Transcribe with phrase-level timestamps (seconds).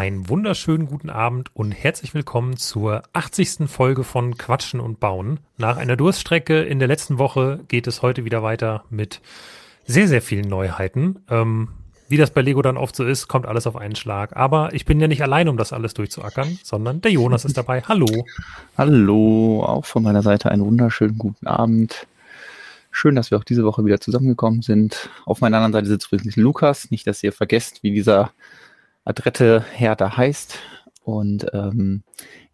[0.00, 3.68] Einen wunderschönen guten Abend und herzlich willkommen zur 80.
[3.68, 5.40] Folge von Quatschen und Bauen.
[5.58, 9.20] Nach einer Durststrecke in der letzten Woche geht es heute wieder weiter mit
[9.84, 11.18] sehr, sehr vielen Neuheiten.
[11.28, 11.68] Ähm,
[12.08, 14.34] wie das bei Lego dann oft so ist, kommt alles auf einen Schlag.
[14.38, 17.82] Aber ich bin ja nicht allein, um das alles durchzuackern, sondern der Jonas ist dabei.
[17.82, 18.24] Hallo.
[18.78, 22.06] Hallo, auch von meiner Seite einen wunderschönen guten Abend.
[22.90, 25.10] Schön, dass wir auch diese Woche wieder zusammengekommen sind.
[25.26, 26.90] Auf meiner anderen Seite sitzt übrigens Lukas.
[26.90, 28.32] Nicht, dass ihr vergesst, wie dieser
[29.10, 30.58] adrette Herr da heißt.
[31.02, 32.02] Und ähm,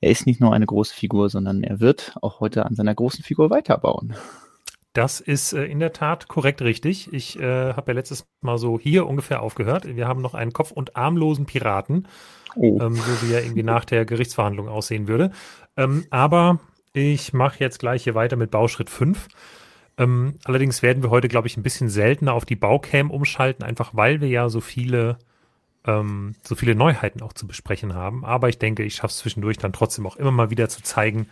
[0.01, 3.23] er ist nicht nur eine große Figur, sondern er wird auch heute an seiner großen
[3.23, 4.15] Figur weiterbauen.
[4.93, 7.13] Das ist äh, in der Tat korrekt richtig.
[7.13, 9.85] Ich äh, habe ja letztes Mal so hier ungefähr aufgehört.
[9.85, 12.09] Wir haben noch einen kopf- und armlosen Piraten,
[12.55, 12.79] oh.
[12.81, 15.33] ähm, so wie er irgendwie nach der Gerichtsverhandlung aussehen würde.
[15.77, 16.61] Ähm, aber
[16.95, 19.29] ich mache jetzt gleich hier weiter mit Bauschritt 5.
[19.99, 23.91] Ähm, allerdings werden wir heute, glaube ich, ein bisschen seltener auf die Baucam umschalten, einfach
[23.95, 25.19] weil wir ja so viele
[25.87, 28.25] ähm, so viele Neuheiten auch zu besprechen haben.
[28.25, 31.29] Aber ich denke, ich schaffe es zwischendurch dann trotzdem auch immer mal wieder zu zeigen,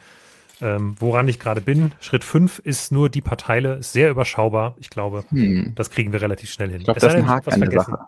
[0.61, 1.93] ähm, woran ich gerade bin.
[2.01, 4.77] Schritt 5 ist nur die paar Teile, ist sehr überschaubar.
[4.79, 5.73] Ich glaube, hm.
[5.75, 6.79] das kriegen wir relativ schnell hin.
[6.79, 7.99] Ich glaube, das ist ein Haken an der Sache.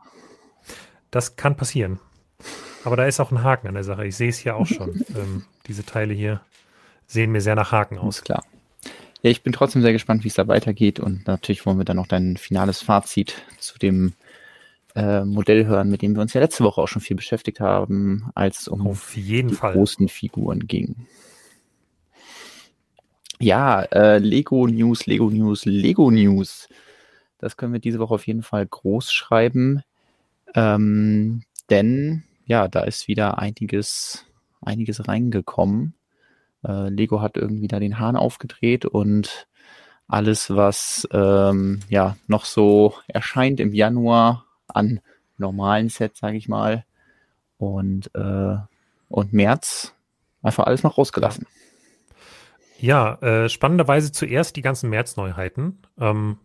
[1.10, 1.98] Das kann passieren.
[2.84, 4.06] Aber da ist auch ein Haken an der Sache.
[4.06, 5.04] Ich sehe es hier auch schon.
[5.14, 6.40] ähm, diese Teile hier
[7.06, 8.22] sehen mir sehr nach Haken aus.
[8.22, 8.44] Klar.
[9.22, 11.96] Ja, ich bin trotzdem sehr gespannt, wie es da weitergeht und natürlich wollen wir dann
[11.96, 14.12] noch dein finales Fazit zu dem
[14.96, 18.30] äh, Modell hören, mit dem wir uns ja letzte Woche auch schon viel beschäftigt haben,
[18.34, 19.74] als es um Auf jeden die Fall.
[19.74, 21.06] großen Figuren ging.
[23.38, 26.68] Ja, äh, Lego News, Lego News, Lego News.
[27.38, 29.82] Das können wir diese Woche auf jeden Fall groß schreiben.
[30.54, 34.24] Ähm, denn ja, da ist wieder einiges,
[34.62, 35.94] einiges reingekommen.
[36.66, 39.46] Äh, Lego hat irgendwie da den Hahn aufgedreht und
[40.08, 45.00] alles, was ähm, ja noch so erscheint im Januar, an
[45.38, 46.84] normalen Sets, sage ich mal.
[47.58, 48.56] Und, äh,
[49.08, 49.94] und März
[50.42, 51.46] einfach alles noch rausgelassen.
[52.78, 55.78] Ja, äh, spannenderweise zuerst die ganzen März-Neuheiten.
[55.98, 56.38] Ähm,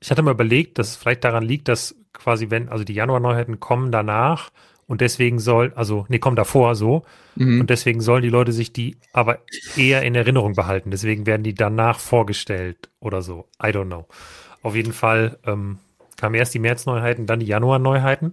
[0.00, 3.58] ich hatte mal überlegt, dass es vielleicht daran liegt, dass quasi, wenn, also die Januar-Neuheiten
[3.58, 4.50] kommen danach
[4.86, 7.04] und deswegen soll, also, nee, kommen davor so.
[7.36, 7.62] Mhm.
[7.62, 9.38] Und deswegen sollen die Leute sich die aber
[9.76, 10.90] eher in Erinnerung behalten.
[10.90, 13.48] Deswegen werden die danach vorgestellt oder so.
[13.62, 14.06] I don't know.
[14.62, 15.78] Auf jeden Fall ähm,
[16.16, 18.32] kamen erst die März-Neuheiten, dann die Januar-Neuheiten.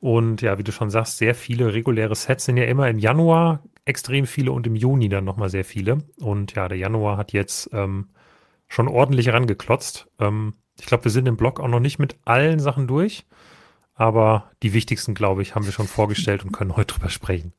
[0.00, 3.62] Und ja, wie du schon sagst, sehr viele reguläre Sets sind ja immer im Januar
[3.86, 5.98] extrem viele und im Juni dann nochmal sehr viele.
[6.20, 8.08] Und ja, der Januar hat jetzt ähm,
[8.68, 10.06] schon ordentlich rangeklotzt.
[10.18, 13.24] Ähm, ich glaube, wir sind im Blog auch noch nicht mit allen Sachen durch,
[13.94, 17.52] aber die wichtigsten, glaube ich, haben wir schon vorgestellt und können heute drüber sprechen.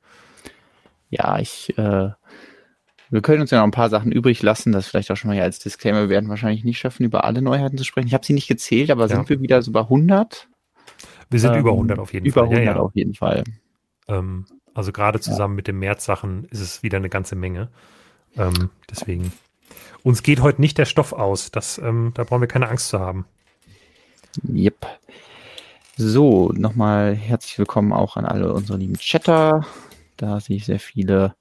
[1.10, 2.10] Ja, ich äh,
[3.16, 5.36] wir können uns ja noch ein paar Sachen übrig lassen, das vielleicht auch schon mal
[5.36, 6.02] hier als Disclaimer.
[6.02, 8.08] Wir werden wahrscheinlich nicht schaffen, über alle Neuheiten zu sprechen.
[8.08, 9.16] Ich habe sie nicht gezählt, aber ja.
[9.16, 10.50] sind wir wieder so bei 100?
[11.30, 12.48] Wir sind ähm, über 100 auf jeden über Fall.
[12.48, 12.86] Über 100 ja, ja.
[12.86, 13.46] auf jeden Fall.
[14.10, 17.70] Ähm, also gerade zusammen mit den März-Sachen ist es wieder eine ganze Menge.
[18.38, 19.32] Ähm, deswegen.
[20.04, 21.52] Uns geht heute nicht der Stoff aus.
[21.52, 23.26] Das, ähm, da brauchen wir keine Angst zu haben.
[24.44, 24.86] Yep.
[25.96, 29.66] So, nochmal herzlich willkommen auch an alle unsere lieben Chatter.
[30.18, 31.34] Da sehe ich sehr viele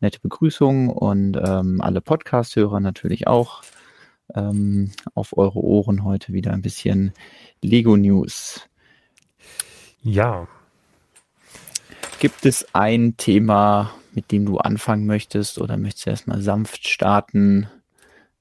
[0.00, 3.62] nette Begrüßung und ähm, alle Podcast-Hörer natürlich auch
[4.34, 7.12] ähm, auf eure Ohren heute wieder ein bisschen
[7.62, 8.68] Lego News.
[10.02, 10.46] Ja.
[12.20, 17.68] Gibt es ein Thema, mit dem du anfangen möchtest oder möchtest du erstmal sanft starten?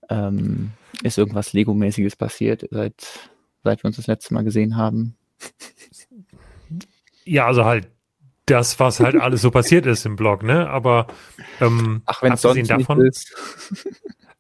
[0.10, 0.72] Ähm,
[1.04, 3.30] ist irgendwas Lego-mäßiges passiert, seit,
[3.64, 5.16] seit wir uns das letzte Mal gesehen haben?
[7.26, 7.88] Ja, also halt
[8.48, 10.70] das, was halt alles so passiert ist im Blog, ne?
[10.70, 11.08] Aber
[11.62, 13.34] ähm, Ach, wenn es sonst davon, ist.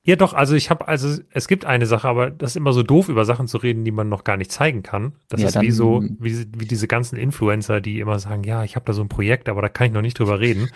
[0.07, 2.81] Ja, doch, also ich habe, also es gibt eine Sache, aber das ist immer so
[2.81, 5.11] doof, über Sachen zu reden, die man noch gar nicht zeigen kann.
[5.27, 8.77] Das ja, ist wie so, wie, wie diese ganzen Influencer, die immer sagen, ja, ich
[8.77, 10.69] habe da so ein Projekt, aber da kann ich noch nicht drüber reden.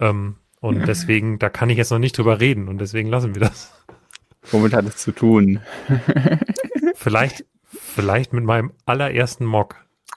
[0.00, 3.42] Ähm, und deswegen, da kann ich jetzt noch nicht drüber reden und deswegen lassen wir
[3.42, 3.70] das.
[4.50, 5.60] Womit hat es zu tun?
[6.94, 9.76] vielleicht, vielleicht mit meinem allerersten Mock.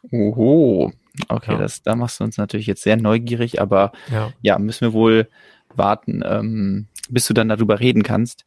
[0.09, 0.93] Oho.
[1.27, 1.57] Okay, ja.
[1.57, 5.29] das, da machst du uns natürlich jetzt sehr neugierig, aber ja, ja müssen wir wohl
[5.75, 8.45] warten, ähm, bis du dann darüber reden kannst.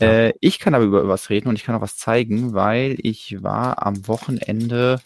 [0.00, 0.08] Ja.
[0.08, 3.42] Äh, ich kann aber über was reden und ich kann auch was zeigen, weil ich
[3.42, 5.00] war am Wochenende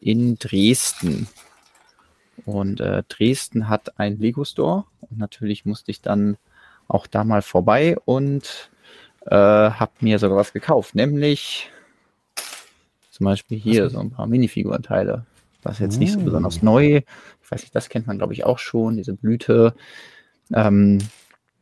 [0.00, 1.28] in Dresden.
[2.44, 6.38] Und äh, Dresden hat ein Lego Store und natürlich musste ich dann
[6.88, 8.70] auch da mal vorbei und
[9.26, 11.70] äh, habe mir sogar was gekauft, nämlich
[13.10, 15.26] zum Beispiel hier so ein paar Minifigurenteile.
[15.62, 16.24] Das ist jetzt nicht so uh.
[16.24, 17.02] besonders neu.
[17.42, 19.74] Ich weiß nicht, das kennt man, glaube ich, auch schon, diese Blüte.
[20.52, 20.98] Ähm,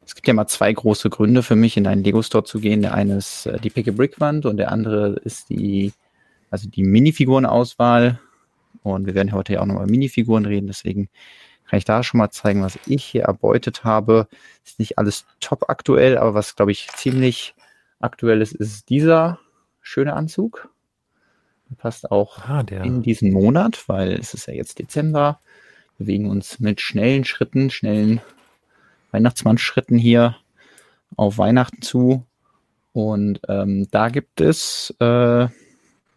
[0.05, 2.83] es gibt ja mal zwei große Gründe für mich, in einen Lego-Store zu gehen.
[2.83, 5.93] Der eine ist äh, die Pick-a-Brick-Wand und der andere ist die,
[6.51, 8.19] also die Minifigurenauswahl.
[8.83, 11.09] Und wir werden heute ja auch nochmal Minifiguren reden, deswegen
[11.69, 14.27] kann ich da schon mal zeigen, was ich hier erbeutet habe.
[14.65, 17.55] Ist nicht alles top aktuell, aber was, glaube ich, ziemlich
[18.01, 19.39] aktuell ist, ist dieser
[19.81, 20.70] schöne Anzug.
[21.79, 25.41] Passt auch ah, in diesen Monat, weil es ist ja jetzt Dezember.
[25.97, 28.21] Wir bewegen uns mit schnellen Schritten, schnellen
[29.13, 30.37] Weihnachtsmann-Schritten hier
[31.17, 32.27] auf Weihnachten zu.
[32.93, 35.49] Und ähm, da gibt es äh,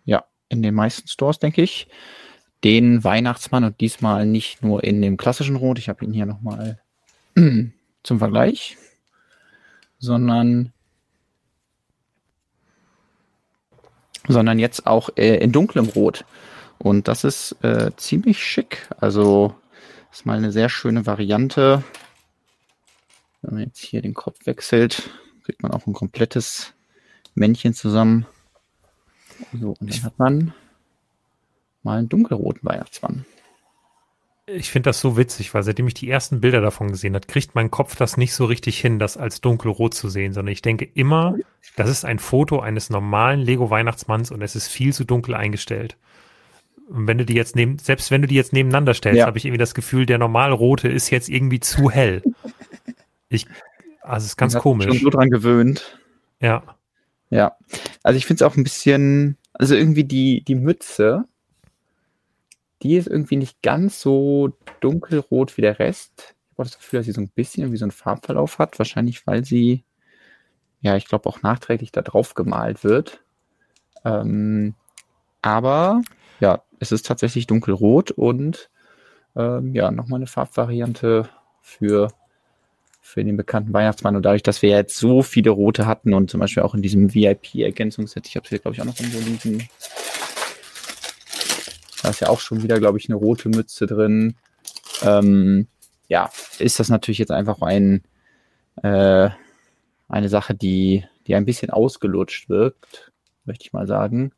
[0.06, 1.88] ja in den meisten Stores, denke ich,
[2.64, 5.78] den Weihnachtsmann und diesmal nicht nur in dem klassischen Rot.
[5.78, 6.80] Ich habe ihn hier nochmal
[8.04, 8.78] zum Vergleich,
[10.00, 10.74] sondern
[14.28, 16.26] sondern jetzt auch äh, in dunklem Rot.
[16.80, 18.88] Und das ist äh, ziemlich schick.
[19.00, 19.56] Also
[20.12, 21.84] ist mal eine sehr schöne Variante.
[23.42, 25.10] Wenn man jetzt hier den Kopf wechselt,
[25.44, 26.74] kriegt man auch ein komplettes
[27.36, 28.26] Männchen zusammen.
[29.60, 30.54] So, und dann hat man
[31.82, 33.26] mal einen dunkelroten Weihnachtsmann.
[34.46, 37.56] Ich finde das so witzig, weil seitdem ich die ersten Bilder davon gesehen habe, kriegt
[37.56, 40.84] mein Kopf das nicht so richtig hin, das als dunkelrot zu sehen, sondern ich denke
[40.84, 41.36] immer,
[41.78, 45.98] das ist ein Foto eines normalen Lego Weihnachtsmanns und es ist viel zu dunkel eingestellt.
[46.90, 49.26] Und wenn du die jetzt neben, selbst wenn du die jetzt nebeneinander stellst, ja.
[49.28, 52.22] habe ich irgendwie das Gefühl, der normal rote ist jetzt irgendwie zu hell.
[53.30, 53.48] Ich,
[54.02, 54.88] also es ist ganz komisch.
[54.88, 55.98] Schon so dran gewöhnt.
[56.42, 56.64] Ja.
[57.30, 57.56] Ja.
[58.04, 61.24] Also ich finde es auch ein bisschen, also irgendwie die, die Mütze,
[62.84, 66.36] die ist irgendwie nicht ganz so dunkelrot wie der Rest.
[66.52, 68.78] Ich habe das Gefühl, dass sie so ein bisschen wie so einen Farbverlauf hat.
[68.78, 69.84] Wahrscheinlich, weil sie,
[70.82, 73.24] ja, ich glaube auch nachträglich da drauf gemalt wird.
[74.06, 74.76] Ähm,
[75.42, 76.02] aber
[76.40, 78.70] ja, es ist tatsächlich dunkelrot und
[79.36, 81.30] ähm, ja, nochmal eine Farbvariante
[81.62, 82.10] für
[83.06, 84.16] für den bekannten Weihnachtsmann.
[84.16, 87.14] Und dadurch, dass wir jetzt so viele rote hatten und zum Beispiel auch in diesem
[87.14, 89.68] VIP-Ergänzungsset, ich habe hier, glaube ich, auch noch irgendwo liegen.
[92.04, 94.36] Da ist ja auch schon wieder, glaube ich, eine rote Mütze drin.
[95.04, 95.68] Ähm,
[96.10, 96.30] ja,
[96.60, 98.04] ist das natürlich jetzt einfach ein,
[98.84, 99.30] äh,
[100.10, 103.14] eine Sache, die, die ein bisschen ausgelutscht wirkt,
[103.46, 104.34] möchte ich mal sagen.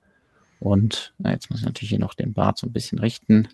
[0.59, 3.47] Und na, jetzt muss ich natürlich hier noch den Bart so ein bisschen richten.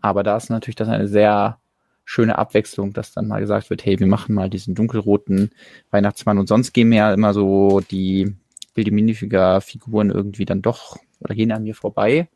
[0.00, 1.58] Aber da ist natürlich das eine sehr
[2.04, 5.52] schöne Abwechslung, dass dann mal gesagt wird, hey, wir machen mal diesen dunkelroten
[5.90, 8.34] Weihnachtsmann und sonst gehen mir ja immer so die
[8.74, 12.28] Billy Minifiger Figuren irgendwie dann doch oder gehen an mir vorbei,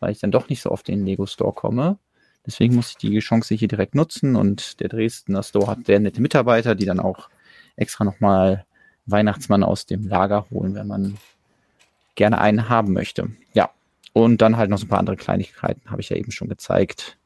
[0.00, 1.98] weil ich dann doch nicht so oft in den Lego Store komme.
[2.46, 6.22] Deswegen muss ich die Chance hier direkt nutzen und der Dresdner Store hat sehr nette
[6.22, 7.28] Mitarbeiter, die dann auch
[7.74, 8.64] extra nochmal
[9.06, 11.16] Weihnachtsmann aus dem Lager holen, wenn man
[12.14, 13.30] gerne einen haben möchte.
[13.52, 13.70] Ja.
[14.12, 17.18] Und dann halt noch so ein paar andere Kleinigkeiten, habe ich ja eben schon gezeigt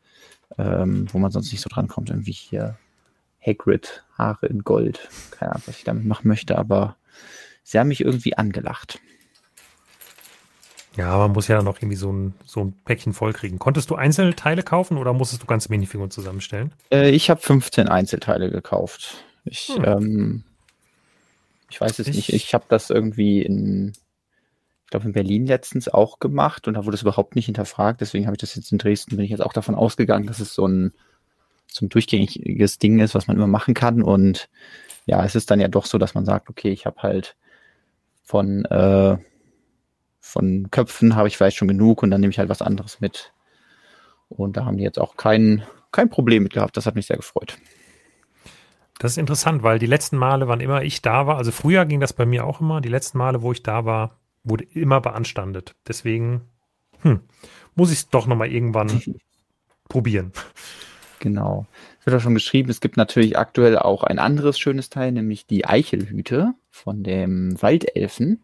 [0.59, 2.11] ähm, wo man sonst nicht so dran kommt.
[2.11, 2.77] Irgendwie hier
[3.45, 5.09] Hagrid, Haare in Gold.
[5.31, 6.97] Keine Ahnung, was ich damit machen möchte, aber
[7.63, 9.01] sie haben mich irgendwie angelacht.
[11.01, 13.59] Ja, man muss ja noch irgendwie so ein, so ein Päckchen vollkriegen.
[13.59, 16.73] Konntest du einzelne Teile kaufen oder musstest du ganze Minifiguren zusammenstellen?
[16.93, 19.25] Äh, ich habe 15 Einzelteile gekauft.
[19.47, 19.85] Ich, hm.
[19.85, 20.45] ähm,
[21.71, 22.33] ich weiß es ich, nicht.
[22.35, 23.95] Ich habe das irgendwie in
[24.85, 28.03] ich glaube, in Berlin letztens auch gemacht und da wurde es überhaupt nicht hinterfragt.
[28.03, 30.53] Deswegen habe ich das jetzt in Dresden, bin ich jetzt auch davon ausgegangen, dass es
[30.53, 30.93] so ein,
[31.67, 34.03] so ein durchgängiges Ding ist, was man immer machen kann.
[34.03, 34.51] Und
[35.07, 37.37] ja, es ist dann ja doch so, dass man sagt, okay, ich habe halt
[38.23, 39.17] von, äh,
[40.21, 43.33] von Köpfen habe ich vielleicht schon genug und dann nehme ich halt was anderes mit.
[44.29, 46.77] Und da haben die jetzt auch kein, kein Problem mit gehabt.
[46.77, 47.59] Das hat mich sehr gefreut.
[48.99, 52.01] Das ist interessant, weil die letzten Male, wann immer ich da war, also früher ging
[52.01, 55.75] das bei mir auch immer, die letzten Male, wo ich da war, wurde immer beanstandet.
[55.89, 56.43] Deswegen
[57.01, 57.21] hm,
[57.75, 59.03] muss ich es doch nochmal irgendwann
[59.89, 60.33] probieren.
[61.19, 61.67] Genau.
[61.99, 65.47] Es wird auch schon geschrieben, es gibt natürlich aktuell auch ein anderes schönes Teil, nämlich
[65.47, 68.43] die Eichelhüte von dem Waldelfen.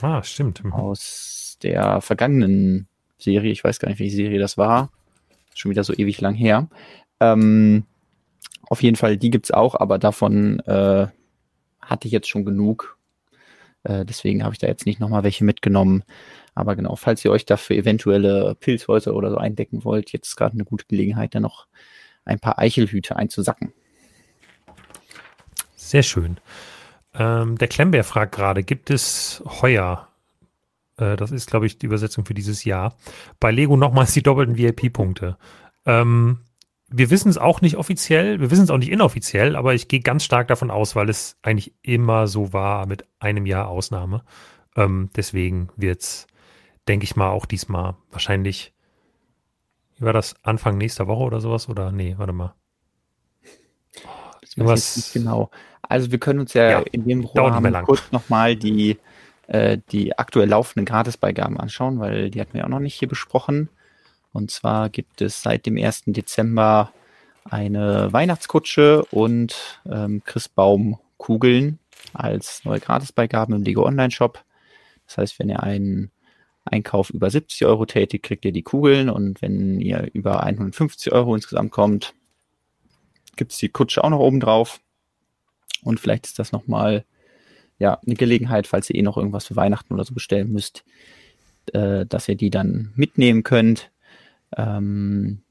[0.00, 0.64] Ah, stimmt.
[0.64, 0.72] Mhm.
[0.72, 2.88] Aus der vergangenen
[3.18, 3.52] Serie.
[3.52, 4.90] Ich weiß gar nicht, welche Serie das war.
[5.54, 6.68] Schon wieder so ewig lang her.
[7.20, 7.84] Ähm,
[8.62, 11.06] auf jeden Fall, die gibt es auch, aber davon äh,
[11.80, 12.94] hatte ich jetzt schon genug
[13.84, 16.02] äh, deswegen habe ich da jetzt nicht nochmal welche mitgenommen.
[16.54, 20.54] Aber genau, falls ihr euch dafür eventuelle Pilzhäuser oder so eindecken wollt, jetzt ist gerade
[20.54, 21.66] eine gute Gelegenheit, da noch
[22.24, 23.72] ein paar Eichelhüte einzusacken.
[25.76, 26.38] Sehr schön.
[27.14, 30.08] Ähm, der Klemmbär fragt gerade, gibt es heuer,
[30.96, 32.96] äh, das ist glaube ich die Übersetzung für dieses Jahr,
[33.40, 35.38] bei Lego nochmals die doppelten VIP-Punkte?
[35.86, 36.40] Ähm,
[36.88, 40.00] wir wissen es auch nicht offiziell, wir wissen es auch nicht inoffiziell, aber ich gehe
[40.00, 44.22] ganz stark davon aus, weil es eigentlich immer so war mit einem Jahr Ausnahme.
[44.76, 46.26] Ähm, deswegen wird es,
[46.86, 48.74] denke ich mal, auch diesmal wahrscheinlich,
[49.96, 51.68] wie war das, Anfang nächster Woche oder sowas?
[51.68, 52.54] Oder nee, warte mal.
[54.56, 55.50] Irgendwas, genau.
[55.82, 58.98] Also wir können uns ja, ja in dem Rahmen kurz nochmal die,
[59.48, 63.68] äh, die aktuell laufenden Gratisbeigaben anschauen, weil die hatten wir auch noch nicht hier besprochen.
[64.32, 66.04] Und zwar gibt es seit dem 1.
[66.06, 66.92] Dezember
[67.44, 71.78] eine Weihnachtskutsche und ähm, Christbaumkugeln
[72.12, 74.42] als neue Gratisbeigaben im Lego Online Shop.
[75.06, 76.10] Das heißt, wenn ihr einen
[76.64, 81.34] Einkauf über 70 Euro tätigt, kriegt ihr die Kugeln und wenn ihr über 150 Euro
[81.34, 82.14] insgesamt kommt,
[83.36, 84.80] gibt es die Kutsche auch noch oben drauf.
[85.82, 87.04] Und vielleicht ist das nochmal
[87.78, 90.84] ja, eine Gelegenheit, falls ihr eh noch irgendwas für Weihnachten oder so bestellen müsst,
[91.72, 93.90] äh, dass ihr die dann mitnehmen könnt.
[94.56, 95.42] Ähm,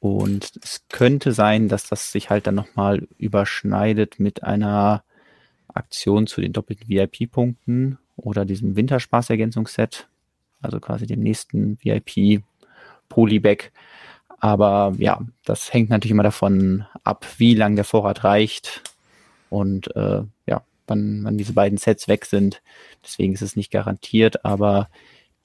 [0.00, 5.02] und es könnte sein, dass das sich halt dann nochmal überschneidet mit einer
[5.68, 10.08] Aktion zu den doppelten VIP-Punkten oder diesem Winterspaß-Ergänzungsset,
[10.62, 13.72] also quasi dem nächsten VIP-Polybag.
[14.38, 18.82] Aber ja, das hängt natürlich immer davon ab, wie lang der Vorrat reicht
[19.48, 22.62] und äh, ja, wann, wann diese beiden Sets weg sind.
[23.04, 24.88] Deswegen ist es nicht garantiert, aber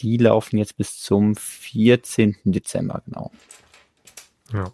[0.02, 2.38] die laufen jetzt bis zum 14.
[2.44, 3.32] Dezember, genau.
[4.52, 4.72] Ja.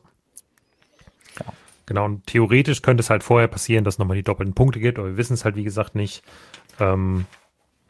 [1.39, 1.53] ja.
[1.85, 4.97] Genau, und theoretisch könnte es halt vorher passieren, dass es nochmal die doppelten Punkte gibt,
[4.97, 6.23] aber wir wissen es halt, wie gesagt, nicht.
[6.79, 7.25] Ähm,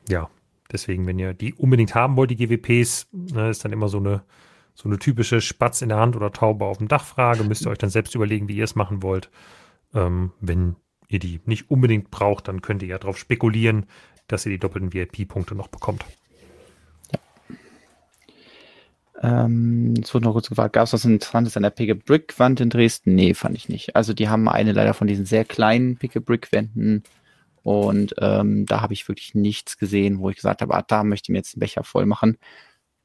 [0.10, 0.30] ja,
[0.72, 4.24] deswegen, wenn ihr die unbedingt haben wollt, die GWPs, ne, ist dann immer so eine,
[4.78, 7.44] so eine typische Spatz in der Hand oder Taube auf dem Dach Frage.
[7.44, 9.32] Müsst ihr euch dann selbst überlegen, wie ihr es machen wollt.
[9.96, 10.76] Ähm, wenn
[11.08, 13.88] ihr die nicht unbedingt braucht, dann könnt ihr ja darauf spekulieren,
[14.28, 16.06] dass ihr die doppelten VIP-Punkte noch bekommt.
[19.24, 22.62] Ähm, es wurde noch kurz gefragt, gab es was Interessantes an der Pick Brick Wand
[22.62, 23.16] in Dresden?
[23.16, 23.96] Nee, fand ich nicht.
[23.96, 27.02] Also die haben eine leider von diesen sehr kleinen Pick Brick Wänden
[27.64, 31.26] und ähm, da habe ich wirklich nichts gesehen, wo ich gesagt habe, ah, da möchte
[31.26, 32.38] ich mir jetzt einen Becher voll machen.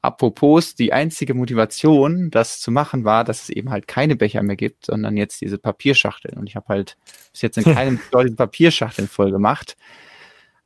[0.03, 4.57] Apropos, die einzige Motivation, das zu machen, war, dass es eben halt keine Becher mehr
[4.57, 6.37] gibt, sondern jetzt diese Papierschachteln.
[6.37, 6.97] Und ich habe halt
[7.31, 9.77] bis jetzt in keinem Store diese Papierschachteln voll gemacht.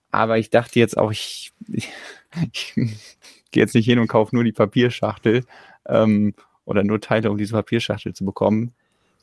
[0.09, 1.87] Aber ich dachte jetzt auch, ich, ich,
[2.51, 2.73] ich
[3.51, 5.45] gehe jetzt nicht hin und kaufe nur die Papierschachtel
[5.85, 6.33] ähm,
[6.65, 8.73] oder nur Teile, um diese Papierschachtel zu bekommen.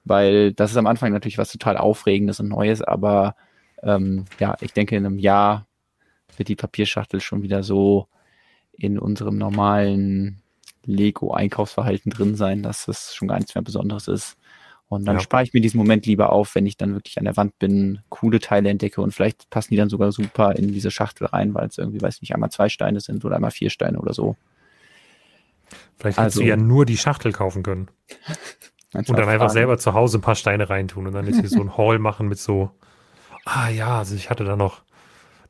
[0.04, 3.34] Weil das ist am Anfang natürlich was total Aufregendes und Neues, aber
[3.82, 5.66] ähm, ja, ich denke, in einem Jahr
[6.36, 8.06] wird die Papierschachtel schon wieder so
[8.76, 10.42] in unserem normalen
[10.84, 14.36] Lego-Einkaufsverhalten drin sein, dass es schon gar nichts mehr Besonderes ist.
[14.88, 15.22] Und dann ja.
[15.22, 18.00] spare ich mir diesen Moment lieber auf, wenn ich dann wirklich an der Wand bin,
[18.10, 21.66] coole Teile entdecke und vielleicht passen die dann sogar super in diese Schachtel rein, weil
[21.66, 24.36] es irgendwie, weiß nicht, einmal zwei Steine sind oder einmal vier Steine oder so.
[25.98, 27.88] Vielleicht also, du ja nur die Schachtel kaufen können.
[28.94, 31.60] und dann einfach selber zu Hause ein paar Steine reintun und dann ist hier so
[31.60, 32.70] ein Haul machen mit so,
[33.46, 34.82] ah ja, also ich hatte da noch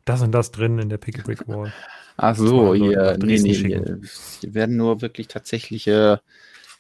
[0.05, 1.73] das und das drin in der Picky Brick Wall.
[2.17, 4.01] Ach so, hier, nee, nee, hier,
[4.41, 6.21] hier werden nur wirklich tatsächliche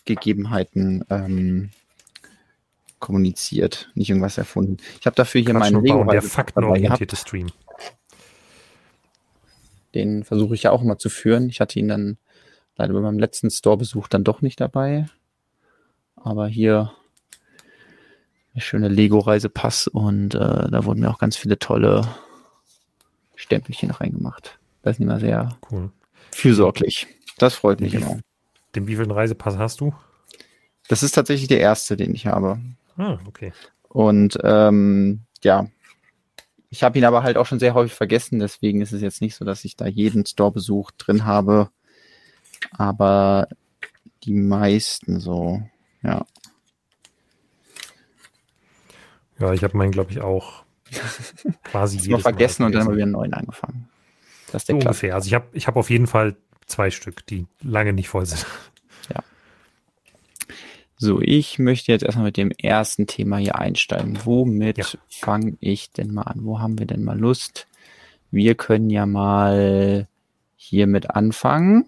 [0.04, 1.70] Gegebenheiten ähm,
[3.00, 4.76] kommuniziert, nicht irgendwas erfunden.
[5.00, 7.48] Ich habe dafür hier Quatsch meinen Lego der faktenorientierte Stream.
[9.94, 11.48] Den versuche ich ja auch immer zu führen.
[11.48, 12.18] Ich hatte ihn dann
[12.76, 15.06] leider bei meinem letzten Store-Besuch dann doch nicht dabei.
[16.16, 16.92] Aber hier
[18.54, 20.38] der schöne Lego-Reisepass und äh,
[20.70, 22.08] da wurden mir auch ganz viele tolle
[23.34, 24.58] Stempelchen reingemacht.
[24.84, 25.90] Das ist immer sehr cool.
[26.30, 27.06] fürsorglich.
[27.38, 28.20] Das freut mich immer.
[28.74, 29.94] Den wievielten Reisepass hast du?
[30.88, 32.60] Das ist tatsächlich der erste, den ich habe.
[32.98, 33.54] Ah, okay.
[33.88, 35.68] Und ähm, ja,
[36.68, 39.34] ich habe ihn aber halt auch schon sehr häufig vergessen, deswegen ist es jetzt nicht
[39.34, 41.70] so, dass ich da jeden Store-Besuch drin habe.
[42.72, 43.48] Aber
[44.24, 45.62] die meisten so,
[46.02, 46.26] ja.
[49.38, 50.64] Ja, ich habe meinen, glaube ich, auch
[51.64, 53.88] quasi jedes Mal vergessen Mal und dann haben wir wieder einen neuen angefangen.
[54.54, 55.14] Das ist der so ungefähr.
[55.16, 58.46] Also ich habe ich hab auf jeden Fall zwei Stück, die lange nicht voll sind.
[59.12, 59.22] Ja.
[60.96, 64.18] So, ich möchte jetzt erstmal mit dem ersten Thema hier einsteigen.
[64.24, 64.86] Womit ja.
[65.10, 66.38] fange ich denn mal an?
[66.44, 67.66] Wo haben wir denn mal Lust?
[68.30, 70.08] Wir können ja mal
[70.56, 71.84] hiermit anfangen,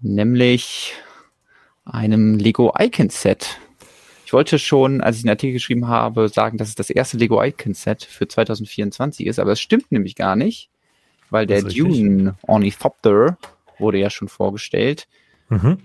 [0.00, 0.94] nämlich
[1.84, 3.58] einem Lego Icon Set.
[4.24, 7.42] Ich wollte schon, als ich den Artikel geschrieben habe, sagen, dass es das erste Lego
[7.42, 10.70] Icon Set für 2024 ist, aber es stimmt nämlich gar nicht
[11.30, 13.38] weil der Dune Ornithopter
[13.78, 15.08] wurde ja schon vorgestellt,
[15.48, 15.78] mhm.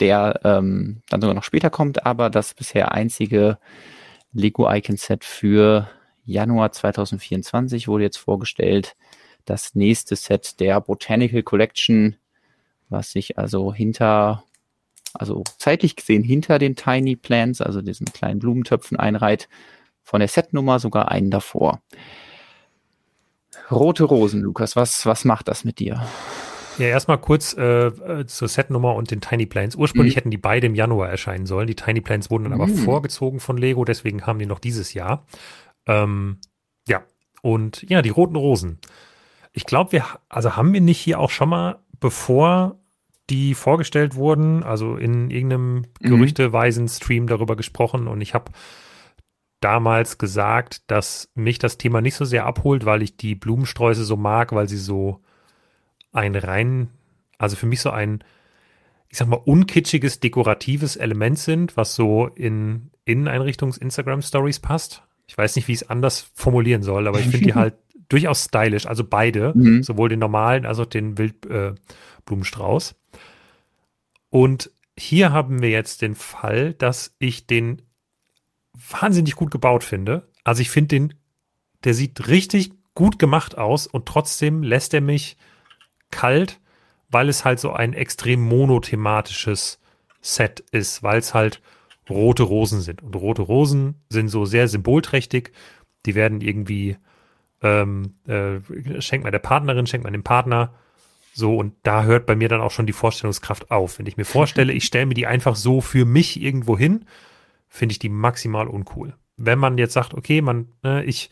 [0.00, 3.58] der ähm, dann sogar noch später kommt, aber das bisher einzige
[4.32, 5.88] Lego Icon Set für
[6.24, 8.96] Januar 2024 wurde jetzt vorgestellt.
[9.44, 12.16] Das nächste Set der Botanical Collection,
[12.88, 14.42] was sich also hinter,
[15.12, 19.48] also zeitlich gesehen hinter den Tiny Plants, also diesen kleinen Blumentöpfen einreiht,
[20.02, 21.82] von der Setnummer sogar einen davor.
[23.70, 26.06] Rote Rosen, Lukas, was, was macht das mit dir?
[26.78, 29.76] Ja, erstmal kurz äh, äh, zur Setnummer und den Tiny Planes.
[29.76, 30.18] Ursprünglich mhm.
[30.18, 31.66] hätten die beide im Januar erscheinen sollen.
[31.66, 32.76] Die Tiny Planes wurden dann aber mhm.
[32.76, 35.24] vorgezogen von Lego, deswegen haben die noch dieses Jahr.
[35.86, 36.38] Ähm,
[36.88, 37.02] ja,
[37.42, 38.78] und ja, die roten Rosen.
[39.52, 42.76] Ich glaube, wir, also haben wir nicht hier auch schon mal, bevor
[43.30, 45.84] die vorgestellt wurden, also in irgendeinem mhm.
[46.00, 48.50] gerüchteweisen Stream darüber gesprochen und ich habe
[49.64, 54.16] damals gesagt, dass mich das Thema nicht so sehr abholt, weil ich die Blumensträuße so
[54.16, 55.20] mag, weil sie so
[56.12, 56.90] ein rein,
[57.38, 58.22] also für mich so ein,
[59.08, 65.02] ich sag mal, unkitschiges, dekoratives Element sind, was so in Inneneinrichtungs-Instagram-Stories passt.
[65.26, 67.74] Ich weiß nicht, wie ich es anders formulieren soll, aber ich finde die halt
[68.10, 69.82] durchaus stylisch, also beide, mhm.
[69.82, 72.92] sowohl den normalen als auch den Wildblumenstrauß.
[72.92, 73.16] Äh,
[74.28, 77.80] und hier haben wir jetzt den Fall, dass ich den
[78.74, 80.28] wahnsinnig gut gebaut finde.
[80.42, 81.14] Also ich finde den,
[81.84, 85.36] der sieht richtig gut gemacht aus und trotzdem lässt er mich
[86.10, 86.60] kalt,
[87.08, 89.80] weil es halt so ein extrem monothematisches
[90.20, 91.60] Set ist, weil es halt
[92.08, 93.02] rote Rosen sind.
[93.02, 95.52] Und rote Rosen sind so sehr symbolträchtig.
[96.06, 96.96] Die werden irgendwie
[97.62, 98.60] ähm, äh,
[99.00, 100.74] schenkt man der Partnerin, schenkt man dem Partner.
[101.32, 103.98] So, und da hört bei mir dann auch schon die Vorstellungskraft auf.
[103.98, 107.06] Wenn ich mir vorstelle, ich stelle mir die einfach so für mich irgendwo hin,
[107.74, 109.16] finde ich die maximal uncool.
[109.36, 111.28] Wenn man jetzt sagt, okay, man, ne, ich,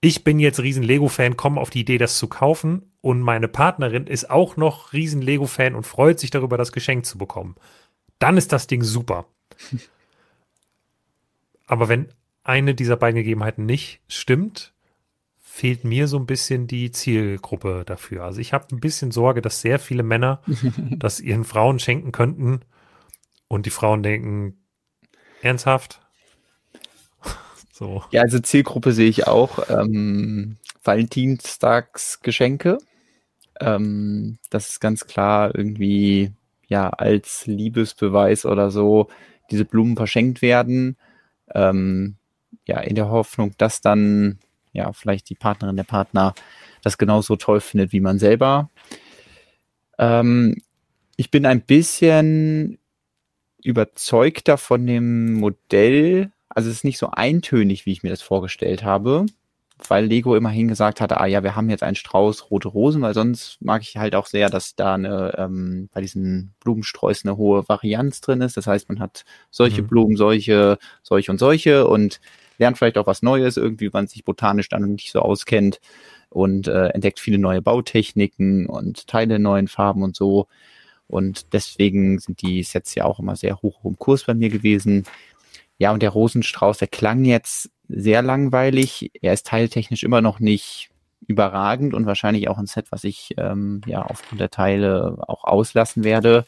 [0.00, 4.06] ich bin jetzt riesen Lego-Fan, komme auf die Idee, das zu kaufen und meine Partnerin
[4.06, 7.56] ist auch noch riesen Lego-Fan und freut sich darüber, das Geschenk zu bekommen,
[8.18, 9.26] dann ist das Ding super.
[11.66, 12.08] Aber wenn
[12.44, 14.72] eine dieser beiden Gegebenheiten nicht stimmt,
[15.38, 18.24] fehlt mir so ein bisschen die Zielgruppe dafür.
[18.24, 20.40] Also ich habe ein bisschen Sorge, dass sehr viele Männer
[20.96, 22.60] das ihren Frauen schenken könnten
[23.48, 24.63] und die Frauen denken,
[25.44, 26.00] Ernsthaft?
[27.72, 28.02] so.
[28.10, 29.68] Ja, also Zielgruppe sehe ich auch.
[29.68, 32.78] Ähm, Valentinstagsgeschenke.
[33.60, 36.32] Ähm, das ist ganz klar irgendwie
[36.66, 39.08] ja als Liebesbeweis oder so
[39.50, 40.96] diese Blumen verschenkt werden.
[41.54, 42.16] Ähm,
[42.66, 44.38] ja, in der Hoffnung, dass dann
[44.72, 46.34] ja vielleicht die Partnerin, der Partner
[46.82, 48.70] das genauso toll findet wie man selber.
[49.98, 50.56] Ähm,
[51.16, 52.78] ich bin ein bisschen
[53.64, 56.30] überzeugter von dem Modell.
[56.48, 59.26] Also es ist nicht so eintönig, wie ich mir das vorgestellt habe,
[59.88, 63.14] weil Lego immerhin gesagt hatte, ah ja, wir haben jetzt einen Strauß rote Rosen, weil
[63.14, 67.68] sonst mag ich halt auch sehr, dass da eine, ähm, bei diesen Blumensträußen eine hohe
[67.68, 68.56] Varianz drin ist.
[68.56, 69.88] Das heißt, man hat solche mhm.
[69.88, 72.20] Blumen, solche, solche und solche und
[72.58, 75.80] lernt vielleicht auch was Neues, irgendwie, wenn man sich botanisch dann nicht so auskennt
[76.28, 80.46] und äh, entdeckt viele neue Bautechniken und Teile in neuen Farben und so.
[81.06, 85.04] Und deswegen sind die Sets ja auch immer sehr hoch im Kurs bei mir gewesen.
[85.78, 89.10] Ja, und der Rosenstrauß, der klang jetzt sehr langweilig.
[89.20, 90.90] Er ist teiltechnisch immer noch nicht
[91.26, 96.04] überragend und wahrscheinlich auch ein Set, was ich ähm, ja aufgrund der Teile auch auslassen
[96.04, 96.46] werde.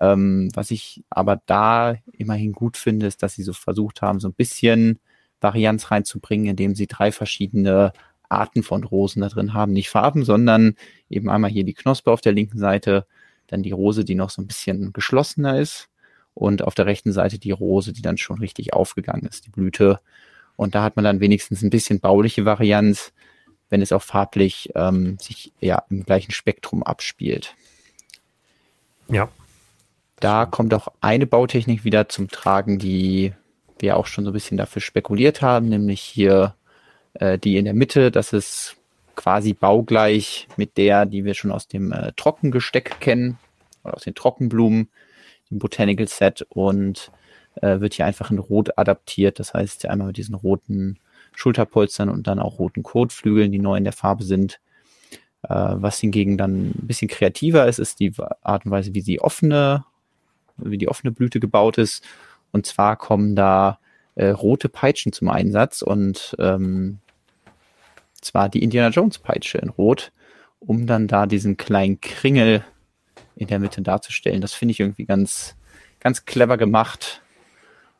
[0.00, 4.28] Ähm, was ich aber da immerhin gut finde, ist, dass sie so versucht haben, so
[4.28, 5.00] ein bisschen
[5.40, 7.92] Varianz reinzubringen, indem sie drei verschiedene
[8.28, 9.72] Arten von Rosen da drin haben.
[9.72, 10.76] Nicht Farben, sondern
[11.08, 13.06] eben einmal hier die Knospe auf der linken Seite
[13.48, 15.88] dann die Rose, die noch so ein bisschen geschlossener ist
[16.34, 19.98] und auf der rechten Seite die Rose, die dann schon richtig aufgegangen ist, die Blüte.
[20.56, 23.12] Und da hat man dann wenigstens ein bisschen bauliche Varianz,
[23.70, 27.54] wenn es auch farblich ähm, sich ja im gleichen Spektrum abspielt.
[29.08, 29.28] Ja.
[30.20, 33.34] Da kommt auch eine Bautechnik wieder zum Tragen, die
[33.78, 36.54] wir auch schon so ein bisschen dafür spekuliert haben, nämlich hier
[37.14, 38.76] äh, die in der Mitte, das ist
[39.18, 43.36] quasi baugleich mit der, die wir schon aus dem äh, Trockengesteck kennen,
[43.82, 44.88] oder aus den Trockenblumen,
[45.50, 47.10] dem Botanical Set und
[47.60, 49.40] äh, wird hier einfach in Rot adaptiert.
[49.40, 51.00] Das heißt, einmal mit diesen roten
[51.34, 54.60] Schulterpolstern und dann auch roten Kotflügeln, die neu in der Farbe sind.
[55.42, 59.20] Äh, was hingegen dann ein bisschen kreativer ist, ist die Art und Weise, wie die
[59.20, 59.84] offene,
[60.58, 62.04] wie die offene Blüte gebaut ist.
[62.52, 63.80] Und zwar kommen da
[64.14, 67.00] äh, rote Peitschen zum Einsatz und ähm,
[68.20, 70.12] zwar die Indiana Jones Peitsche in Rot,
[70.58, 72.64] um dann da diesen kleinen Kringel
[73.36, 74.40] in der Mitte darzustellen.
[74.40, 75.56] Das finde ich irgendwie ganz,
[76.00, 77.22] ganz clever gemacht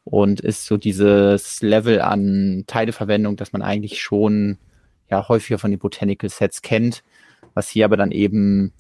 [0.04, 4.58] und ist so dieses Level an Teileverwendung, das man eigentlich schon
[5.10, 7.02] ja häufiger von den Botanical Sets kennt,
[7.54, 8.72] was hier aber dann eben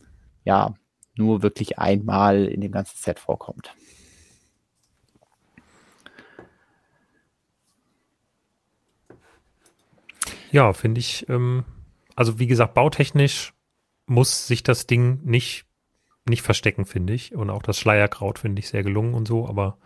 [0.44, 0.74] ja
[1.16, 3.74] nur wirklich einmal in dem ganzen Set vorkommt.
[10.50, 11.64] Ja, finde ich, ähm,
[12.16, 13.52] also wie gesagt, bautechnisch
[14.06, 15.66] muss sich das Ding nicht,
[16.26, 17.34] nicht verstecken, finde ich.
[17.34, 19.78] Und auch das Schleierkraut finde ich sehr gelungen und so, aber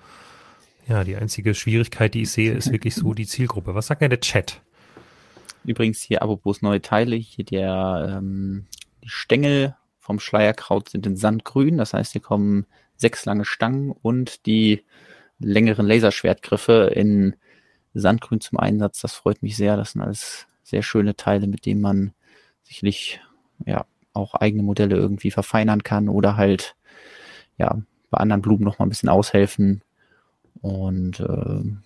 [0.86, 3.74] ja, die einzige Schwierigkeit, die ich sehe, ist wirklich so die Zielgruppe.
[3.74, 4.60] Was sagt denn der Chat?
[5.64, 8.66] Übrigens hier apropos neue Teile, hier der ähm,
[9.04, 14.46] die Stängel vom Schleierkraut sind in Sandgrün, das heißt, hier kommen sechs lange Stangen und
[14.46, 14.84] die
[15.38, 17.36] längeren Laserschwertgriffe in
[17.94, 19.00] Sandgrün zum Einsatz.
[19.00, 19.76] Das freut mich sehr.
[19.76, 22.12] Das sind alles sehr schöne Teile, mit denen man
[22.62, 23.20] sicherlich
[23.66, 26.74] ja auch eigene Modelle irgendwie verfeinern kann oder halt
[27.58, 27.80] ja,
[28.10, 29.82] bei anderen Blumen noch mal ein bisschen aushelfen.
[30.62, 31.78] Und, äh, und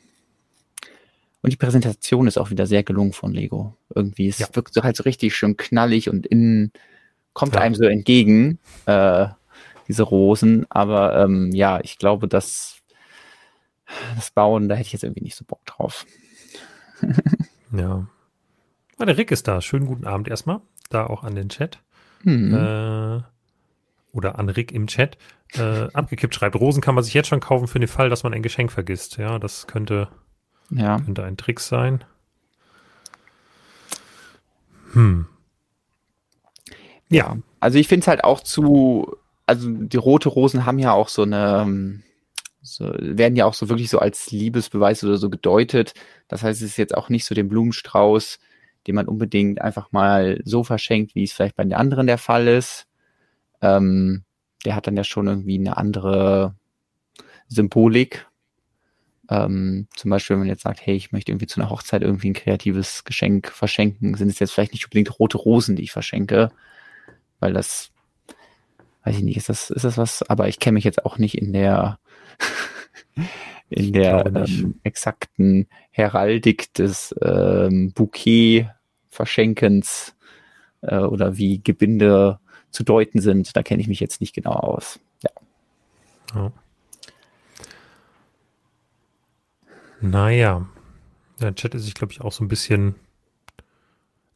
[1.53, 3.77] die Präsentation ist auch wieder sehr gelungen von Lego.
[3.93, 4.47] Irgendwie, es ja.
[4.53, 6.73] wirkt so halt so richtig schön knallig und innen
[7.33, 7.61] kommt ja.
[7.61, 9.27] einem so entgegen, äh,
[9.89, 10.65] diese Rosen.
[10.71, 12.79] Aber ähm, ja, ich glaube, dass
[14.15, 16.07] das Bauen, da hätte ich jetzt irgendwie nicht so Bock drauf.
[17.73, 18.07] ja.
[18.99, 19.61] Ah, der Rick ist da.
[19.61, 20.61] Schönen guten Abend erstmal.
[20.89, 21.81] Da auch an den Chat.
[22.23, 22.55] Mhm.
[22.55, 23.23] Äh,
[24.13, 25.19] oder an Rick im Chat.
[25.55, 28.35] Äh, abgekippt schreibt, Rosen kann man sich jetzt schon kaufen für den Fall, dass man
[28.35, 29.19] ein Geschenk vergisst.
[29.19, 30.09] Ja, das könnte,
[30.71, 30.99] ja.
[30.99, 32.05] könnte ein Trick sein.
[34.93, 35.27] Hm.
[37.09, 41.09] Ja, also ich finde es halt auch zu, also die rote Rosen haben ja auch
[41.09, 42.03] so eine, ähm,
[42.63, 45.95] so, werden ja auch so wirklich so als Liebesbeweis oder so gedeutet.
[46.27, 48.41] Das heißt, es ist jetzt auch nicht so den Blumenstrauß,
[48.87, 52.49] den man unbedingt einfach mal so verschenkt, wie es vielleicht bei den anderen der Fall
[52.49, 52.87] ist.
[53.61, 54.25] Ähm,
[54.65, 56.55] der hat dann ja schon irgendwie eine andere
[57.49, 58.27] Symbolik.
[59.29, 62.31] Ähm, zum Beispiel, wenn man jetzt sagt, hey, ich möchte irgendwie zu einer Hochzeit irgendwie
[62.31, 66.51] ein kreatives Geschenk verschenken, sind es jetzt vielleicht nicht unbedingt rote Rosen, die ich verschenke,
[67.41, 67.91] weil das,
[69.05, 71.37] weiß ich nicht, ist das, ist das was, aber ich kenne mich jetzt auch nicht
[71.37, 71.99] in der,
[73.69, 77.93] in der ähm, exakten Heraldik des ähm,
[79.17, 80.15] Bouquet-Verschenkens
[80.83, 82.39] äh, oder wie Gebinde
[82.71, 83.57] zu deuten sind.
[83.57, 85.01] Da kenne ich mich jetzt nicht genau aus.
[85.23, 85.31] Ja.
[86.35, 86.53] ja.
[90.01, 90.67] Naja,
[91.41, 92.97] der Chat ist sich, glaube ich, auch so ein bisschen.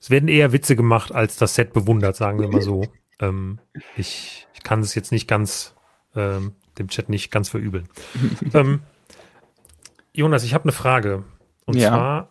[0.01, 2.87] Es werden eher Witze gemacht, als das Set bewundert, sagen wir mal so.
[3.21, 3.59] ähm,
[3.97, 5.75] ich, ich kann es jetzt nicht ganz,
[6.17, 7.89] ähm, dem Chat nicht ganz verübeln.
[8.55, 8.81] ähm,
[10.15, 11.25] Jonas, ich habe eine Frage.
[11.67, 11.91] Und ja.
[11.91, 12.31] zwar,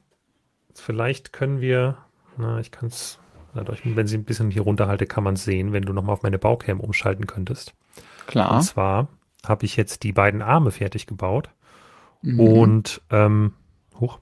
[0.74, 1.98] vielleicht können wir,
[2.40, 3.20] na, ich kann es
[3.54, 6.80] wenn sie ein bisschen hier runterhalte, kann man sehen, wenn du nochmal auf meine Baucam
[6.80, 7.74] umschalten könntest.
[8.28, 8.52] Klar.
[8.52, 9.08] Und zwar
[9.46, 11.50] habe ich jetzt die beiden Arme fertig gebaut.
[12.22, 12.40] Mhm.
[12.40, 13.54] Und ähm,
[14.00, 14.20] hoch.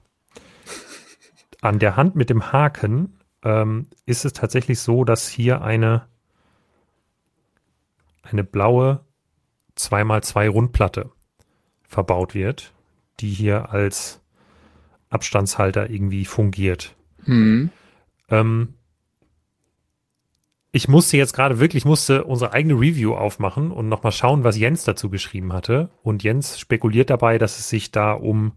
[1.60, 6.06] An der Hand mit dem Haken ähm, ist es tatsächlich so, dass hier eine,
[8.22, 9.00] eine blaue
[9.76, 11.10] 2x2 Rundplatte
[11.82, 12.72] verbaut wird,
[13.20, 14.20] die hier als
[15.10, 16.94] Abstandshalter irgendwie fungiert.
[17.24, 17.70] Mhm.
[18.28, 18.74] Ähm,
[20.70, 24.84] ich musste jetzt gerade wirklich, musste unsere eigene Review aufmachen und nochmal schauen, was Jens
[24.84, 25.90] dazu geschrieben hatte.
[26.02, 28.52] Und Jens spekuliert dabei, dass es sich da um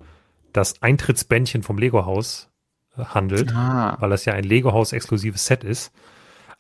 [0.52, 2.52] das Eintrittsbändchen vom Lego-Haus
[2.98, 3.96] äh, handelt, ah.
[4.00, 5.94] weil das ja ein Lego-Haus-exklusives Set ist.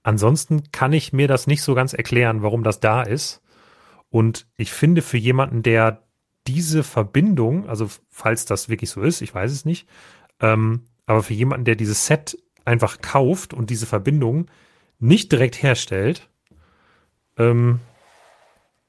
[0.03, 3.41] Ansonsten kann ich mir das nicht so ganz erklären, warum das da ist.
[4.09, 6.03] Und ich finde für jemanden, der
[6.47, 9.87] diese Verbindung, also falls das wirklich so ist, ich weiß es nicht,
[10.39, 12.37] ähm, aber für jemanden, der dieses Set
[12.71, 14.47] einfach kauft und diese Verbindung
[14.99, 16.29] nicht direkt herstellt,
[17.37, 17.79] ähm,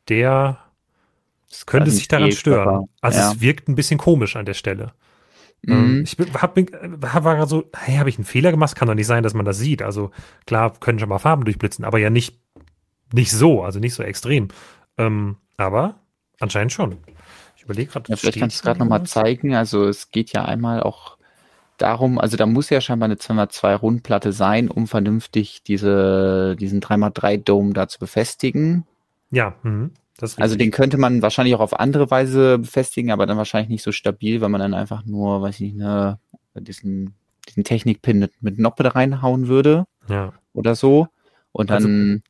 [0.09, 0.59] der
[1.66, 2.88] könnte sich daran stören.
[3.01, 3.33] Also ja.
[3.33, 4.92] es wirkt ein bisschen komisch an der Stelle.
[5.66, 6.03] Ähm, mhm.
[6.03, 6.66] ich habe
[7.12, 8.75] hab, war so, hey, habe ich einen Fehler gemacht?
[8.75, 9.83] Kann doch nicht sein, dass man das sieht.
[9.83, 10.11] Also
[10.47, 12.40] klar können schon mal Farben durchblitzen, aber ja nicht,
[13.12, 14.49] nicht so, also nicht so extrem.
[14.97, 16.01] Ähm, aber
[16.40, 16.99] anscheinend schon.
[17.57, 18.11] Ich überlege gerade.
[18.11, 19.55] Ja, vielleicht kannst du es gerade nochmal zeigen.
[19.55, 21.16] Also es geht ja einmal auch
[21.83, 27.73] darum, also da muss ja scheinbar eine 2x2 Rundplatte sein, um vernünftig diese, diesen 3x3
[27.73, 28.85] da zu befestigen.
[29.31, 29.90] Ja, mh,
[30.37, 33.92] also den könnte man wahrscheinlich auch auf andere Weise befestigen, aber dann wahrscheinlich nicht so
[33.92, 36.18] stabil, weil man dann einfach nur, weiß ich nicht, eine,
[36.55, 37.14] diesen,
[37.49, 39.85] diesen Technikpin mit, mit Noppe da reinhauen würde.
[40.09, 40.33] Ja.
[40.53, 41.09] Oder so.
[41.51, 42.21] Und dann also,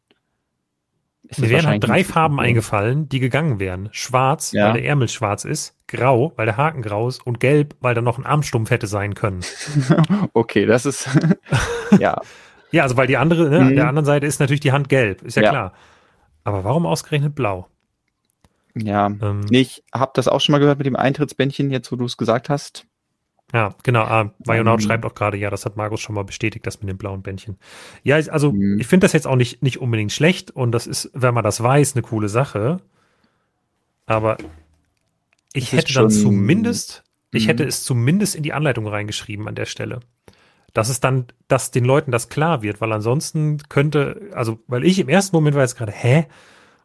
[1.36, 2.44] mir wären halt drei Farben gut.
[2.44, 3.88] eingefallen, die gegangen wären.
[3.92, 4.66] Schwarz, ja.
[4.66, 8.00] weil der Ärmel schwarz ist, grau, weil der Haken grau ist und gelb, weil da
[8.00, 9.40] noch ein Armstumpf hätte sein können.
[10.32, 11.08] okay, das ist
[11.98, 12.20] ja.
[12.70, 13.66] ja, also weil die andere, ne, mhm.
[13.68, 15.50] an der anderen Seite ist natürlich die Hand gelb, ist ja, ja.
[15.50, 15.72] klar.
[16.44, 17.68] Aber warum ausgerechnet blau?
[18.74, 21.96] Ja, ähm, nee, ich habe das auch schon mal gehört mit dem Eintrittsbändchen, jetzt wo
[21.96, 22.86] du es gesagt hast.
[23.52, 24.02] Ja, genau.
[24.02, 26.88] Ah, Mayonaut ähm, schreibt auch gerade, ja, das hat Markus schon mal bestätigt, das mit
[26.88, 27.58] dem blauen Bändchen.
[28.02, 28.78] Ja, also mhm.
[28.80, 31.62] ich finde das jetzt auch nicht, nicht unbedingt schlecht und das ist, wenn man das
[31.62, 32.80] weiß, eine coole Sache.
[34.06, 34.38] Aber
[35.52, 37.68] ich hätte dann zumindest, ich hätte mhm.
[37.68, 40.00] es zumindest in die Anleitung reingeschrieben an der Stelle.
[40.72, 44.98] Dass es dann, dass den Leuten das klar wird, weil ansonsten könnte, also, weil ich
[44.98, 46.26] im ersten Moment war jetzt gerade, hä?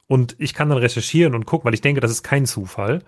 [0.08, 3.02] Und ich kann dann recherchieren und gucken, weil ich denke, das ist kein Zufall.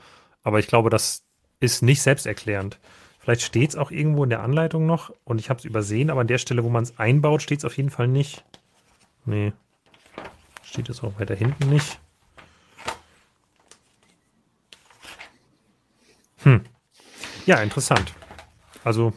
[0.43, 1.25] Aber ich glaube, das
[1.59, 2.79] ist nicht selbsterklärend.
[3.19, 6.21] Vielleicht steht es auch irgendwo in der Anleitung noch und ich habe es übersehen, aber
[6.21, 8.43] an der Stelle, wo man es einbaut, steht es auf jeden Fall nicht.
[9.25, 9.53] Nee.
[10.63, 11.99] Steht es auch weiter hinten nicht.
[16.43, 16.61] Hm.
[17.45, 18.13] Ja, interessant.
[18.83, 19.13] Also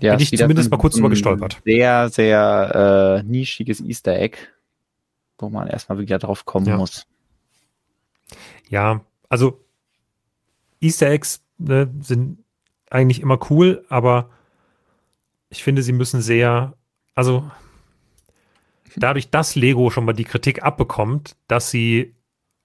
[0.00, 1.60] ja, bin ich zumindest mal kurz drüber gestolpert.
[1.64, 4.38] Sehr, sehr äh, nischiges Easter Egg,
[5.38, 6.76] wo man erstmal wieder drauf kommen ja.
[6.78, 7.06] muss.
[8.70, 9.62] Ja, also
[10.80, 12.38] Easter Eggs ne, sind
[12.90, 14.28] eigentlich immer cool, aber
[15.48, 16.74] ich finde, sie müssen sehr,
[17.14, 17.50] also
[18.96, 22.14] dadurch, dass Lego schon mal die Kritik abbekommt, dass sie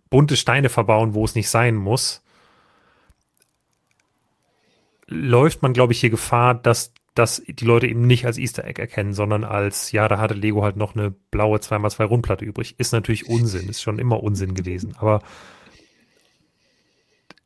[0.10, 2.24] bunte Steine verbauen, wo es nicht sein muss,
[5.08, 8.82] läuft man, glaube ich, hier Gefahr, dass, dass die Leute eben nicht als Easter Egg
[8.82, 12.76] erkennen, sondern als, ja, da hatte Lego halt noch eine blaue 2x2 Rundplatte übrig.
[12.80, 14.96] Ist natürlich Unsinn, ist schon immer Unsinn gewesen.
[14.98, 15.22] Aber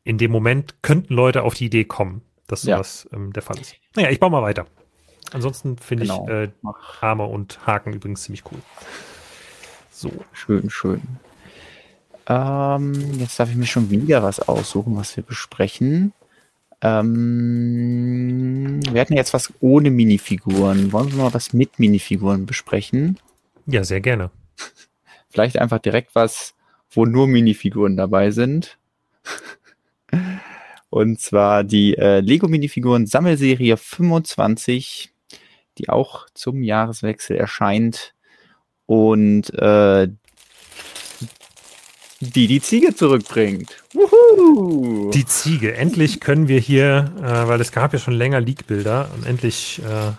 [0.04, 3.18] in dem Moment könnten Leute auf die Idee kommen, dass sowas ja.
[3.18, 3.76] ähm, der Fall ist.
[3.96, 4.66] Naja, ich baue mal weiter.
[5.32, 6.26] Ansonsten finde genau.
[6.26, 6.50] ich äh,
[7.02, 8.60] Hammer und Haken übrigens ziemlich cool.
[9.92, 10.12] So.
[10.34, 11.02] Schön, schön.
[12.28, 16.14] Ähm, jetzt darf ich mir schon wieder was aussuchen, was wir besprechen.
[16.82, 20.92] Ähm, wir hatten jetzt was ohne Minifiguren.
[20.94, 23.20] Wollen wir mal was mit Minifiguren besprechen?
[23.66, 24.32] Ja, sehr gerne.
[25.30, 26.56] Vielleicht einfach direkt was,
[26.92, 28.78] wo nur Minifiguren dabei sind.
[30.90, 35.12] Und zwar die äh, Lego Minifiguren Sammelserie 25,
[35.78, 38.14] die auch zum Jahreswechsel erscheint.
[38.86, 40.08] Und äh,
[42.22, 43.82] die die Ziege zurückbringt.
[43.94, 45.10] Wuhu!
[45.12, 45.76] Die Ziege.
[45.76, 50.12] Endlich können wir hier, äh, weil es gab ja schon länger Leak-Bilder und endlich äh,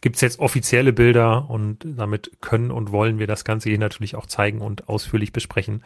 [0.00, 4.14] gibt es jetzt offizielle Bilder und damit können und wollen wir das Ganze hier natürlich
[4.14, 5.82] auch zeigen und ausführlich besprechen.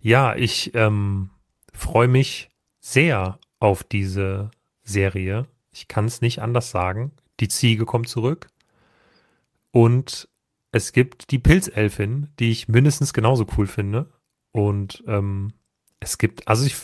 [0.00, 1.30] Ja, ich ähm,
[1.72, 4.50] freue mich sehr auf diese
[4.82, 5.46] Serie.
[5.70, 7.12] Ich kann es nicht anders sagen.
[7.38, 8.48] Die Ziege kommt zurück
[9.70, 10.28] und
[10.72, 14.12] es gibt die Pilzelfin, die ich mindestens genauso cool finde.
[14.52, 15.52] Und ähm,
[16.00, 16.76] es gibt, also ich,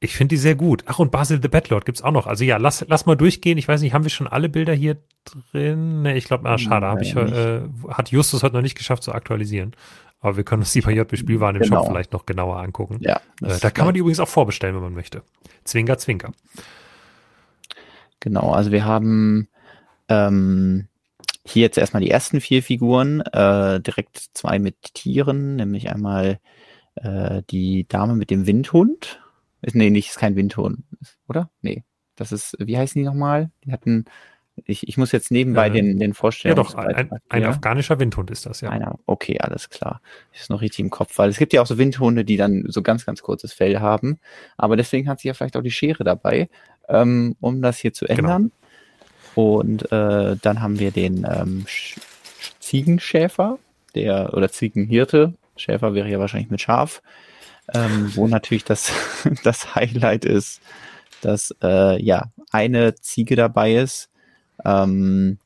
[0.00, 0.84] ich finde die sehr gut.
[0.86, 2.26] Ach, und Basil the Batlord gibt's auch noch.
[2.26, 3.58] Also ja, lass, lass mal durchgehen.
[3.58, 6.02] Ich weiß nicht, haben wir schon alle Bilder hier drin?
[6.02, 9.12] Ne, ich glaube, ah, schade, habe ich, äh, hat Justus heute noch nicht geschafft zu
[9.12, 9.74] aktualisieren.
[10.20, 11.78] Aber wir können uns die bei JB Spielwaren im genau.
[11.78, 12.98] Shop vielleicht noch genauer angucken.
[13.00, 13.20] Ja.
[13.42, 15.22] Äh, da kann man die übrigens auch vorbestellen, wenn man möchte.
[15.64, 16.32] Zwinker, Zwinker.
[18.20, 19.48] Genau, also wir haben
[20.08, 20.88] ähm,
[21.44, 26.38] hier jetzt erstmal die ersten vier Figuren, äh, direkt zwei mit Tieren, nämlich einmal
[26.96, 29.22] äh, die Dame mit dem Windhund.
[29.62, 30.84] Ist, nee, nicht, ist kein Windhund,
[31.28, 31.50] oder?
[31.62, 31.84] Nee.
[32.16, 33.50] Das ist, wie heißen die nochmal?
[33.64, 34.04] Die hatten,
[34.66, 36.56] ich, ich muss jetzt nebenbei ja, den, den vorstellen.
[36.56, 37.48] Ja, doch, ein, ein ja.
[37.48, 38.70] afghanischer Windhund ist das, ja.
[38.70, 40.00] Einer, okay, alles klar.
[40.32, 42.82] Ist noch richtig im Kopf, weil es gibt ja auch so Windhunde, die dann so
[42.82, 44.18] ganz, ganz kurzes Fell haben.
[44.56, 46.48] Aber deswegen hat sie ja vielleicht auch die Schere dabei,
[46.88, 48.18] ähm, um das hier zu genau.
[48.18, 48.42] ändern.
[48.42, 48.54] Genau.
[49.34, 51.66] Und äh, dann haben wir den ähm,
[52.58, 53.58] Ziegenschäfer,
[53.94, 55.34] der oder Ziegenhirte.
[55.56, 57.02] Schäfer wäre ja wahrscheinlich mit Schaf,
[57.74, 58.92] ähm, wo natürlich das,
[59.44, 60.60] das Highlight ist,
[61.20, 64.09] dass äh, ja eine Ziege dabei ist.
[64.64, 65.38] Ähm,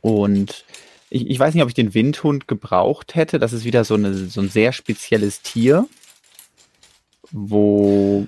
[0.00, 0.64] und
[1.10, 3.38] ich, ich weiß nicht, ob ich den Windhund gebraucht hätte.
[3.38, 5.86] Das ist wieder so, eine, so ein sehr spezielles Tier,
[7.30, 8.26] wo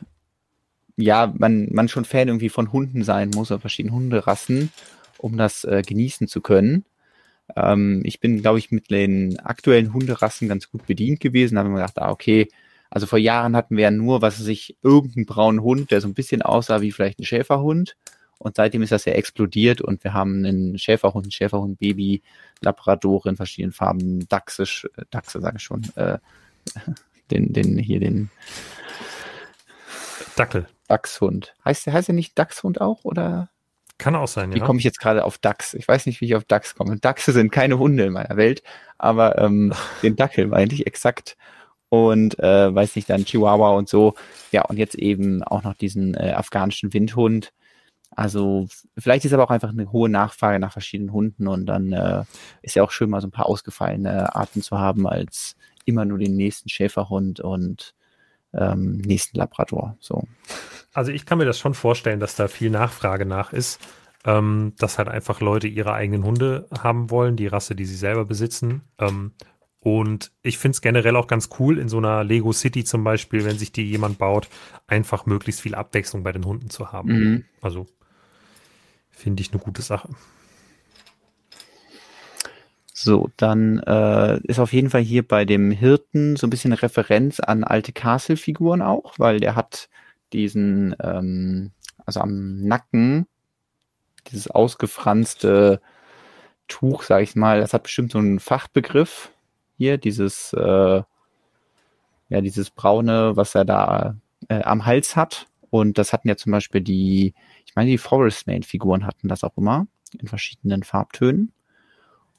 [0.96, 4.70] ja, man, man schon Fan irgendwie von Hunden sein muss, oder verschiedenen Hunderassen,
[5.18, 6.84] um das äh, genießen zu können.
[7.56, 11.54] Ähm, ich bin, glaube ich, mit den aktuellen Hunderassen ganz gut bedient gewesen.
[11.54, 12.48] Da haben wir gedacht, ah, okay,
[12.90, 16.08] also vor Jahren hatten wir ja nur, was weiß ich, irgendeinen braunen Hund, der so
[16.08, 17.96] ein bisschen aussah wie vielleicht ein Schäferhund.
[18.42, 22.22] Und seitdem ist das ja explodiert und wir haben einen Schäferhund, einen Schäferhund-Baby,
[22.61, 24.64] Labrador in verschiedenen Farben, Dachse,
[25.11, 26.18] Dachse sage ich schon, äh,
[27.31, 28.31] den, den, hier den
[30.35, 30.66] Dackel.
[30.88, 31.55] Dachshund.
[31.64, 33.05] Heißt, heißt er nicht Dachshund auch?
[33.05, 33.50] Oder?
[33.98, 34.57] Kann auch sein, ja.
[34.57, 35.74] Wie komme ich jetzt gerade auf Dachs?
[35.74, 36.98] Ich weiß nicht, wie ich auf Dachs komme.
[36.98, 38.64] Dachse sind keine Hunde in meiner Welt,
[38.98, 41.37] aber ähm, den Dackel meinte ich exakt.
[41.90, 44.14] Und äh, weiß nicht, dann Chihuahua und so.
[44.50, 47.52] Ja, und jetzt eben auch noch diesen äh, afghanischen Windhund.
[48.14, 52.25] Also vielleicht ist aber auch einfach eine hohe Nachfrage nach verschiedenen Hunden und dann äh,
[52.62, 56.18] ist ja auch schön, mal so ein paar ausgefallene Arten zu haben, als immer nur
[56.18, 57.94] den nächsten Schäferhund und
[58.53, 59.96] ähm, nächsten Labrador.
[59.98, 60.25] So.
[60.92, 63.81] Also ich kann mir das schon vorstellen, dass da viel Nachfrage nach ist,
[64.25, 68.25] ähm, dass halt einfach Leute ihre eigenen Hunde haben wollen, die Rasse, die sie selber
[68.25, 68.83] besitzen.
[68.98, 69.33] Ähm,
[69.81, 73.44] und ich finde es generell auch ganz cool, in so einer Lego City zum Beispiel,
[73.44, 74.48] wenn sich die jemand baut,
[74.87, 77.09] einfach möglichst viel Abwechslung bei den Hunden zu haben.
[77.09, 77.44] Mhm.
[77.61, 77.87] Also
[79.12, 80.09] finde ich eine gute Sache.
[82.92, 86.83] So, dann äh, ist auf jeden Fall hier bei dem Hirten so ein bisschen eine
[86.83, 89.88] Referenz an alte Castle-Figuren auch, weil der hat
[90.33, 91.72] diesen, ähm,
[92.05, 93.27] also am Nacken,
[94.29, 95.81] dieses ausgefranste
[96.68, 99.33] Tuch, sag ich mal, das hat bestimmt so einen Fachbegriff
[99.79, 101.03] hier, dieses, äh,
[102.29, 104.16] ja, dieses braune, was er da
[104.48, 105.46] äh, am Hals hat.
[105.70, 107.35] Und das hatten ja zum Beispiel die,
[107.72, 109.87] ich meine, die Forest Main-Figuren hatten das auch immer
[110.20, 111.52] in verschiedenen Farbtönen.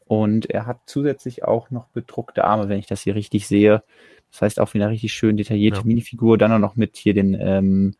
[0.05, 3.81] Und er hat zusätzlich auch noch bedruckte Arme, wenn ich das hier richtig sehe.
[4.29, 5.85] Das heißt auch wieder richtig schön detaillierte ja.
[5.85, 7.95] Minifigur, dann auch noch mit hier den ähm,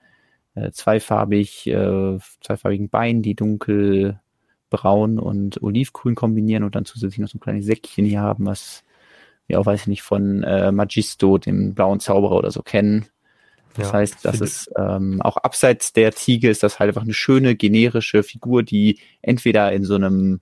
[0.53, 7.39] äh, zweifarbig, äh, zweifarbigen Beinen, die dunkelbraun und olivgrün kombinieren und dann zusätzlich noch so
[7.39, 8.83] ein kleines Säckchen hier haben, was
[9.47, 13.07] wir auch, weiß ich nicht, von äh, Magisto, dem blauen Zauberer oder so kennen.
[13.75, 17.13] Das ja, heißt, das ist ähm, auch abseits der Ziege ist das halt einfach eine
[17.13, 20.41] schöne generische Figur, die entweder in so einem,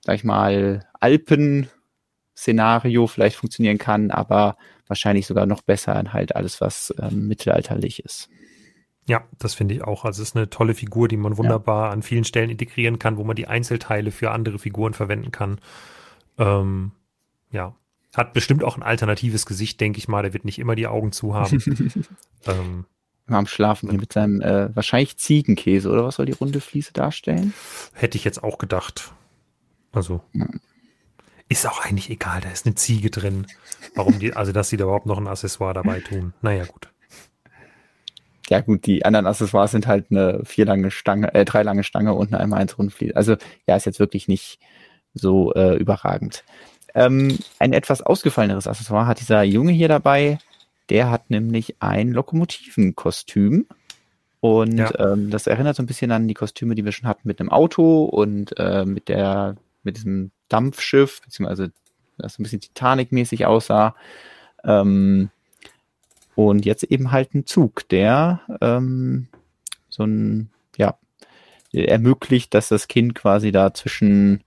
[0.00, 4.56] sag ich mal, Alpen-Szenario vielleicht funktionieren kann, aber
[4.88, 8.28] wahrscheinlich sogar noch besser in halt alles, was ähm, mittelalterlich ist.
[9.06, 10.04] Ja, das finde ich auch.
[10.04, 11.92] Also es ist eine tolle Figur, die man wunderbar ja.
[11.92, 15.58] an vielen Stellen integrieren kann, wo man die Einzelteile für andere Figuren verwenden kann.
[16.38, 16.92] Ähm,
[17.50, 17.74] ja,
[18.14, 20.22] hat bestimmt auch ein alternatives Gesicht, denke ich mal.
[20.22, 21.62] Der wird nicht immer die Augen zu haben.
[22.46, 22.86] ähm,
[23.26, 27.54] am Schlafen hier mit seinem äh, wahrscheinlich Ziegenkäse oder was soll die runde Fliese darstellen?
[27.94, 29.12] Hätte ich jetzt auch gedacht.
[29.92, 30.46] Also ja.
[31.48, 32.40] ist auch eigentlich egal.
[32.40, 33.46] Da ist eine Ziege drin.
[33.94, 36.34] Warum die, also dass sie da überhaupt noch ein Accessoire dabei tun.
[36.42, 36.92] Naja gut
[38.52, 42.12] ja gut, die anderen Accessoires sind halt eine vier lange Stange, äh, drei lange Stange
[42.12, 43.16] und eine einmal eins Rundfliese.
[43.16, 44.58] Also ja, ist jetzt wirklich nicht
[45.14, 46.44] so äh, überragend.
[46.94, 50.38] Ähm, ein etwas ausgefalleneres Accessoire hat dieser Junge hier dabei.
[50.88, 53.66] Der hat nämlich ein Lokomotivenkostüm.
[54.40, 55.12] Und ja.
[55.12, 57.50] ähm, das erinnert so ein bisschen an die Kostüme, die wir schon hatten mit einem
[57.50, 61.72] Auto und äh, mit der, mit diesem Dampfschiff, beziehungsweise
[62.18, 63.94] das ein bisschen Titanic-mäßig aussah.
[64.64, 65.30] Ähm,
[66.34, 69.28] und jetzt eben halt ein Zug, der ähm,
[69.88, 70.96] so ein, ja,
[71.72, 74.42] ermöglicht, dass das Kind quasi da zwischen,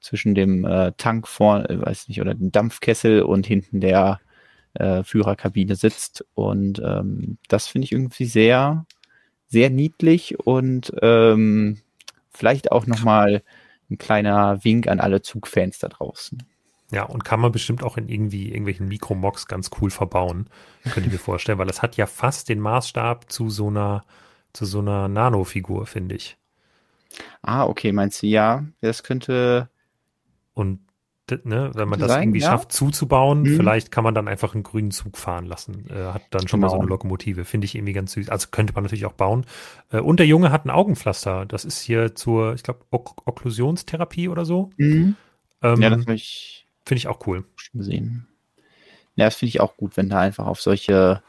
[0.00, 4.20] zwischen dem äh, Tank vor, äh, weiß nicht, oder dem Dampfkessel und hinten der
[4.74, 6.24] äh, Führerkabine sitzt.
[6.34, 8.86] Und ähm, das finde ich irgendwie sehr,
[9.48, 11.78] sehr niedlich und ähm,
[12.30, 13.42] vielleicht auch nochmal
[13.90, 16.42] ein kleiner Wink an alle Zugfans da draußen.
[16.92, 20.48] Ja, und kann man bestimmt auch in irgendwie irgendwelchen Mikromox ganz cool verbauen,
[20.84, 24.04] könnte ich mir vorstellen, weil das hat ja fast den Maßstab zu so einer,
[24.52, 26.36] zu so einer Nano-Figur, finde ich.
[27.42, 29.68] Ah, okay, meinst du, ja, das könnte.
[30.56, 30.80] Und
[31.44, 32.50] ne, wenn man das sein, irgendwie ja?
[32.50, 33.56] schafft zuzubauen, mhm.
[33.56, 35.88] vielleicht kann man dann einfach einen grünen Zug fahren lassen.
[35.88, 36.66] Äh, hat dann schon genau.
[36.66, 36.82] mal so genau.
[36.82, 37.44] eine Lokomotive.
[37.44, 38.30] Finde ich irgendwie ganz süß.
[38.30, 39.46] Also könnte man natürlich auch bauen.
[39.92, 41.46] Äh, und der Junge hat ein Augenpflaster.
[41.46, 44.70] Das ist hier zur, ich glaube, ok Okklusionstherapie oder so.
[44.76, 45.14] Mhm.
[45.62, 47.44] Ähm, ja, das habe ich Finde ich auch cool.
[47.56, 48.28] Schon gesehen.
[49.16, 51.20] Ja, das finde ich auch gut, wenn da einfach auf solche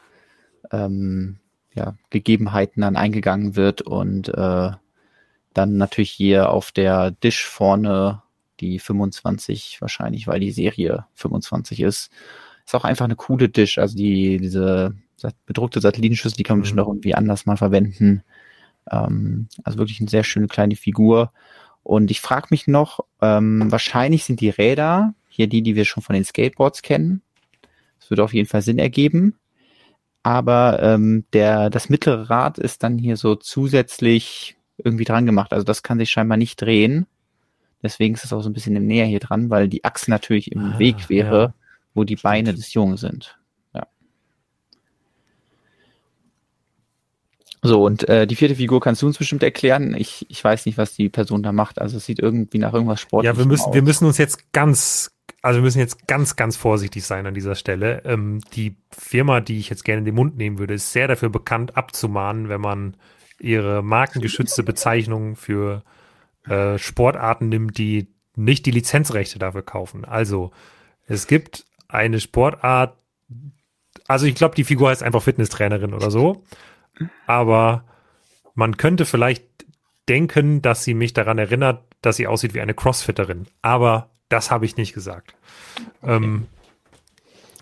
[0.70, 1.40] ähm,
[1.74, 4.70] ja, Gegebenheiten dann eingegangen wird und äh,
[5.54, 8.22] dann natürlich hier auf der Dish vorne
[8.60, 12.10] die 25 wahrscheinlich, weil die Serie 25 ist.
[12.64, 13.78] Ist auch einfach eine coole Dish.
[13.78, 14.94] Also die, diese
[15.46, 16.62] bedruckte Satellitenschüssel, die kann man mhm.
[16.62, 18.22] bestimmt auch irgendwie anders mal verwenden.
[18.90, 21.32] Ähm, also wirklich eine sehr schöne kleine Figur.
[21.82, 26.02] Und ich frage mich noch, ähm, wahrscheinlich sind die Räder hier die, die wir schon
[26.02, 27.22] von den Skateboards kennen.
[28.00, 29.34] Das würde auf jeden Fall Sinn ergeben.
[30.22, 35.52] Aber ähm, der, das mittlere Rad ist dann hier so zusätzlich irgendwie dran gemacht.
[35.52, 37.06] Also das kann sich scheinbar nicht drehen.
[37.82, 40.50] Deswegen ist es auch so ein bisschen im Näher hier dran, weil die Achse natürlich
[40.52, 41.54] im ah, Weg wäre, ja.
[41.94, 43.38] wo die Beine des Jungen sind.
[43.72, 43.86] Ja.
[47.62, 49.94] So, und äh, die vierte Figur kannst du uns bestimmt erklären.
[49.94, 51.80] Ich, ich weiß nicht, was die Person da macht.
[51.80, 53.74] Also es sieht irgendwie nach irgendwas Sportlichem Ja, wir müssen, aus.
[53.74, 55.12] wir müssen uns jetzt ganz,
[55.42, 58.02] also wir müssen jetzt ganz, ganz vorsichtig sein an dieser Stelle.
[58.04, 61.30] Ähm, die Firma, die ich jetzt gerne in den Mund nehmen würde, ist sehr dafür
[61.30, 62.96] bekannt, abzumahnen, wenn man
[63.38, 65.84] ihre markengeschützte Bezeichnung für
[66.46, 70.04] äh, Sportarten nimmt, die nicht die Lizenzrechte dafür kaufen.
[70.04, 70.52] Also
[71.06, 72.96] es gibt eine Sportart,
[74.06, 76.44] also ich glaube, die Figur heißt einfach Fitnesstrainerin oder so,
[77.26, 77.84] aber
[78.54, 79.44] man könnte vielleicht
[80.08, 83.46] denken, dass sie mich daran erinnert, dass sie aussieht wie eine Crossfitterin.
[83.62, 85.34] Aber das habe ich nicht gesagt.
[86.02, 86.16] Okay.
[86.16, 86.46] Ähm,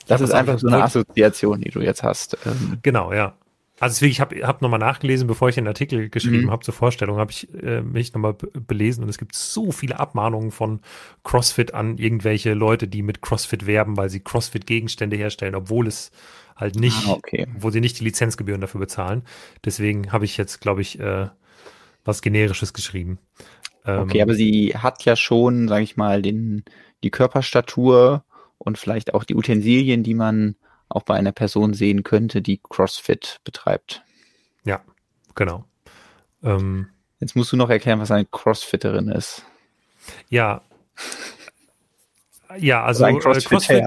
[0.06, 2.38] das ist einfach so eine Assoziation, die du jetzt hast.
[2.46, 2.78] Ähm.
[2.82, 3.34] Genau, ja.
[3.78, 6.50] Also ich habe hab nochmal nachgelesen, bevor ich den Artikel geschrieben mhm.
[6.50, 10.50] habe zur Vorstellung, habe ich äh, mich nochmal belesen und es gibt so viele Abmahnungen
[10.50, 10.80] von
[11.24, 16.10] CrossFit an irgendwelche Leute, die mit CrossFit werben, weil sie CrossFit-Gegenstände herstellen, obwohl es
[16.56, 17.46] halt nicht, ah, okay.
[17.58, 19.22] wo sie nicht die Lizenzgebühren dafür bezahlen.
[19.64, 21.28] Deswegen habe ich jetzt, glaube ich, äh,
[22.02, 23.18] was Generisches geschrieben.
[23.84, 26.64] Okay, ähm, aber sie hat ja schon, sage ich mal, den,
[27.04, 28.24] die Körperstatur
[28.58, 30.56] und vielleicht auch die Utensilien, die man
[30.88, 34.02] auch bei einer Person sehen könnte, die CrossFit betreibt.
[34.64, 34.82] Ja,
[35.34, 35.64] genau.
[36.42, 36.88] Ähm,
[37.20, 39.44] Jetzt musst du noch erklären, was eine Crossfitterin ist.
[40.28, 40.62] Ja.
[42.58, 43.84] Ja, also, also Crossfit,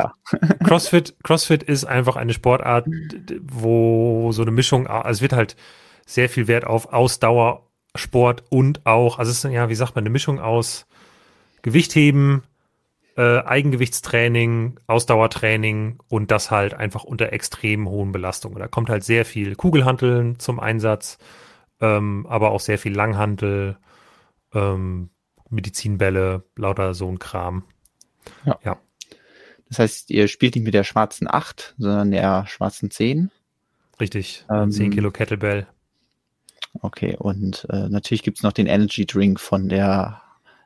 [0.63, 2.85] Crossfit, Crossfit ist einfach eine Sportart,
[3.41, 5.55] wo so eine Mischung, also es wird halt
[6.05, 10.03] sehr viel Wert auf Ausdauer Sport und auch, also es ist ja, wie sagt man,
[10.03, 10.85] eine Mischung aus
[11.61, 12.43] Gewichtheben,
[13.19, 18.59] äh, Eigengewichtstraining, Ausdauertraining und das halt einfach unter extrem hohen Belastungen.
[18.59, 21.17] Da kommt halt sehr viel Kugelhanteln zum Einsatz,
[21.81, 23.75] ähm, aber auch sehr viel Langhantel,
[24.53, 25.09] ähm,
[25.49, 27.65] Medizinbälle, lauter so ein Kram.
[28.45, 28.57] Ja.
[28.63, 28.77] ja.
[29.67, 33.31] Das heißt, ihr spielt nicht mit der schwarzen 8, sondern der schwarzen 10.
[33.99, 35.67] Richtig, ähm, 10 Kilo Kettlebell.
[36.81, 40.21] Okay, und äh, natürlich gibt's noch den Energy Drink von der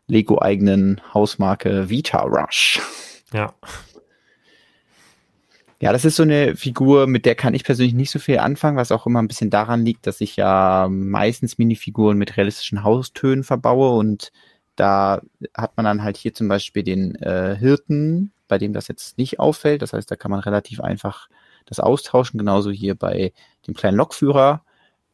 [0.08, 2.82] Lego-eigenen Hausmarke Vita Rush.
[3.32, 3.54] Ja.
[5.80, 8.78] Ja, das ist so eine Figur, mit der kann ich persönlich nicht so viel anfangen,
[8.78, 13.43] was auch immer ein bisschen daran liegt, dass ich ja meistens Minifiguren mit realistischen Haustönen
[13.43, 14.32] verbaue und
[14.76, 15.22] da
[15.54, 19.39] hat man dann halt hier zum Beispiel den äh, Hirten, bei dem das jetzt nicht
[19.39, 19.82] auffällt.
[19.82, 21.28] Das heißt, da kann man relativ einfach
[21.66, 22.38] das austauschen.
[22.38, 23.34] Genauso hier bei
[23.68, 24.64] dem kleinen Lokführer.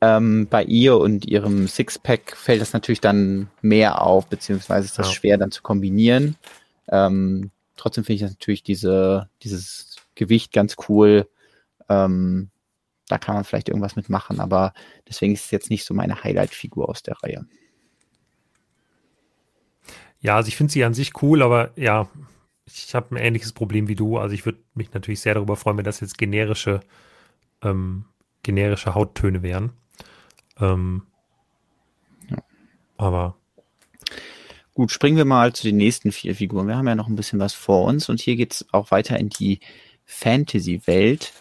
[0.01, 5.07] Ähm, bei ihr und ihrem Sixpack fällt das natürlich dann mehr auf, beziehungsweise ist das
[5.07, 5.13] ja.
[5.13, 6.37] schwer dann zu kombinieren.
[6.87, 11.27] Ähm, trotzdem finde ich das natürlich diese, dieses Gewicht ganz cool.
[11.89, 12.49] Ähm,
[13.07, 14.73] da kann man vielleicht irgendwas mitmachen, aber
[15.07, 17.45] deswegen ist es jetzt nicht so meine Highlight-Figur aus der Reihe.
[20.21, 22.07] Ja, also ich finde sie an sich cool, aber ja,
[22.65, 24.17] ich habe ein ähnliches Problem wie du.
[24.17, 26.81] Also ich würde mich natürlich sehr darüber freuen, wenn das jetzt generische,
[27.63, 28.05] ähm,
[28.43, 29.71] generische Hauttöne wären.
[30.59, 31.03] Ähm,
[32.29, 32.37] ja.
[32.97, 33.35] Aber.
[34.73, 36.67] Gut, springen wir mal zu den nächsten vier Figuren.
[36.67, 39.19] Wir haben ja noch ein bisschen was vor uns und hier geht es auch weiter
[39.19, 39.59] in die
[40.05, 41.33] Fantasy-Welt.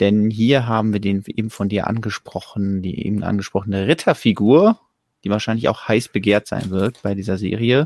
[0.00, 4.80] Denn hier haben wir den eben von dir angesprochen, die eben angesprochene Ritterfigur,
[5.22, 7.84] die wahrscheinlich auch heiß begehrt sein wird bei dieser Serie,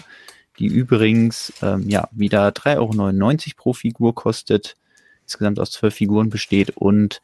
[0.59, 4.77] die übrigens ähm, ja wieder 3,99 Euro pro Figur kostet,
[5.23, 7.21] insgesamt aus zwölf Figuren besteht und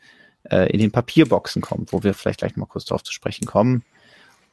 [0.51, 3.85] äh, in den Papierboxen kommt, wo wir vielleicht gleich mal kurz darauf zu sprechen kommen.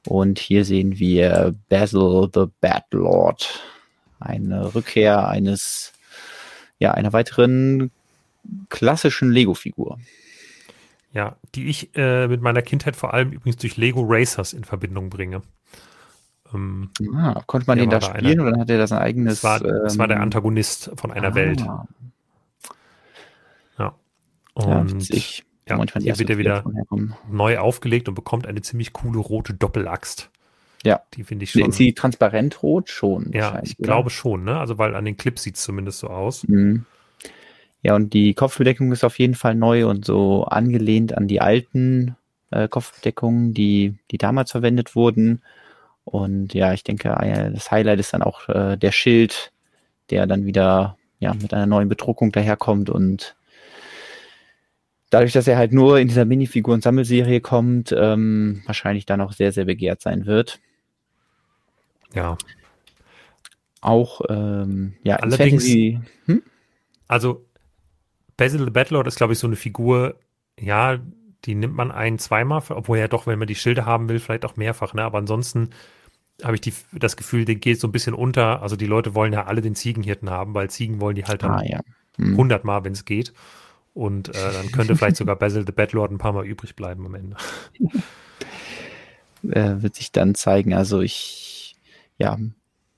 [0.07, 3.61] Und hier sehen wir Basil the Bad Lord.
[4.19, 5.93] Eine Rückkehr eines,
[6.79, 7.91] ja, einer weiteren
[8.69, 9.99] klassischen Lego-Figur.
[11.13, 15.09] Ja, die ich äh, mit meiner Kindheit vor allem übrigens durch Lego Racers in Verbindung
[15.09, 15.41] bringe.
[16.53, 19.41] Ähm, ah, konnte man den da spielen eine, oder hat er das ein eigenes?
[19.41, 21.35] Das war, ähm, das war der ähm, Antagonist von einer ah.
[21.35, 21.59] Welt.
[21.61, 21.87] Ja.
[24.53, 26.63] Und ja, ja, manchmal hier wird er wieder
[27.29, 30.29] neu aufgelegt und bekommt eine ziemlich coole rote Doppelaxt.
[30.83, 31.01] Ja.
[31.13, 31.61] Die finde ich schon.
[31.61, 33.31] Sind sie transparent rot schon?
[33.33, 33.85] Ja, ich oder?
[33.85, 34.59] glaube schon, ne?
[34.59, 36.47] Also, weil an den Clips sieht es zumindest so aus.
[36.47, 36.85] Mhm.
[37.83, 42.15] Ja, und die Kopfbedeckung ist auf jeden Fall neu und so angelehnt an die alten
[42.51, 45.41] äh, Kopfbedeckungen, die, die damals verwendet wurden.
[46.03, 47.09] Und ja, ich denke,
[47.53, 49.51] das Highlight ist dann auch äh, der Schild,
[50.09, 53.35] der dann wieder ja, mit einer neuen Bedruckung daherkommt und
[55.11, 59.65] dadurch, dass er halt nur in dieser Minifiguren-Sammelserie kommt, ähm, wahrscheinlich dann auch sehr, sehr
[59.65, 60.59] begehrt sein wird.
[62.15, 62.37] Ja.
[63.81, 66.41] Auch, ähm, ja, allerdings, Fantasy, hm?
[67.07, 67.45] also
[68.37, 70.15] Basil the Battlelord ist, glaube ich, so eine Figur,
[70.59, 70.99] ja,
[71.45, 74.45] die nimmt man ein, zweimal, obwohl ja doch, wenn man die Schilde haben will, vielleicht
[74.45, 75.03] auch mehrfach, ne?
[75.03, 75.71] Aber ansonsten
[76.43, 78.61] habe ich die, das Gefühl, der geht so ein bisschen unter.
[78.61, 81.51] Also die Leute wollen ja alle den Ziegenhirten haben, weil Ziegen wollen die halt dann
[81.51, 81.79] ah, ja.
[82.17, 82.31] hm.
[82.31, 83.33] 100 Mal, wenn es geht.
[83.93, 87.15] Und äh, dann könnte vielleicht sogar Basil the Battlord ein paar Mal übrig bleiben am
[87.15, 87.35] Ende.
[89.43, 90.75] Äh, wird sich dann zeigen.
[90.75, 91.75] Also ich,
[92.19, 92.37] ja,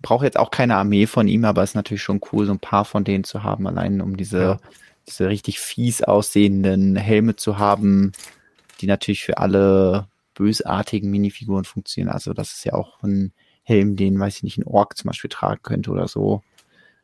[0.01, 2.59] brauche jetzt auch keine Armee von ihm, aber es ist natürlich schon cool, so ein
[2.59, 4.59] paar von denen zu haben, allein um diese, ja.
[5.07, 8.11] diese richtig fies aussehenden Helme zu haben,
[8.81, 12.11] die natürlich für alle bösartigen Minifiguren funktionieren.
[12.11, 13.31] Also das ist ja auch ein
[13.61, 16.41] Helm, den, weiß ich nicht, ein Ork zum Beispiel tragen könnte oder so.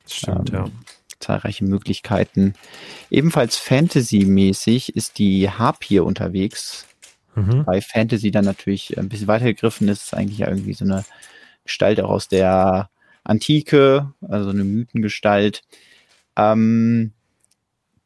[0.03, 0.65] Das stimmt, ähm, ja
[1.19, 2.53] zahlreiche Möglichkeiten.
[3.09, 6.87] Ebenfalls Fantasy-mäßig ist die Harpie unterwegs.
[7.35, 7.65] Mhm.
[7.65, 11.05] Bei Fantasy dann natürlich ein bisschen weitergegriffen ist es eigentlich ja irgendwie so eine
[11.63, 12.89] Gestalt auch aus der
[13.23, 15.63] Antike, also eine Mythengestalt.
[16.35, 17.13] Ähm,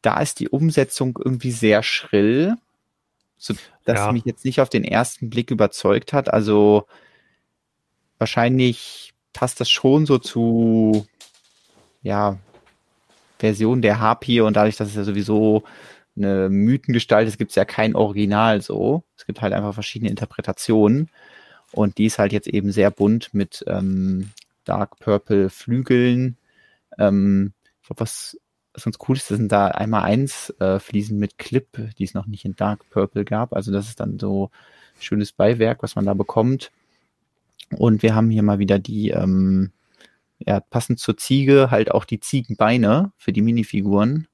[0.02, 2.56] da ist die Umsetzung irgendwie sehr schrill,
[3.38, 3.54] so
[3.86, 4.12] dass ja.
[4.12, 6.32] mich jetzt nicht auf den ersten Blick überzeugt hat.
[6.34, 6.88] Also
[8.18, 11.08] wahrscheinlich passt das schon so zu
[12.02, 12.38] ja
[13.44, 15.64] Version der Harpie und dadurch, dass es ja sowieso
[16.16, 19.04] eine Mythengestalt ist, gibt es ja kein Original so.
[19.18, 21.10] Es gibt halt einfach verschiedene Interpretationen.
[21.72, 24.30] Und die ist halt jetzt eben sehr bunt mit ähm,
[24.64, 26.38] Dark Purple Flügeln.
[27.00, 28.38] Ähm, ich glaube, was,
[28.74, 31.68] was ganz cool ist, das sind da einmal eins äh, Fliesen mit Clip,
[31.98, 33.54] die es noch nicht in Dark Purple gab.
[33.54, 34.52] Also das ist dann so
[35.00, 36.72] schönes Beiwerk, was man da bekommt.
[37.72, 39.72] Und wir haben hier mal wieder die ähm,
[40.46, 44.28] ja, passend zur Ziege halt auch die Ziegenbeine für die Minifiguren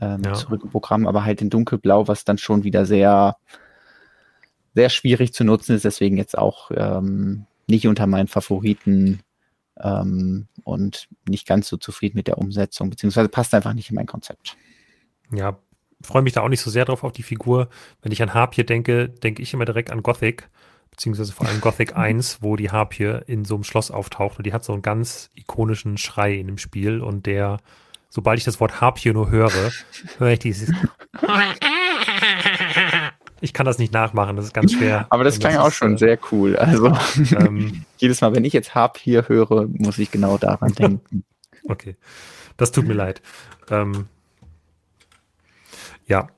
[0.00, 0.34] ähm, ja.
[0.34, 3.36] zurückgeprogrammt, aber halt in dunkelblau, was dann schon wieder sehr,
[4.74, 9.20] sehr schwierig zu nutzen ist, deswegen jetzt auch ähm, nicht unter meinen Favoriten
[9.78, 14.06] ähm, und nicht ganz so zufrieden mit der Umsetzung, beziehungsweise passt einfach nicht in mein
[14.06, 14.56] Konzept.
[15.32, 15.58] Ja,
[16.02, 17.68] freue mich da auch nicht so sehr drauf auf die Figur.
[18.00, 20.48] Wenn ich an Harpie denke, denke ich immer direkt an Gothic,
[20.92, 24.52] beziehungsweise vor allem Gothic 1, wo die Harpie in so einem Schloss auftaucht und die
[24.52, 27.58] hat so einen ganz ikonischen Schrei in dem Spiel und der,
[28.08, 29.72] sobald ich das Wort Harpie nur höre,
[30.18, 30.72] höre ich dieses
[33.40, 35.08] Ich kann das nicht nachmachen, das ist ganz schwer.
[35.10, 36.54] Aber das klang das auch ist, schon äh, sehr cool.
[36.54, 36.96] Also
[37.36, 41.24] ähm, jedes Mal, wenn ich jetzt Harpie höre, muss ich genau daran denken.
[41.68, 41.96] Okay,
[42.56, 43.20] das tut mir leid.
[43.68, 44.06] Ähm,
[46.06, 46.28] ja.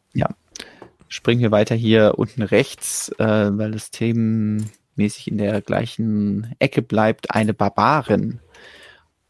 [1.14, 7.30] Springen wir weiter hier unten rechts, äh, weil das themenmäßig in der gleichen Ecke bleibt,
[7.30, 8.40] eine Barbarin.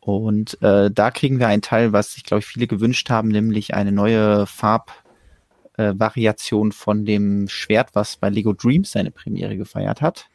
[0.00, 3.74] Und äh, da kriegen wir einen Teil, was sich, glaube ich, viele gewünscht haben, nämlich
[3.74, 10.30] eine neue Farbvariation äh, von dem Schwert, was bei Lego Dreams seine Premiere gefeiert hat.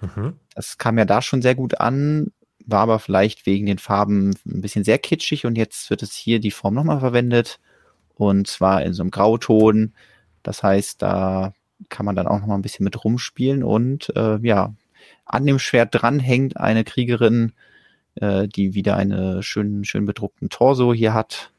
[0.00, 0.36] Mhm.
[0.54, 2.32] Das kam ja da schon sehr gut an,
[2.64, 6.40] war aber vielleicht wegen den Farben ein bisschen sehr kitschig und jetzt wird es hier
[6.40, 7.60] die Form nochmal verwendet
[8.14, 9.92] und zwar in so einem Grauton.
[10.48, 11.52] Das heißt, da
[11.90, 14.72] kann man dann auch noch mal ein bisschen mit rumspielen und äh, ja,
[15.26, 17.52] an dem Schwert dran hängt eine Kriegerin,
[18.14, 21.52] äh, die wieder einen schön, schön bedruckten Torso hier hat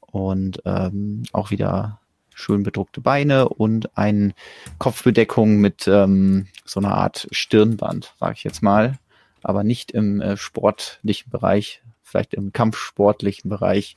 [0.00, 2.00] und ähm, auch wieder
[2.34, 4.34] schön bedruckte Beine und eine
[4.76, 8.98] Kopfbedeckung mit ähm, so einer Art Stirnband, sage ich jetzt mal,
[9.42, 13.96] aber nicht im äh, sportlichen Bereich, vielleicht im kampfsportlichen Bereich,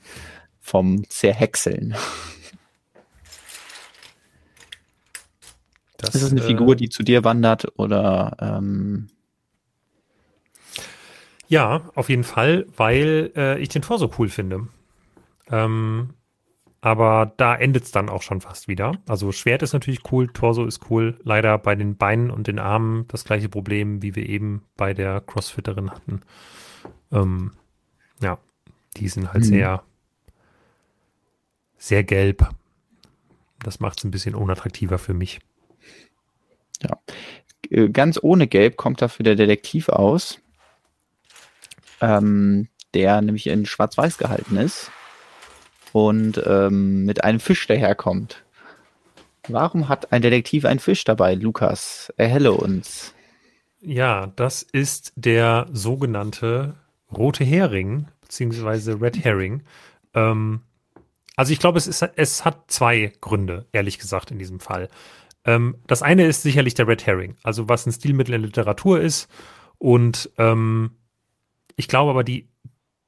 [0.62, 1.94] vom Zerhäckseln.
[5.98, 8.36] Das, ist das eine äh, Figur, die zu dir wandert oder?
[8.40, 9.08] Ähm
[11.48, 14.68] ja, auf jeden Fall, weil äh, ich den Tor so cool finde.
[15.50, 16.10] Ähm,
[16.80, 18.92] aber da endet es dann auch schon fast wieder.
[19.08, 21.18] Also Schwert ist natürlich cool, Torso ist cool.
[21.24, 25.20] Leider bei den Beinen und den Armen das gleiche Problem, wie wir eben bei der
[25.20, 26.20] Crossfitterin hatten.
[27.10, 27.52] Ähm,
[28.22, 28.38] ja,
[28.96, 29.50] die sind halt hm.
[29.50, 29.82] sehr
[31.78, 32.48] sehr gelb.
[33.60, 35.40] Das macht es ein bisschen unattraktiver für mich.
[36.82, 36.98] Ja.
[37.70, 40.40] Äh, ganz ohne Gelb kommt dafür der Detektiv aus,
[42.00, 44.90] ähm, der nämlich in Schwarz-Weiß gehalten ist
[45.92, 48.44] und ähm, mit einem Fisch daherkommt.
[49.48, 52.12] Warum hat ein Detektiv einen Fisch dabei, Lukas?
[52.16, 53.14] Erhelle uns.
[53.80, 56.74] Ja, das ist der sogenannte
[57.16, 59.62] rote Hering, beziehungsweise Red Herring.
[60.14, 60.60] Ähm,
[61.36, 64.88] also ich glaube, es, es hat zwei Gründe, ehrlich gesagt, in diesem Fall.
[65.44, 69.28] Ähm, das eine ist sicherlich der Red Herring, also was ein Stilmittel in Literatur ist.
[69.78, 70.92] Und ähm,
[71.76, 72.48] ich glaube aber, die,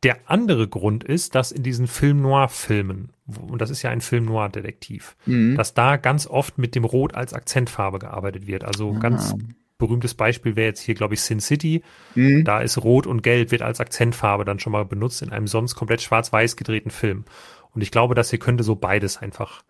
[0.03, 5.57] der andere Grund ist, dass in diesen Film-Noir-Filmen, und das ist ja ein Film-Noir-Detektiv, mhm.
[5.57, 8.65] dass da ganz oft mit dem Rot als Akzentfarbe gearbeitet wird.
[8.65, 8.99] Also ah.
[8.99, 9.35] ganz
[9.81, 11.83] berühmtes Beispiel wäre jetzt hier, glaube ich, Sin City.
[12.15, 12.45] Mhm.
[12.45, 15.75] Da ist Rot und Gelb wird als Akzentfarbe dann schon mal benutzt in einem sonst
[15.75, 17.25] komplett schwarz-weiß gedrehten Film.
[17.73, 19.63] Und ich glaube, dass hier könnte so beides einfach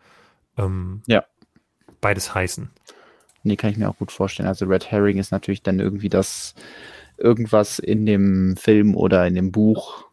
[0.58, 1.24] ähm, ja.
[2.00, 2.70] Beides heißen.
[3.42, 4.48] Nee, kann ich mir auch gut vorstellen.
[4.48, 6.54] Also Red Herring ist natürlich dann irgendwie das
[7.16, 10.06] irgendwas in dem Film oder in dem Buch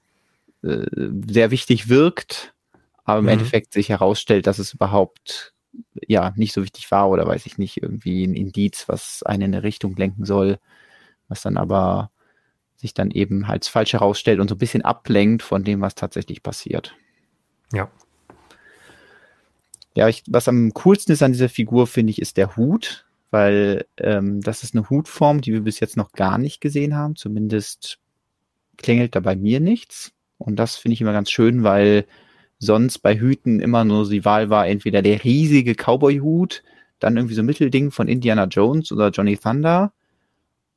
[0.64, 0.86] äh,
[1.28, 2.54] sehr wichtig wirkt,
[3.04, 3.32] aber im mhm.
[3.32, 5.54] Endeffekt sich herausstellt, dass es überhaupt
[6.08, 9.56] ja nicht so wichtig war oder weiß ich nicht, irgendwie ein Indiz, was einen in
[9.56, 10.60] eine Richtung lenken soll,
[11.28, 12.12] was dann aber
[12.76, 16.44] sich dann eben als falsch herausstellt und so ein bisschen ablenkt von dem, was tatsächlich
[16.44, 16.96] passiert.
[17.74, 17.90] Ja.
[19.98, 23.86] Ja, ich, was am coolsten ist an dieser Figur, finde ich, ist der Hut, weil
[23.98, 27.16] ähm, das ist eine Hutform, die wir bis jetzt noch gar nicht gesehen haben.
[27.16, 27.98] Zumindest
[28.78, 30.12] klingelt da bei mir nichts.
[30.38, 32.06] Und das finde ich immer ganz schön, weil
[32.60, 36.62] sonst bei Hüten immer nur die Wahl war, entweder der riesige Cowboy-Hut,
[37.00, 39.94] dann irgendwie so ein Mittelding von Indiana Jones oder Johnny Thunder.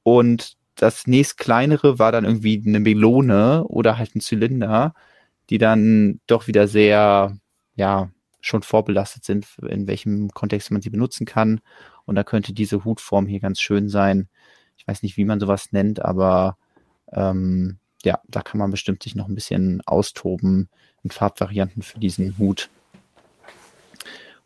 [0.02, 4.94] Und das nächst kleinere war dann irgendwie eine Melone oder halt ein Zylinder
[5.50, 7.36] die dann doch wieder sehr,
[7.74, 8.10] ja,
[8.40, 11.60] schon vorbelastet sind, in welchem Kontext man sie benutzen kann.
[12.04, 14.28] Und da könnte diese Hutform hier ganz schön sein.
[14.76, 16.56] Ich weiß nicht, wie man sowas nennt, aber
[17.12, 20.68] ähm, ja, da kann man bestimmt sich noch ein bisschen austoben
[21.02, 22.70] in Farbvarianten für diesen Hut.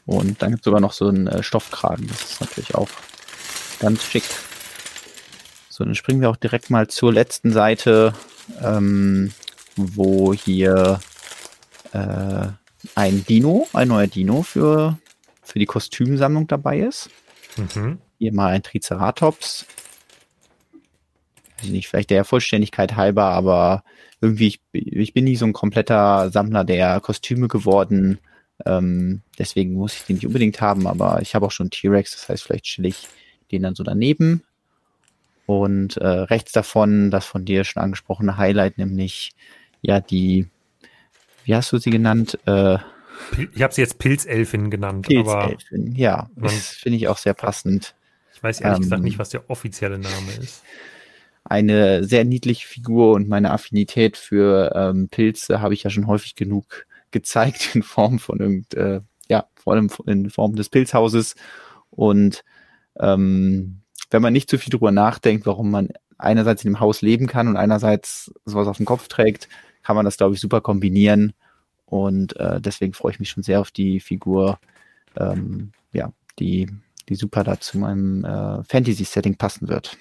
[0.07, 2.07] Und dann gibt es sogar noch so einen äh, Stoffkragen.
[2.09, 2.91] Das ist natürlich auch
[3.79, 4.25] ganz schick.
[5.71, 8.13] So, dann springen wir auch direkt mal zur letzten Seite.
[8.61, 9.33] Ähm,
[9.77, 11.01] wo hier
[11.93, 12.47] äh,
[12.95, 14.99] ein Dino, ein neuer Dino für,
[15.43, 17.11] für die Kostümsammlung dabei ist.
[17.57, 17.99] Mhm.
[18.19, 19.67] Hier mal ein Triceratops.
[21.59, 23.85] Weiß nicht, vielleicht der Vollständigkeit halber, aber
[24.21, 28.19] irgendwie, ich, ich bin nie so ein kompletter Sammler der Kostüme geworden.
[28.65, 32.29] Ähm, deswegen muss ich den nicht unbedingt haben, aber ich habe auch schon T-Rex, das
[32.29, 33.09] heißt, vielleicht stelle ich
[33.51, 34.43] den dann so daneben.
[35.47, 39.33] Und äh, rechts davon das von dir schon angesprochene Highlight, nämlich
[39.83, 40.49] ja die,
[41.45, 42.39] wie hast du sie genannt?
[42.47, 42.79] Äh,
[43.53, 45.07] ich habe sie jetzt Pilzelfin genannt.
[45.07, 47.95] Pilzelfin, ja, das finde ich auch sehr passend.
[48.35, 50.63] Ich weiß ehrlich ähm, gesagt nicht, was der offizielle Name ist.
[51.45, 56.35] Eine sehr niedliche Figur und meine Affinität für ähm, Pilze habe ich ja schon häufig
[56.35, 61.37] genug gezeigt in Form von irgend, äh, ja, vor allem in Form des Pilzhauses.
[61.91, 62.45] Und
[62.99, 65.89] ähm, wenn man nicht zu viel drüber nachdenkt, warum man
[66.19, 69.49] einerseits in dem Haus leben kann und einerseits sowas auf dem Kopf trägt,
[69.85, 71.35] kann man das, glaube ich, super kombinieren.
[71.87, 74.59] Und äh, deswegen freue ich mich schon sehr auf die Figur,
[75.17, 76.69] ähm, ja, die,
[77.09, 79.97] die super da zu meinem äh, Fantasy-Setting passen wird.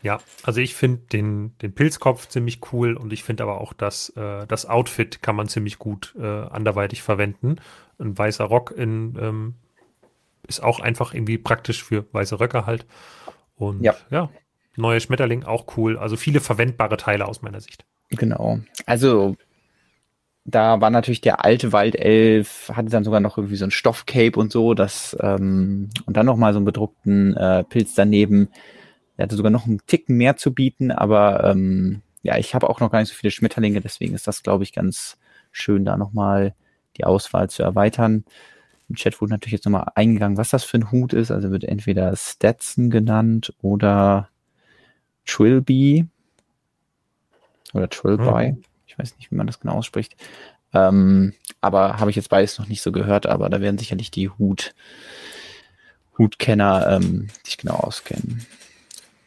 [0.00, 4.10] Ja, also ich finde den, den Pilzkopf ziemlich cool und ich finde aber auch, dass
[4.10, 7.56] äh, das Outfit kann man ziemlich gut äh, anderweitig verwenden.
[7.98, 9.54] Ein weißer Rock in, ähm,
[10.46, 12.86] ist auch einfach irgendwie praktisch für weiße Röcke halt.
[13.56, 14.30] Und ja, ja
[14.78, 15.98] neue Schmetterling auch cool.
[15.98, 17.84] Also viele verwendbare Teile aus meiner Sicht.
[18.10, 18.60] Genau.
[18.86, 19.36] Also
[20.44, 24.50] da war natürlich der alte Waldelf, hatte dann sogar noch irgendwie so ein Stoffcape und
[24.50, 28.48] so, das ähm, und dann noch mal so einen bedruckten äh, Pilz daneben.
[29.18, 32.80] Er hatte sogar noch einen Ticken mehr zu bieten, aber ähm, ja, ich habe auch
[32.80, 35.18] noch gar nicht so viele Schmetterlinge, deswegen ist das, glaube ich, ganz
[35.52, 36.54] schön, da nochmal
[36.96, 38.24] die Auswahl zu erweitern.
[38.88, 41.30] Im Chat wurde natürlich jetzt nochmal eingegangen, was das für ein Hut ist.
[41.30, 44.30] Also wird entweder Stetson genannt oder
[45.26, 46.06] Trilby
[47.74, 48.52] oder Trilby.
[48.52, 50.16] Mhm ich weiß nicht, wie man das genau ausspricht.
[50.74, 54.28] Ähm, aber habe ich jetzt beides noch nicht so gehört, aber da werden sicherlich die
[54.28, 54.74] Hut,
[56.18, 58.44] Hutkenner ähm, sich genau auskennen.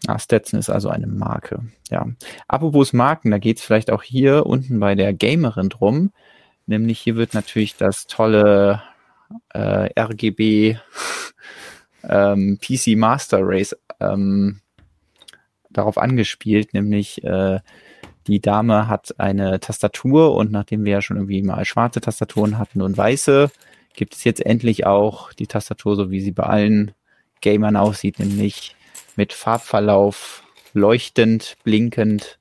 [0.07, 1.63] Ah, Stetson ist also eine Marke.
[1.89, 2.07] Ja.
[2.47, 6.11] Apropos Marken, da geht es vielleicht auch hier unten bei der Gamerin drum.
[6.65, 8.81] Nämlich hier wird natürlich das tolle
[9.53, 10.77] äh, RGB
[12.03, 14.61] ähm, PC Master Race ähm,
[15.69, 17.59] darauf angespielt, nämlich äh,
[18.27, 22.81] die Dame hat eine Tastatur und nachdem wir ja schon irgendwie mal schwarze Tastaturen hatten
[22.81, 23.51] und weiße,
[23.95, 26.91] gibt es jetzt endlich auch die Tastatur, so wie sie bei allen
[27.41, 28.75] Gamern aussieht, nämlich
[29.15, 30.43] mit Farbverlauf
[30.73, 32.39] leuchtend, blinkend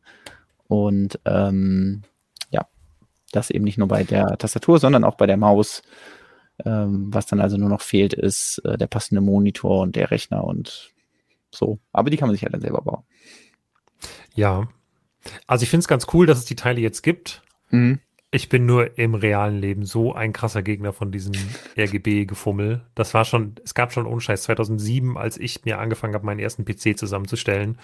[0.69, 2.03] und ähm,
[2.51, 2.67] ja,
[3.33, 5.83] das eben nicht nur bei der Tastatur, sondern auch bei der Maus.
[6.65, 10.45] Ähm, was dann also nur noch fehlt, ist äh, der passende Monitor und der Rechner
[10.45, 10.93] und
[11.51, 11.79] so.
[11.91, 13.03] Aber die kann man sich ja dann selber bauen.
[14.35, 14.69] Ja,
[15.47, 17.43] also ich finde es ganz cool, dass es die Teile jetzt gibt.
[17.71, 18.01] Mhm.
[18.33, 21.33] Ich bin nur im realen Leben so ein krasser Gegner von diesem
[21.77, 22.83] RGB-Gefummel.
[22.95, 24.45] Das war schon, es gab schon Unscheiß.
[24.45, 27.79] 2007, als ich mir angefangen habe, meinen ersten PC zusammenzustellen,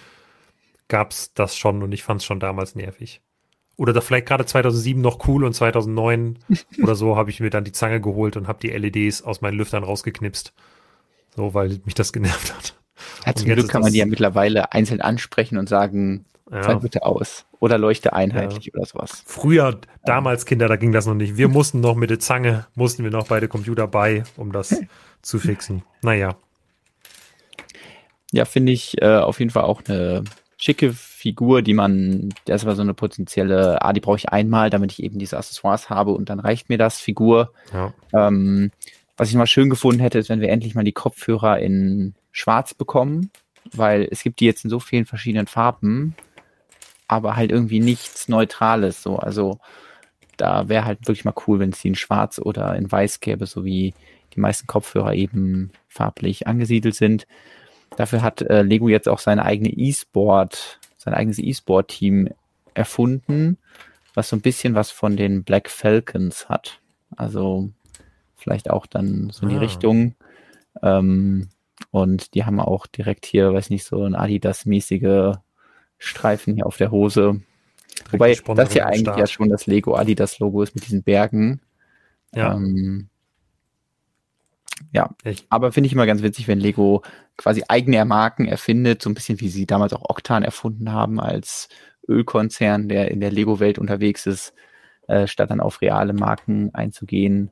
[0.86, 3.22] gab es das schon und ich fand es schon damals nervig.
[3.76, 6.38] Oder da vielleicht gerade 2007 noch cool und 2009
[6.82, 9.58] oder so habe ich mir dann die Zange geholt und habe die LEDs aus meinen
[9.58, 10.52] Lüftern rausgeknipst.
[11.34, 12.74] So, weil mich das genervt hat.
[13.26, 16.62] Ja, zum Glück kann man die ja mittlerweile einzeln ansprechen und sagen, ja.
[16.62, 17.44] Sei bitte aus.
[17.58, 18.74] Oder leuchte einheitlich ja.
[18.74, 19.22] oder sowas.
[19.26, 21.36] Früher, damals Kinder, da ging das noch nicht.
[21.36, 24.80] Wir mussten noch mit der Zange, mussten wir noch bei der Computer bei, um das
[25.22, 25.82] zu fixen.
[26.02, 26.36] Naja.
[28.32, 30.24] Ja, finde ich äh, auf jeden Fall auch eine
[30.56, 34.92] schicke Figur, die man, das war so eine potenzielle, ah, die brauche ich einmal, damit
[34.92, 37.52] ich eben diese Accessoires habe und dann reicht mir das Figur.
[37.72, 37.92] Ja.
[38.12, 38.70] Ähm,
[39.16, 42.74] was ich mal schön gefunden hätte, ist, wenn wir endlich mal die Kopfhörer in schwarz
[42.74, 43.30] bekommen,
[43.72, 46.14] weil es gibt die jetzt in so vielen verschiedenen Farben
[47.08, 49.02] aber halt irgendwie nichts Neutrales.
[49.02, 49.58] So, also
[50.36, 53.46] da wäre halt wirklich mal cool, wenn es die in Schwarz oder in Weiß gäbe,
[53.46, 53.94] so wie
[54.34, 57.26] die meisten Kopfhörer eben farblich angesiedelt sind.
[57.96, 62.28] Dafür hat äh, Lego jetzt auch seine eigene E-Sport, sein eigenes E-Sport-Team
[62.74, 63.56] erfunden,
[64.14, 66.80] was so ein bisschen was von den Black Falcons hat.
[67.16, 67.70] Also
[68.34, 69.60] vielleicht auch dann so in die ah.
[69.60, 70.14] Richtung.
[70.82, 71.48] Ähm,
[71.90, 75.38] und die haben auch direkt hier, weiß nicht, so ein Adidas-mäßige
[75.98, 77.40] Streifen hier auf der Hose.
[78.10, 81.60] Wobei das ja eigentlich ja schon das Lego Adidas Logo ist mit diesen Bergen.
[82.34, 82.54] Ja.
[82.54, 83.08] Ähm,
[84.92, 85.46] ja, Echt?
[85.48, 87.02] aber finde ich immer ganz witzig, wenn Lego
[87.36, 91.68] quasi eigene Marken erfindet, so ein bisschen wie sie damals auch Octan erfunden haben als
[92.08, 94.54] Ölkonzern, der in der Lego-Welt unterwegs ist,
[95.08, 97.50] äh, statt dann auf reale Marken einzugehen.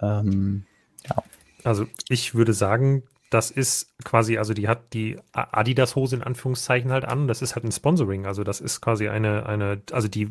[0.00, 0.66] Ähm,
[1.08, 1.22] ja.
[1.64, 7.04] Also ich würde sagen, das ist quasi, also die hat die Adidas-Hose in Anführungszeichen halt
[7.04, 7.26] an.
[7.26, 8.26] Das ist halt ein Sponsoring.
[8.26, 10.30] Also das ist quasi eine, eine, also die,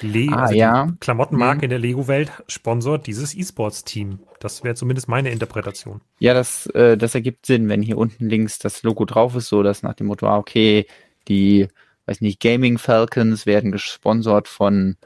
[0.00, 0.86] Le ah, also ja.
[0.86, 1.64] die Klamottenmarke mhm.
[1.64, 4.18] in der Lego-Welt sponsort dieses E-Sports-Team.
[4.40, 6.00] Das wäre zumindest meine Interpretation.
[6.18, 9.62] Ja, das, äh, das ergibt Sinn, wenn hier unten links das Logo drauf ist, so
[9.62, 10.86] dass nach dem Motto, ah, okay,
[11.28, 11.68] die,
[12.06, 14.96] weiß nicht, Gaming Falcons werden gesponsert von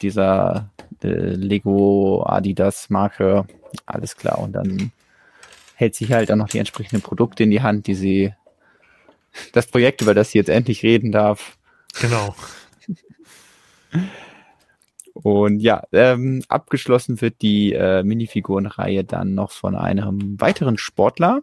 [0.00, 0.70] dieser
[1.02, 3.46] äh, Lego Adidas Marke.
[3.84, 4.38] Alles klar.
[4.38, 4.92] Und dann
[5.78, 8.34] hält sich halt auch noch die entsprechenden Produkte in die Hand, die sie
[9.52, 11.56] das Projekt, über das sie jetzt endlich reden darf.
[12.00, 12.34] Genau.
[15.12, 21.42] Und ja, ähm, abgeschlossen wird die äh, Minifigurenreihe dann noch von einem weiteren Sportler.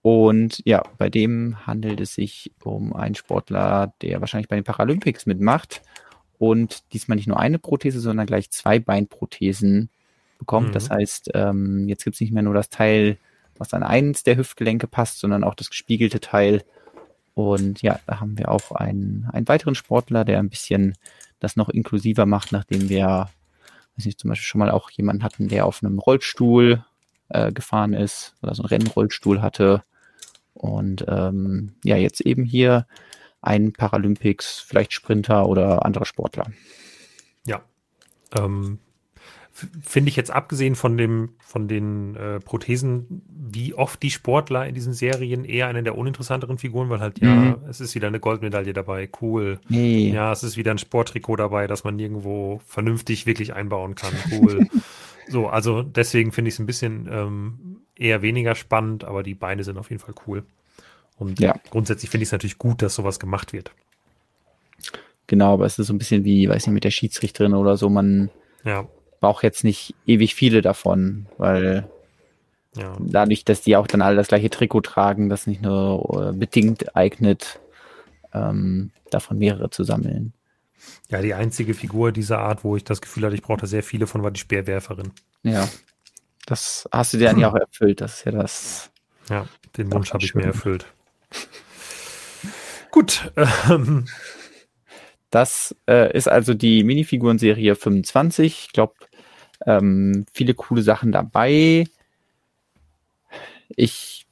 [0.00, 5.26] Und ja, bei dem handelt es sich um einen Sportler, der wahrscheinlich bei den Paralympics
[5.26, 5.82] mitmacht
[6.38, 9.90] und diesmal nicht nur eine Prothese, sondern gleich zwei Beinprothesen
[10.38, 10.68] bekommt.
[10.68, 10.72] Mhm.
[10.72, 13.18] Das heißt, ähm, jetzt gibt es nicht mehr nur das Teil,
[13.58, 16.64] was an eins der Hüftgelenke passt, sondern auch das gespiegelte Teil.
[17.34, 20.96] Und ja, da haben wir auch einen, einen weiteren Sportler, der ein bisschen
[21.38, 23.28] das noch inklusiver macht, nachdem wir,
[23.96, 26.84] weiß nicht, zum Beispiel schon mal auch jemanden hatten, der auf einem Rollstuhl
[27.28, 29.82] äh, gefahren ist oder so einen Rennrollstuhl hatte.
[30.54, 32.86] Und ähm, ja, jetzt eben hier
[33.42, 36.46] ein Paralympics, vielleicht Sprinter oder andere Sportler.
[37.44, 37.62] Ja.
[38.36, 38.78] Ähm,
[39.82, 44.74] finde ich jetzt abgesehen von dem von den äh, Prothesen, wie oft die Sportler in
[44.74, 47.56] diesen Serien eher eine der uninteressanteren Figuren, weil halt ja, mhm.
[47.68, 49.58] es ist wieder eine Goldmedaille dabei, cool.
[49.68, 50.10] Nee.
[50.10, 54.66] Ja, es ist wieder ein Sporttrikot dabei, das man nirgendwo vernünftig wirklich einbauen kann, cool.
[55.28, 59.64] so, also deswegen finde ich es ein bisschen ähm, eher weniger spannend, aber die Beine
[59.64, 60.44] sind auf jeden Fall cool.
[61.16, 61.54] Und ja.
[61.70, 63.72] grundsätzlich finde ich es natürlich gut, dass sowas gemacht wird.
[65.28, 67.88] Genau, aber es ist so ein bisschen wie, weiß nicht, mit der Schiedsrichterin oder so,
[67.88, 68.28] man
[68.64, 68.86] ja
[69.26, 71.90] brauche jetzt nicht ewig viele davon, weil
[72.76, 72.96] ja.
[73.00, 76.94] dadurch, dass die auch dann alle das gleiche Trikot tragen, das nicht nur äh, bedingt
[76.94, 77.58] eignet,
[78.32, 80.32] ähm, davon mehrere zu sammeln.
[81.08, 84.06] Ja, die einzige Figur dieser Art, wo ich das Gefühl hatte, ich brauchte sehr viele
[84.06, 85.10] von, war die Speerwerferin.
[85.42, 85.68] Ja,
[86.46, 88.00] das hast du dir dann ja auch erfüllt.
[88.00, 88.92] Das ist ja das.
[89.28, 90.86] Ja, den Wunsch habe ich mir erfüllt.
[92.92, 93.32] Gut.
[93.68, 94.04] Ähm,
[95.30, 98.66] das äh, ist also die Minifiguren-Serie 25.
[98.66, 98.94] Ich glaube,
[99.64, 101.84] ähm, viele coole Sachen dabei.
[103.68, 104.26] Ich,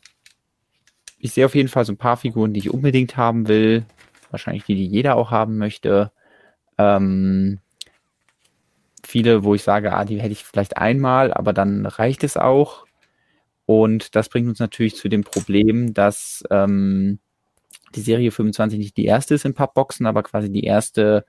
[1.18, 3.85] ich sehe auf jeden Fall so ein paar Figuren, die ich unbedingt haben will.
[4.31, 6.12] Wahrscheinlich die, die jeder auch haben möchte.
[6.79, 7.61] Ähm,
[9.05, 12.87] viele, wo ich sage, ah, die hätte ich vielleicht einmal, aber dann reicht es auch.
[13.66, 17.18] Und das bringt uns natürlich zu dem Problem, dass ähm,
[17.95, 21.25] die Serie 25 nicht die erste ist in Pappboxen, aber quasi die erste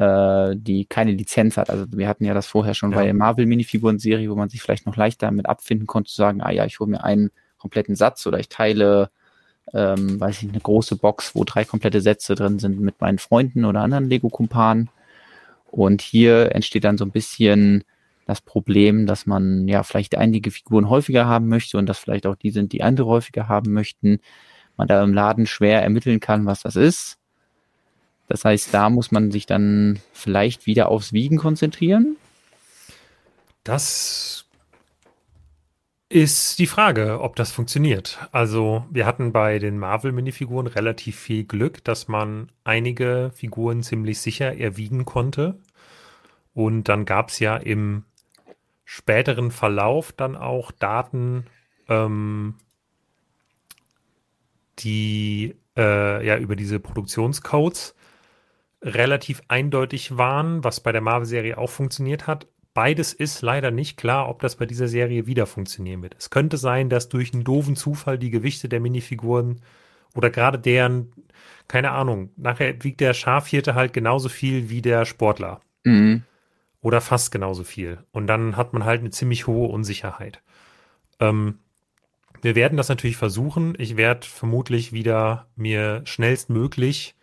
[0.00, 1.68] äh, die keine Lizenz hat.
[1.68, 2.96] Also wir hatten ja das vorher schon ja.
[2.96, 6.50] bei der Marvel-Minifiguren-Serie, wo man sich vielleicht noch leichter damit abfinden konnte, zu sagen, ah
[6.50, 9.10] ja, ich hole mir einen kompletten Satz oder ich teile,
[9.74, 13.66] ähm, weiß ich, eine große Box, wo drei komplette Sätze drin sind mit meinen Freunden
[13.66, 14.88] oder anderen Lego-Kumpanen.
[15.66, 17.84] Und hier entsteht dann so ein bisschen
[18.26, 22.36] das Problem, dass man ja vielleicht einige Figuren häufiger haben möchte und dass vielleicht auch
[22.36, 24.20] die sind, die andere häufiger haben möchten.
[24.78, 27.19] Man da im Laden schwer ermitteln kann, was das ist.
[28.30, 32.16] Das heißt, da muss man sich dann vielleicht wieder aufs Wiegen konzentrieren.
[33.64, 34.46] Das
[36.08, 38.20] ist die Frage, ob das funktioniert.
[38.30, 44.56] Also wir hatten bei den Marvel-Minifiguren relativ viel Glück, dass man einige Figuren ziemlich sicher
[44.56, 45.58] erwiegen konnte.
[46.54, 48.04] Und dann gab es ja im
[48.84, 51.46] späteren Verlauf dann auch Daten,
[51.88, 52.54] ähm,
[54.78, 57.96] die äh, ja über diese Produktionscodes
[58.82, 62.46] relativ eindeutig waren, was bei der Marvel-Serie auch funktioniert hat.
[62.72, 66.16] Beides ist leider nicht klar, ob das bei dieser Serie wieder funktionieren wird.
[66.18, 69.60] Es könnte sein, dass durch einen doofen Zufall die Gewichte der Minifiguren
[70.14, 71.12] oder gerade deren,
[71.68, 75.60] keine Ahnung, nachher wiegt der Schafhirte halt genauso viel wie der Sportler.
[75.84, 76.22] Mhm.
[76.80, 77.98] Oder fast genauso viel.
[78.12, 80.40] Und dann hat man halt eine ziemlich hohe Unsicherheit.
[81.18, 81.58] Ähm,
[82.40, 83.74] wir werden das natürlich versuchen.
[83.78, 87.14] Ich werde vermutlich wieder mir schnellstmöglich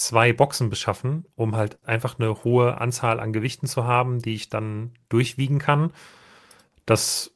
[0.00, 4.48] zwei Boxen beschaffen, um halt einfach eine hohe Anzahl an Gewichten zu haben, die ich
[4.48, 5.92] dann durchwiegen kann.
[6.86, 7.32] Das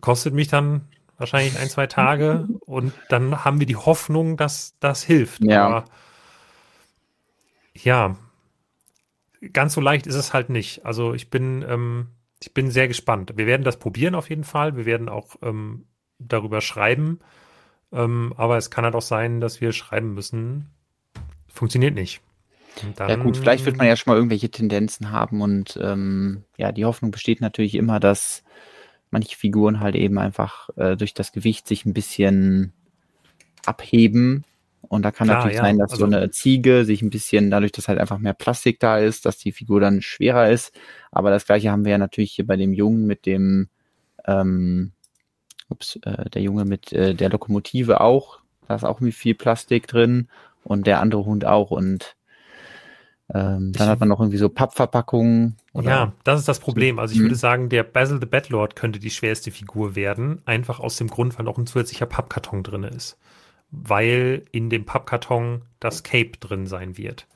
[0.00, 5.02] kostet mich dann wahrscheinlich ein, zwei Tage und dann haben wir die Hoffnung, dass das
[5.02, 5.44] hilft.
[5.44, 5.66] Ja.
[5.66, 5.84] Aber
[7.74, 8.16] ja,
[9.52, 10.84] ganz so leicht ist es halt nicht.
[10.86, 12.08] Also ich bin, ähm,
[12.40, 13.32] ich bin sehr gespannt.
[13.36, 14.76] Wir werden das probieren auf jeden Fall.
[14.76, 15.86] Wir werden auch ähm,
[16.18, 17.20] darüber schreiben.
[17.92, 20.70] Ähm, aber es kann halt auch sein, dass wir schreiben müssen,
[21.48, 22.20] funktioniert nicht.
[22.98, 26.84] Ja gut, vielleicht wird man ja schon mal irgendwelche Tendenzen haben und ähm, ja, die
[26.84, 28.44] Hoffnung besteht natürlich immer, dass
[29.10, 32.72] manche Figuren halt eben einfach äh, durch das Gewicht sich ein bisschen
[33.64, 34.44] abheben.
[34.82, 35.64] Und da kann Klar, natürlich ja.
[35.64, 38.80] sein, dass also, so eine Ziege sich ein bisschen, dadurch, dass halt einfach mehr Plastik
[38.80, 40.72] da ist, dass die Figur dann schwerer ist.
[41.10, 43.68] Aber das gleiche haben wir ja natürlich hier bei dem Jungen mit dem,
[44.24, 44.92] ähm,
[45.68, 48.40] ups, äh, der Junge mit äh, der Lokomotive auch.
[48.66, 50.28] Da ist auch viel Plastik drin
[50.68, 51.70] und der andere Hund auch.
[51.70, 52.14] Und
[53.34, 55.58] Ähm, dann hat man noch irgendwie so Pappverpackungen.
[55.74, 55.90] Oder?
[55.90, 56.98] Ja, das ist das Problem.
[56.98, 57.24] Also ich mhm.
[57.24, 61.36] würde sagen, der Basil the Badlord könnte die schwerste Figur werden, einfach aus dem Grund,
[61.36, 63.18] weil noch ein zusätzlicher Pappkarton drin ist.
[63.70, 67.26] Weil in dem Pappkarton das Cape drin sein wird.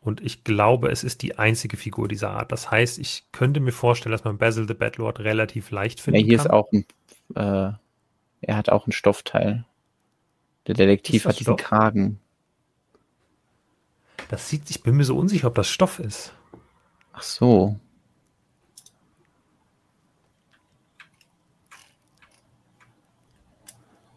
[0.00, 2.50] Und ich glaube, es ist die einzige Figur dieser Art.
[2.50, 6.26] Das heißt, ich könnte mir vorstellen, dass man Basil the Badlord relativ leicht finden kann.
[6.26, 6.46] Ja, hier kann.
[6.46, 6.84] ist auch ein,
[7.36, 7.72] äh,
[8.40, 9.64] er hat auch ein Stoffteil.
[10.66, 11.68] Der Detektiv hat diesen Stoff?
[11.68, 12.18] Kragen.
[14.28, 16.32] Das sieht, ich bin mir so unsicher, ob das Stoff ist.
[17.12, 17.78] Ach so.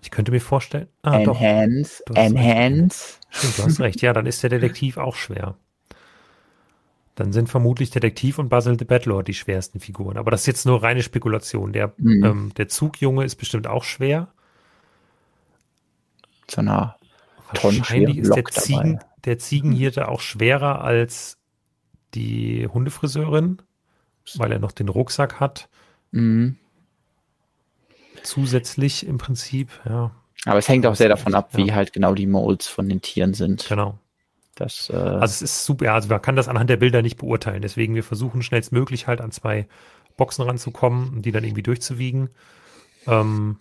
[0.01, 0.87] Ich könnte mir vorstellen.
[1.03, 2.15] Ah, enhance, doch.
[2.15, 3.19] enhance.
[3.29, 4.01] Stimmt, du hast recht.
[4.01, 5.55] Ja, dann ist der Detektiv auch schwer.
[7.13, 10.17] Dann sind vermutlich Detektiv und Basil the Battlelord die schwersten Figuren.
[10.17, 11.73] Aber das ist jetzt nur reine Spekulation.
[11.73, 12.23] Der, mhm.
[12.23, 14.29] ähm, der Zugjunge ist bestimmt auch schwer.
[16.49, 16.95] So einer
[17.51, 21.37] Wahrscheinlich ist der, Ziegen, der Ziegenhirte auch schwerer als
[22.13, 23.61] die Hundefriseurin,
[24.35, 25.69] weil er noch den Rucksack hat.
[26.11, 26.57] Mhm.
[28.23, 30.11] Zusätzlich im Prinzip, ja.
[30.45, 31.75] Aber es hängt auch sehr davon ab, wie ja.
[31.75, 33.67] halt genau die Molds von den Tieren sind.
[33.67, 33.99] Genau.
[34.55, 37.61] Das, äh also es ist super, also man kann das anhand der Bilder nicht beurteilen.
[37.61, 39.67] Deswegen wir versuchen schnellstmöglich halt an zwei
[40.17, 42.29] Boxen ranzukommen und die dann irgendwie durchzuwiegen.
[43.07, 43.57] Ähm,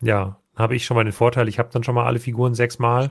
[0.00, 3.10] ja, habe ich schon mal den Vorteil, ich habe dann schon mal alle Figuren sechsmal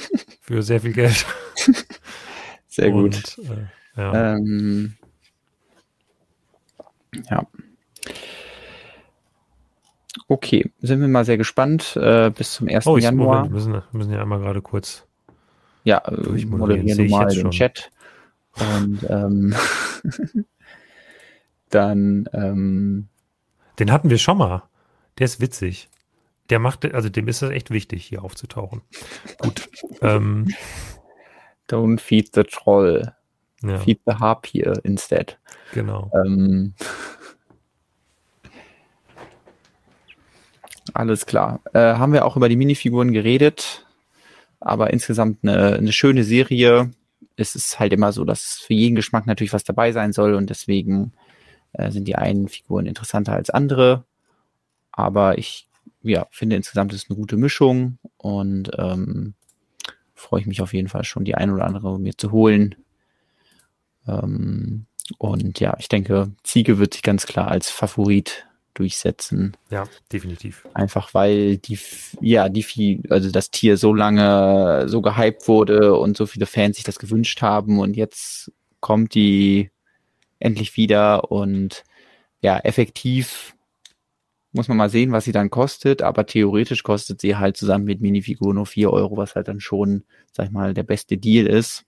[0.48, 1.26] für sehr viel Geld.
[2.68, 3.36] Sehr gut.
[3.36, 4.36] Und, äh, ja.
[4.36, 4.94] Ähm,
[7.28, 7.46] ja.
[10.26, 12.86] Okay, sind wir mal sehr gespannt äh, bis zum 1.
[12.86, 13.48] Oh, ich, Januar.
[13.48, 15.06] Moment, wir müssen, wir müssen ja einmal gerade kurz.
[15.84, 17.50] Ja, äh, ich moderiere mal den schon.
[17.50, 17.90] Chat.
[18.54, 19.54] Und ähm,
[21.70, 22.28] dann.
[22.32, 23.08] Ähm,
[23.78, 24.62] den hatten wir schon mal.
[25.18, 25.90] Der ist witzig.
[26.50, 28.82] Der macht, also dem ist es echt wichtig, hier aufzutauchen.
[29.38, 29.68] Gut.
[30.00, 30.48] ähm,
[31.68, 33.12] Don't feed the troll.
[33.62, 33.78] Ja.
[33.78, 35.38] Feed the harpy instead.
[35.72, 36.10] Genau.
[36.14, 36.74] Ähm,
[40.94, 41.60] alles klar.
[41.74, 43.86] Äh, haben wir auch über die Minifiguren geredet,
[44.60, 46.92] aber insgesamt eine, eine schöne Serie.
[47.36, 50.48] Es ist halt immer so, dass für jeden Geschmack natürlich was dabei sein soll und
[50.50, 51.12] deswegen
[51.72, 54.04] äh, sind die einen Figuren interessanter als andere.
[54.92, 55.67] Aber ich
[56.02, 59.34] ja, finde insgesamt ist eine gute Mischung und ähm,
[60.14, 62.74] freue ich mich auf jeden Fall schon, die ein oder andere mir zu holen.
[64.06, 64.86] Ähm,
[65.18, 69.56] und ja, ich denke, Ziege wird sich ganz klar als Favorit durchsetzen.
[69.70, 70.66] Ja, definitiv.
[70.74, 71.78] Einfach weil die,
[72.20, 76.84] ja, die, also das Tier so lange so gehypt wurde und so viele Fans sich
[76.84, 79.70] das gewünscht haben und jetzt kommt die
[80.38, 81.84] endlich wieder und
[82.40, 83.56] ja, effektiv
[84.58, 88.00] muss man mal sehen, was sie dann kostet, aber theoretisch kostet sie halt zusammen mit
[88.00, 90.02] Minifigur nur 4 Euro, was halt dann schon,
[90.32, 91.84] sag ich mal, der beste Deal ist.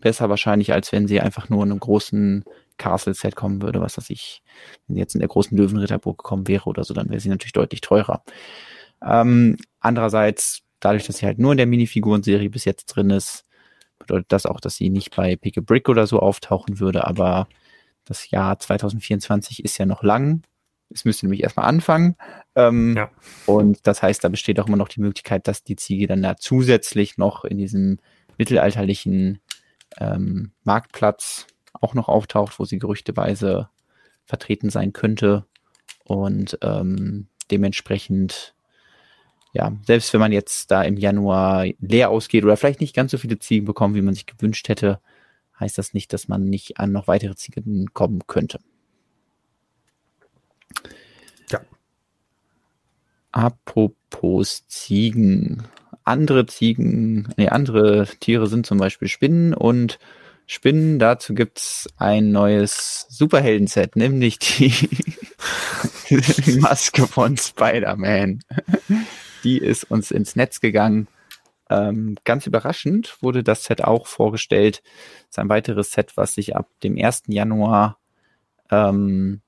[0.00, 2.44] Besser wahrscheinlich, als wenn sie einfach nur in einem großen
[2.76, 4.44] Castle-Set kommen würde, was weiß ich,
[4.86, 7.54] wenn sie jetzt in der großen Löwenritterburg gekommen wäre oder so, dann wäre sie natürlich
[7.54, 8.22] deutlich teurer.
[9.04, 13.46] Ähm, andererseits, dadurch, dass sie halt nur in der Minifiguren-Serie bis jetzt drin ist,
[13.98, 17.48] bedeutet das auch, dass sie nicht bei Pick a Brick oder so auftauchen würde, aber
[18.04, 20.44] das Jahr 2024 ist ja noch lang
[20.90, 22.16] es müsste nämlich erstmal anfangen.
[22.54, 23.10] Ähm, ja.
[23.46, 26.36] Und das heißt, da besteht auch immer noch die Möglichkeit, dass die Ziege dann da
[26.36, 27.98] zusätzlich noch in diesem
[28.38, 29.40] mittelalterlichen
[29.98, 33.68] ähm, Marktplatz auch noch auftaucht, wo sie gerüchteweise
[34.24, 35.44] vertreten sein könnte.
[36.04, 38.54] Und ähm, dementsprechend,
[39.52, 43.18] ja, selbst wenn man jetzt da im Januar leer ausgeht oder vielleicht nicht ganz so
[43.18, 45.00] viele Ziegen bekommt, wie man sich gewünscht hätte,
[45.60, 48.60] heißt das nicht, dass man nicht an noch weitere Ziegen kommen könnte.
[53.32, 55.64] Apropos Ziegen.
[56.04, 59.98] Andere Ziegen, nee, andere Tiere sind zum Beispiel Spinnen und
[60.46, 64.72] Spinnen, dazu gibt's ein neues Superhelden-Set, nämlich die,
[66.08, 68.40] die Maske von Spider-Man.
[69.44, 71.06] Die ist uns ins Netz gegangen.
[71.68, 74.82] Ähm, ganz überraschend wurde das Set auch vorgestellt.
[74.84, 77.24] Das ist ein weiteres Set, was sich ab dem 1.
[77.26, 77.98] Januar
[78.70, 79.42] ähm,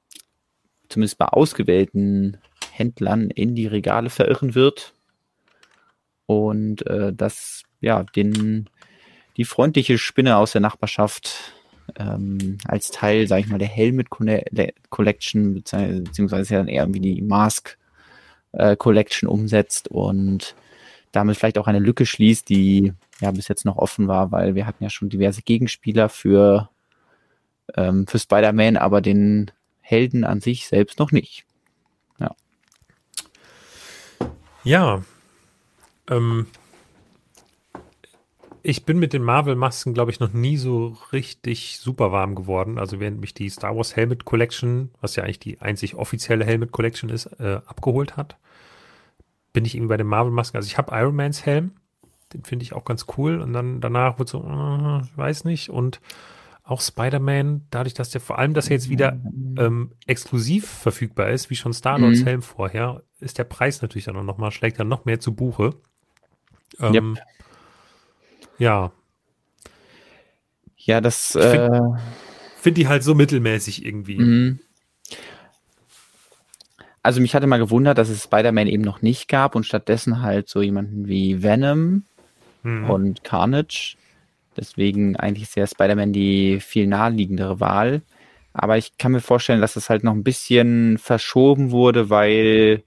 [0.91, 2.37] zumindest bei ausgewählten
[2.81, 4.95] Händlern in die Regale verirren wird
[6.27, 8.69] und äh, das ja den
[9.37, 11.55] die freundliche Spinne aus der Nachbarschaft
[11.97, 17.79] ähm, als Teil, sage ich mal, der Helmet Collection beziehungsweise dann eher wie die Mask
[18.53, 20.55] äh, Collection umsetzt und
[21.13, 24.67] damit vielleicht auch eine Lücke schließt, die ja bis jetzt noch offen war, weil wir
[24.67, 26.69] hatten ja schon diverse Gegenspieler für
[27.77, 29.51] ähm, für Spider-Man, aber den
[29.81, 31.45] Helden an sich selbst noch nicht.
[34.65, 35.03] Ja.
[36.09, 36.47] Ähm,
[38.63, 42.79] ich bin mit den Marvel-Masken, glaube ich, noch nie so richtig super warm geworden.
[42.79, 46.73] Also während mich die Star Wars Helmet Collection, was ja eigentlich die einzig offizielle Helmet
[46.73, 48.37] Collection ist, äh, abgeholt hat,
[49.53, 50.57] bin ich irgendwie bei den Marvel-Masken.
[50.59, 51.73] Also ich habe Iron Mans Helm,
[52.33, 53.41] den finde ich auch ganz cool.
[53.41, 55.71] Und dann danach wird so, äh, ich weiß nicht.
[55.71, 56.01] Und
[56.71, 59.19] auch Spider-Man, dadurch, dass der vor allem, dass er jetzt wieder
[59.59, 62.25] ähm, exklusiv verfügbar ist, wie schon Star-Lords mhm.
[62.25, 65.75] Helm vorher, ist der Preis natürlich dann auch nochmal, schlägt dann noch mehr zu Buche.
[66.79, 67.05] Ähm, yep.
[68.59, 68.93] Ja.
[70.77, 71.33] Ja, das.
[71.33, 72.01] Finde äh,
[72.61, 74.19] find die halt so mittelmäßig irgendwie.
[74.19, 74.61] Mhm.
[77.03, 80.49] Also mich hatte mal gewundert, dass es Spider-Man eben noch nicht gab und stattdessen halt
[80.49, 82.05] so jemanden wie Venom
[82.63, 82.91] mhm.
[82.91, 83.97] und Carnage.
[84.61, 88.03] Deswegen eigentlich ist ja Spider-Man die viel naheliegendere Wahl.
[88.53, 92.85] Aber ich kann mir vorstellen, dass das halt noch ein bisschen verschoben wurde, weil,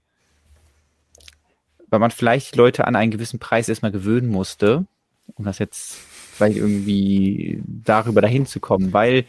[1.88, 4.86] weil man vielleicht Leute an einen gewissen Preis erstmal gewöhnen musste
[5.34, 5.96] um das jetzt
[6.34, 9.24] vielleicht irgendwie darüber dahin zu kommen, weil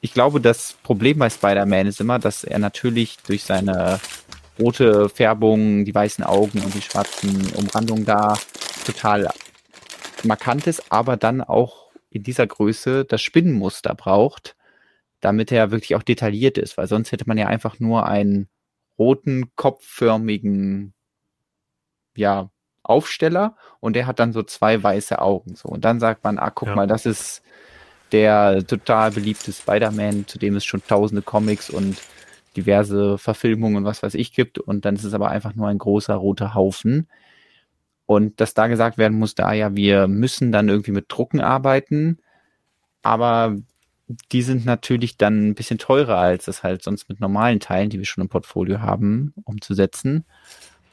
[0.00, 3.98] ich glaube, das Problem bei Spider-Man ist immer, dass er natürlich durch seine
[4.58, 8.34] rote Färbung, die weißen Augen und die schwarzen Umrandungen da
[8.84, 9.28] total
[10.26, 14.56] markant ist, aber dann auch in dieser Größe das Spinnenmuster braucht,
[15.20, 18.48] damit er wirklich auch detailliert ist, weil sonst hätte man ja einfach nur einen
[18.98, 20.94] roten, kopfförmigen,
[22.16, 22.50] ja,
[22.82, 25.56] Aufsteller und der hat dann so zwei weiße Augen.
[25.56, 25.68] So.
[25.68, 26.74] Und dann sagt man, ah, guck ja.
[26.76, 27.42] mal, das ist
[28.12, 32.00] der total beliebte Spider-Man, zu dem es schon tausende Comics und
[32.56, 34.58] diverse Verfilmungen und was weiß ich gibt.
[34.58, 37.08] Und dann ist es aber einfach nur ein großer roter Haufen.
[38.06, 42.18] Und dass da gesagt werden muss, da ja, wir müssen dann irgendwie mit Drucken arbeiten,
[43.02, 43.56] aber
[44.32, 47.98] die sind natürlich dann ein bisschen teurer als das halt sonst mit normalen Teilen, die
[47.98, 50.24] wir schon im Portfolio haben, umzusetzen.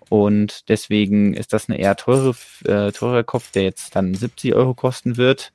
[0.10, 2.36] Und deswegen ist das eine eher teure,
[2.66, 5.54] äh, teurer Kopf, der jetzt dann 70 Euro kosten wird.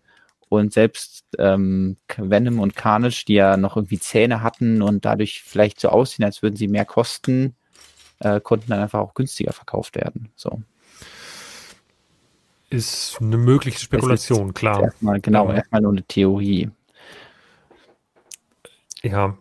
[0.49, 5.79] Und selbst ähm, Venom und Carnage, die ja noch irgendwie Zähne hatten und dadurch vielleicht
[5.81, 7.55] so aussehen, als würden sie mehr kosten,
[8.21, 10.31] äh, konnten dann einfach auch günstiger verkauft werden.
[10.37, 10.63] So.
[12.71, 14.83] Ist eine mögliche Spekulation, klar.
[14.83, 15.57] Erstmal, genau, ja.
[15.57, 16.71] erstmal nur eine Theorie.
[19.03, 19.39] Ja,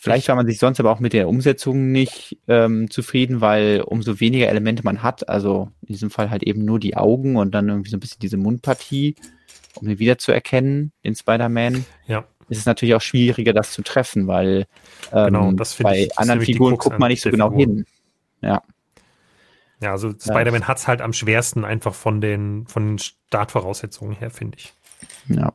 [0.00, 4.20] Vielleicht war man sich sonst aber auch mit der Umsetzung nicht ähm, zufrieden, weil umso
[4.20, 7.68] weniger Elemente man hat, also in diesem Fall halt eben nur die Augen und dann
[7.68, 9.16] irgendwie so ein bisschen diese Mundpartie,
[9.74, 12.24] um ihn wiederzuerkennen, den Spider-Man, ja.
[12.48, 14.66] ist es natürlich auch schwieriger, das zu treffen, weil
[15.12, 17.76] ähm, genau, bei ich, anderen Figuren guckt man nicht so genau Figuren.
[17.78, 17.86] hin.
[18.40, 18.62] Ja.
[19.80, 20.68] Ja, also Spider-Man ja.
[20.68, 24.72] hat es halt am schwersten einfach von den, von den Startvoraussetzungen her, finde ich.
[25.28, 25.52] Ja.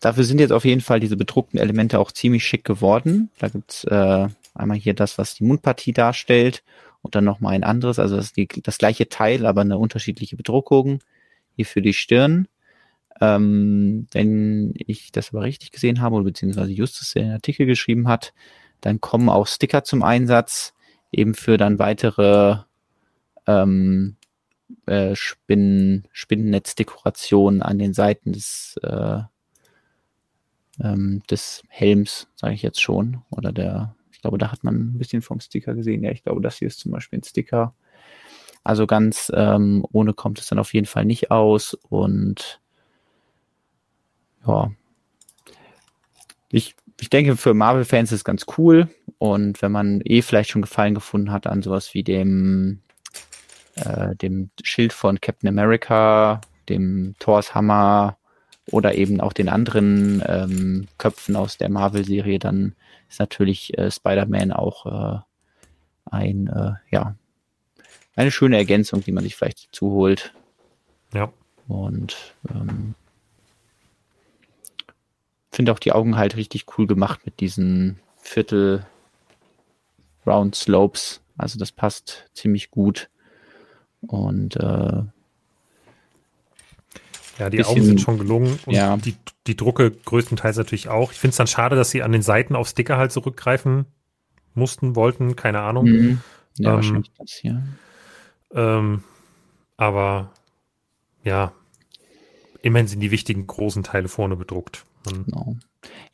[0.00, 3.30] Dafür sind jetzt auf jeden Fall diese bedruckten Elemente auch ziemlich schick geworden.
[3.38, 6.62] Da gibt's äh, einmal hier das, was die Mundpartie darstellt
[7.02, 11.00] und dann nochmal ein anderes, also das, die, das gleiche Teil, aber eine unterschiedliche Bedruckung.
[11.56, 12.48] Hier für die Stirn.
[13.20, 18.34] Ähm, wenn ich das aber richtig gesehen habe, beziehungsweise Justus den Artikel geschrieben hat,
[18.82, 20.74] dann kommen auch Sticker zum Einsatz,
[21.10, 22.58] eben für dann weitere
[23.46, 24.16] ähm,
[24.86, 29.20] äh, Spinnen, Spinnennetzdekorationen an den Seiten des äh,
[30.82, 33.22] ähm, des Helms, sage ich jetzt schon.
[33.30, 36.02] Oder der, ich glaube, da hat man ein bisschen vom Sticker gesehen.
[36.02, 37.74] Ja, ich glaube, das hier ist zum Beispiel ein Sticker.
[38.64, 41.74] Also ganz ähm, ohne kommt es dann auf jeden Fall nicht aus.
[41.74, 42.60] Und
[44.46, 44.70] ja,
[46.50, 48.88] ich, ich denke, für Marvel-Fans ist es ganz cool.
[49.18, 52.82] Und wenn man eh vielleicht schon Gefallen gefunden hat an sowas wie dem,
[53.76, 58.16] äh, dem Schild von Captain America, dem Thors Hammer
[58.70, 62.74] oder eben auch den anderen ähm, Köpfen aus der Marvel-Serie, dann
[63.08, 65.18] ist natürlich äh, Spider-Man auch äh,
[66.10, 67.14] ein, äh, ja,
[68.16, 70.32] eine schöne Ergänzung, die man sich vielleicht zuholt.
[71.12, 71.30] Ja.
[71.68, 72.94] Und ähm,
[75.52, 78.84] finde auch die Augen halt richtig cool gemacht mit diesen Viertel
[80.26, 81.20] Round Slopes.
[81.38, 83.08] Also das passt ziemlich gut.
[84.06, 85.02] Und äh,
[87.38, 88.96] ja, die Augen sind schon gelungen und ja.
[88.96, 89.14] die,
[89.46, 91.12] die Drucke größtenteils natürlich auch.
[91.12, 93.86] Ich finde es dann schade, dass sie an den Seiten auf Sticker halt zurückgreifen
[94.54, 95.84] mussten, wollten, keine Ahnung.
[95.84, 96.20] Mhm.
[96.58, 97.62] Ja, ähm, wahrscheinlich das hier.
[98.52, 99.04] Ähm,
[99.76, 100.30] aber
[101.24, 101.52] ja,
[102.62, 104.84] immerhin sind die wichtigen großen Teile vorne bedruckt.
[105.04, 105.56] genau.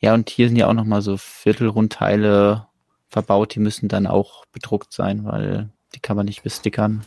[0.01, 2.67] Ja, und hier sind ja auch nochmal so Viertelrundteile
[3.07, 7.05] verbaut, die müssen dann auch bedruckt sein, weil die kann man nicht bestickern.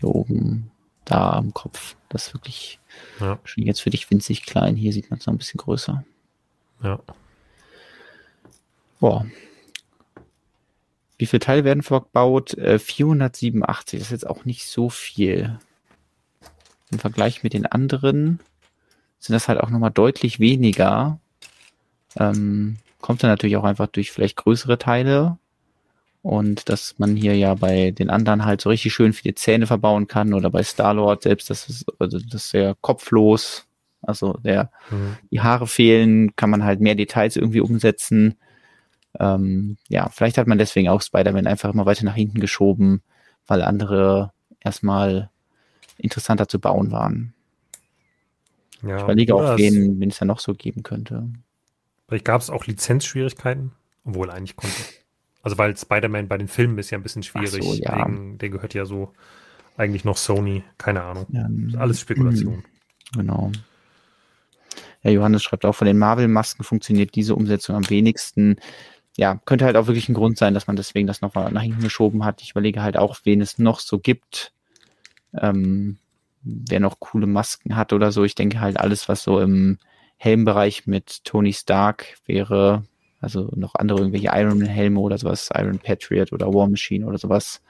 [0.00, 0.70] Hier oben
[1.04, 1.96] da am Kopf.
[2.08, 2.80] Das ist wirklich
[3.20, 3.38] ja.
[3.44, 4.76] schon jetzt für dich winzig klein.
[4.76, 6.04] Hier sieht man es noch ein bisschen größer.
[6.82, 6.98] Ja.
[8.98, 9.26] Boah.
[11.18, 12.54] Wie viele Teile werden verbaut?
[12.54, 13.98] Äh, 487.
[13.98, 15.58] Das ist jetzt auch nicht so viel.
[16.90, 18.40] im Vergleich mit den anderen
[19.18, 21.20] sind das halt auch nochmal deutlich weniger.
[22.16, 25.38] Ähm, kommt dann natürlich auch einfach durch vielleicht größere Teile
[26.22, 30.06] und dass man hier ja bei den anderen halt so richtig schön viele Zähne verbauen
[30.06, 33.66] kann oder bei Star-Lord selbst, das ist, also das ist sehr kopflos.
[34.02, 35.16] Also der, mhm.
[35.30, 38.36] die Haare fehlen, kann man halt mehr Details irgendwie umsetzen.
[39.18, 43.02] Ähm, ja, vielleicht hat man deswegen auch Spider-Man einfach immer weiter nach hinten geschoben,
[43.46, 45.30] weil andere erstmal
[45.98, 47.34] interessanter zu bauen waren.
[48.82, 51.28] Ja, ich überlege auch, wen, wen es da noch so geben könnte.
[52.08, 53.72] Vielleicht gab es auch Lizenzschwierigkeiten,
[54.04, 54.76] obwohl eigentlich konnte.
[55.42, 57.62] Also weil Spider-Man bei den Filmen ist ja ein bisschen schwierig.
[57.64, 58.06] So, ja.
[58.06, 59.12] Wegen, der gehört ja so
[59.76, 61.26] eigentlich noch Sony, keine Ahnung.
[61.30, 62.64] Ja, alles Spekulation.
[63.14, 63.50] Genau.
[65.02, 68.56] Ja, Johannes schreibt auch, von den Marvel-Masken funktioniert diese Umsetzung am wenigsten.
[69.16, 71.62] Ja, könnte halt auch wirklich ein Grund sein, dass man deswegen das noch mal nach
[71.62, 72.42] hinten geschoben hat.
[72.42, 74.52] Ich überlege halt auch, wen es noch so gibt.
[75.38, 75.98] Ähm,
[76.42, 78.24] wer noch coole Masken hat oder so.
[78.24, 79.78] Ich denke halt alles, was so im
[80.16, 82.84] Helmbereich mit Tony Stark wäre,
[83.20, 87.60] also noch andere irgendwelche Iron Helme oder sowas, Iron Patriot oder War Machine oder sowas,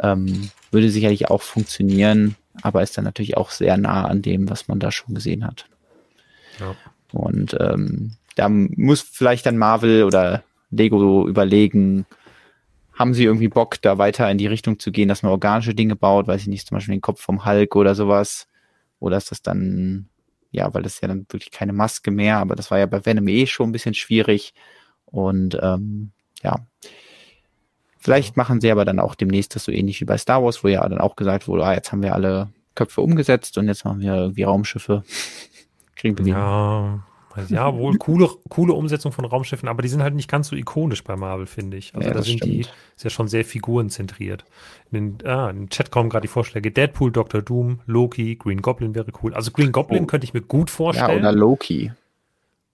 [0.00, 4.68] ähm, würde sicherlich auch funktionieren, aber ist dann natürlich auch sehr nah an dem, was
[4.68, 5.66] man da schon gesehen hat.
[6.60, 6.74] Ja.
[7.12, 12.06] Und ähm, da muss vielleicht dann Marvel oder Lego überlegen,
[12.92, 15.96] haben sie irgendwie Bock, da weiter in die Richtung zu gehen, dass man organische Dinge
[15.96, 18.48] baut, weiß ich nicht, zum Beispiel den Kopf vom Hulk oder sowas.
[18.98, 20.08] Oder ist das dann,
[20.56, 23.04] ja, weil das ist ja dann wirklich keine Maske mehr, aber das war ja bei
[23.04, 24.54] Venom eh schon ein bisschen schwierig.
[25.04, 26.66] Und ähm, ja,
[27.98, 30.68] vielleicht machen sie aber dann auch demnächst das so ähnlich wie bei Star Wars, wo
[30.68, 34.00] ja dann auch gesagt wurde, ah, jetzt haben wir alle Köpfe umgesetzt und jetzt machen
[34.00, 35.04] wir irgendwie Raumschiffe.
[35.94, 37.06] Kriegen wir Ja,
[37.48, 41.04] ja, wohl coole, coole Umsetzung von Raumschiffen, aber die sind halt nicht ganz so ikonisch
[41.04, 41.94] bei Marvel, finde ich.
[41.94, 42.52] Also ja, da sind stimmt.
[42.52, 44.44] die, ist ja schon sehr figurenzentriert.
[44.90, 48.94] In den, ah, im Chat kommen gerade die Vorschläge: Deadpool, Doctor Doom, Loki, Green Goblin
[48.94, 49.34] wäre cool.
[49.34, 50.06] Also Green Goblin oh.
[50.06, 51.10] könnte ich mir gut vorstellen.
[51.10, 51.92] Ja, oder Loki.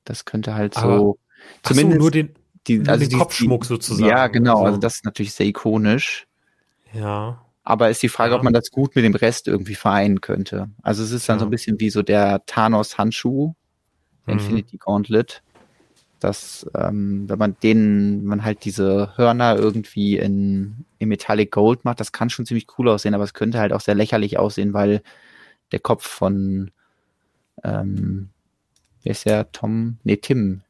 [0.05, 1.19] Das könnte halt aber, so.
[1.63, 2.35] Zumindest so, nur den,
[2.67, 4.09] die, nur also den die, Kopfschmuck die, sozusagen.
[4.09, 4.57] Ja, genau.
[4.57, 6.27] Also, also das ist natürlich sehr ikonisch.
[6.93, 7.45] Ja.
[7.65, 8.39] Aber ist die Frage, ja.
[8.39, 10.69] ob man das gut mit dem Rest irgendwie vereinen könnte.
[10.83, 11.41] Also es ist dann ja.
[11.41, 13.55] so ein bisschen wie so der Thanos-Handschuh,
[14.27, 14.33] mhm.
[14.35, 15.43] Infinity Gauntlet,
[16.20, 22.01] dass ähm, wenn man den, man halt diese Hörner irgendwie in, in Metallic Gold macht,
[22.01, 25.03] das kann schon ziemlich cool aussehen, aber es könnte halt auch sehr lächerlich aussehen, weil
[25.73, 26.70] der Kopf von
[27.64, 28.31] ähm,
[29.03, 29.51] wer ist der?
[29.53, 30.62] Tom, nee, Tim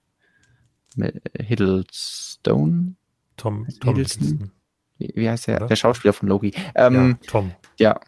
[1.38, 2.94] Hiddlestone?
[3.36, 4.50] Tom, Tom Hiddleston?
[4.98, 5.56] Wie, wie heißt der?
[5.56, 5.66] Oder?
[5.68, 6.52] Der Schauspieler von Loki.
[6.74, 7.52] Ähm, ja, Tom.
[7.78, 8.00] Ja.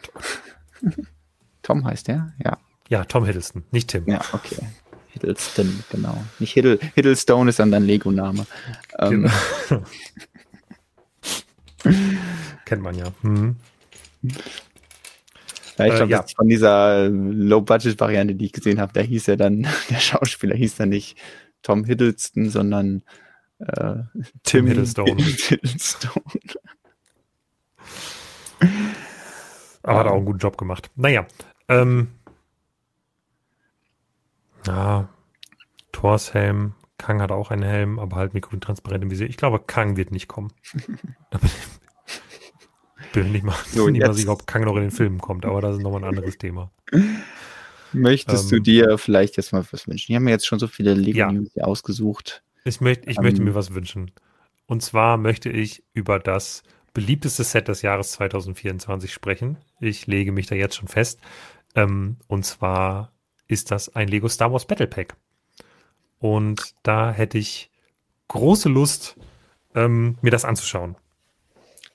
[1.62, 2.32] Tom heißt der?
[2.44, 2.58] Ja.
[2.88, 4.04] Ja, Tom Hiddleston, nicht Tim.
[4.06, 4.56] Ja, okay.
[5.14, 6.22] Hiddleston, genau.
[6.40, 8.46] Nicht Hiddle, Hiddlestone ist dann dein Lego-Name.
[8.98, 9.30] Ähm.
[9.68, 9.82] Genau.
[12.64, 13.06] Kennt man ja.
[13.22, 13.56] Mhm.
[15.78, 16.24] Ja, ich glaube, äh, ja.
[16.36, 20.88] von dieser Low-Budget-Variante, die ich gesehen habe, da hieß ja dann, der Schauspieler hieß dann
[20.88, 21.16] nicht
[21.62, 23.02] Tom Hiddleston, sondern
[23.58, 23.94] äh,
[24.42, 25.16] Tim Hiddlestone.
[25.48, 26.24] Hiddlestone.
[29.82, 30.90] Aber hat auch einen guten Job gemacht.
[30.96, 31.26] Naja,
[31.68, 32.08] ähm,
[34.66, 35.08] ja,
[35.92, 36.74] Thors Helm.
[36.98, 39.28] Kang hat auch einen Helm, aber halt mit grün-transparentem Visier.
[39.28, 40.52] Ich glaube, Kang wird nicht kommen.
[43.12, 45.60] bin nicht mal, so, nicht mal sicher, ob Kang noch in den Filmen kommt, aber
[45.60, 46.70] das ist nochmal ein anderes Thema.
[47.92, 50.10] Möchtest ähm, du dir vielleicht jetzt mal was wünschen?
[50.10, 51.64] Ich habe mir jetzt schon so viele Lego ja.
[51.64, 52.42] Ausgesucht.
[52.64, 54.10] Ich, möcht, ich ähm, möchte mir was wünschen.
[54.66, 56.62] Und zwar möchte ich über das
[56.92, 59.58] beliebteste Set des Jahres 2024 sprechen.
[59.80, 61.20] Ich lege mich da jetzt schon fest.
[61.74, 63.12] Ähm, und zwar
[63.54, 65.16] ist das ein Lego Star Wars Battle Pack.
[66.18, 67.70] Und da hätte ich
[68.28, 69.16] große Lust,
[69.74, 70.96] ähm, mir das anzuschauen.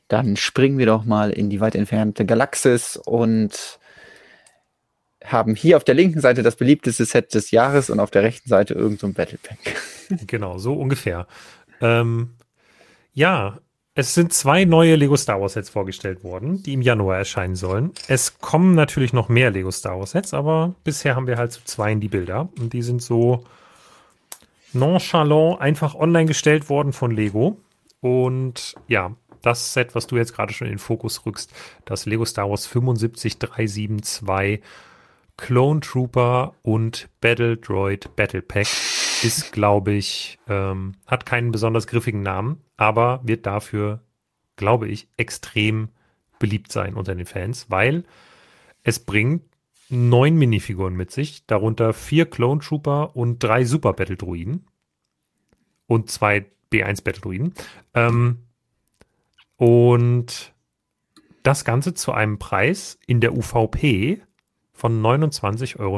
[0.08, 3.80] Dann springen wir doch mal in die weit entfernte Galaxis und
[5.24, 8.50] haben hier auf der linken Seite das beliebteste Set des Jahres und auf der rechten
[8.50, 9.60] Seite irgendein so Battle Pack.
[10.28, 11.28] genau, so ungefähr.
[11.82, 12.36] Ähm,
[13.14, 13.60] ja,
[14.00, 17.92] es sind zwei neue Lego Star Wars Sets vorgestellt worden, die im Januar erscheinen sollen.
[18.08, 21.64] Es kommen natürlich noch mehr Lego Star Wars Sets, aber bisher haben wir halt zu
[21.66, 22.48] zwei in die Bilder.
[22.60, 23.44] Und die sind so
[24.72, 27.58] nonchalant einfach online gestellt worden von Lego.
[28.00, 29.12] Und ja,
[29.42, 31.52] das Set, was du jetzt gerade schon in den Fokus rückst,
[31.86, 34.62] das Lego Star Wars 75372
[35.38, 38.68] Clone Trooper und Battle Droid Battle Pack
[39.24, 44.00] ist, glaube ich, ähm, hat keinen besonders griffigen Namen, aber wird dafür,
[44.56, 45.90] glaube ich, extrem
[46.40, 48.06] beliebt sein unter den Fans, weil
[48.84, 49.44] es bringt
[49.90, 54.66] neun Minifiguren mit sich, darunter vier Clone Trooper und drei Super Battle Druiden
[55.88, 57.54] und zwei B1 Battle Druiden.
[57.94, 58.46] Ähm,
[59.58, 60.54] und
[61.44, 64.22] das Ganze zu einem Preis in der UVP
[64.72, 65.98] von 29,99 Euro.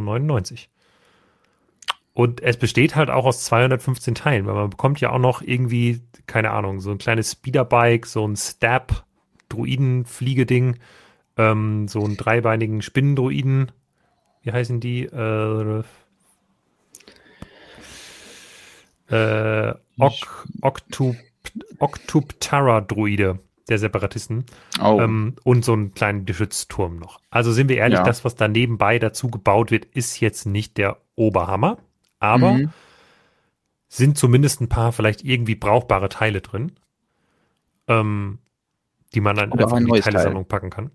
[2.14, 6.02] Und es besteht halt auch aus 215 Teilen, weil man bekommt ja auch noch irgendwie,
[6.28, 9.06] keine Ahnung, so ein kleines Speederbike, so ein Stab,
[9.50, 10.78] Druiden-Fliegeding,
[11.38, 13.72] ähm, so einen dreibeinigen Spinnendruiden.
[14.44, 15.06] Wie heißen die?
[15.06, 15.84] Äh,
[19.10, 21.16] äh, ok Octup
[21.80, 24.46] Octuptara-Druide der Separatisten.
[24.82, 25.00] Oh.
[25.00, 27.20] Ähm, und so einen kleinen Geschützturm noch.
[27.30, 28.04] Also sind wir ehrlich, ja.
[28.04, 31.78] das, was da nebenbei dazu gebaut wird, ist jetzt nicht der Oberhammer
[32.22, 32.69] aber mhm.
[33.89, 36.72] sind zumindest ein paar vielleicht irgendwie brauchbare Teile drin,
[37.88, 38.39] ähm,
[39.14, 40.60] die man dann Oder einfach in die Teilesammlung Teil.
[40.60, 40.91] packen kann.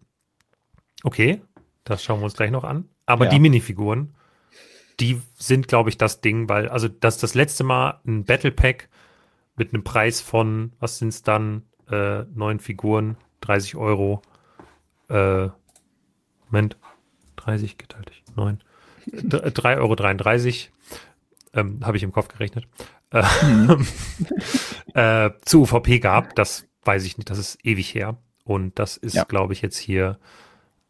[1.02, 1.42] Okay,
[1.84, 2.88] das schauen wir uns gleich noch an.
[3.04, 3.30] Aber ja.
[3.32, 4.14] die Minifiguren,
[4.98, 8.88] die sind, glaube ich, das Ding, weil, also, das das letzte Mal ein Battle Pack
[9.56, 14.22] mit einem Preis von, was sind es dann, äh, neun Figuren, 30 Euro,
[15.08, 15.48] äh,
[16.48, 16.76] Moment,
[17.36, 18.62] 30 geteilt durch 9,
[19.06, 20.75] 3,33 Euro
[21.56, 22.68] ähm, habe ich im Kopf gerechnet,
[23.10, 23.86] äh, mhm.
[24.94, 26.36] äh, zu UVP gab.
[26.36, 28.18] Das weiß ich nicht, das ist ewig her.
[28.44, 29.24] Und das ist, ja.
[29.24, 30.18] glaube ich, jetzt hier,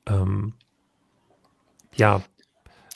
[0.06, 0.52] ähm,
[1.94, 2.20] ja.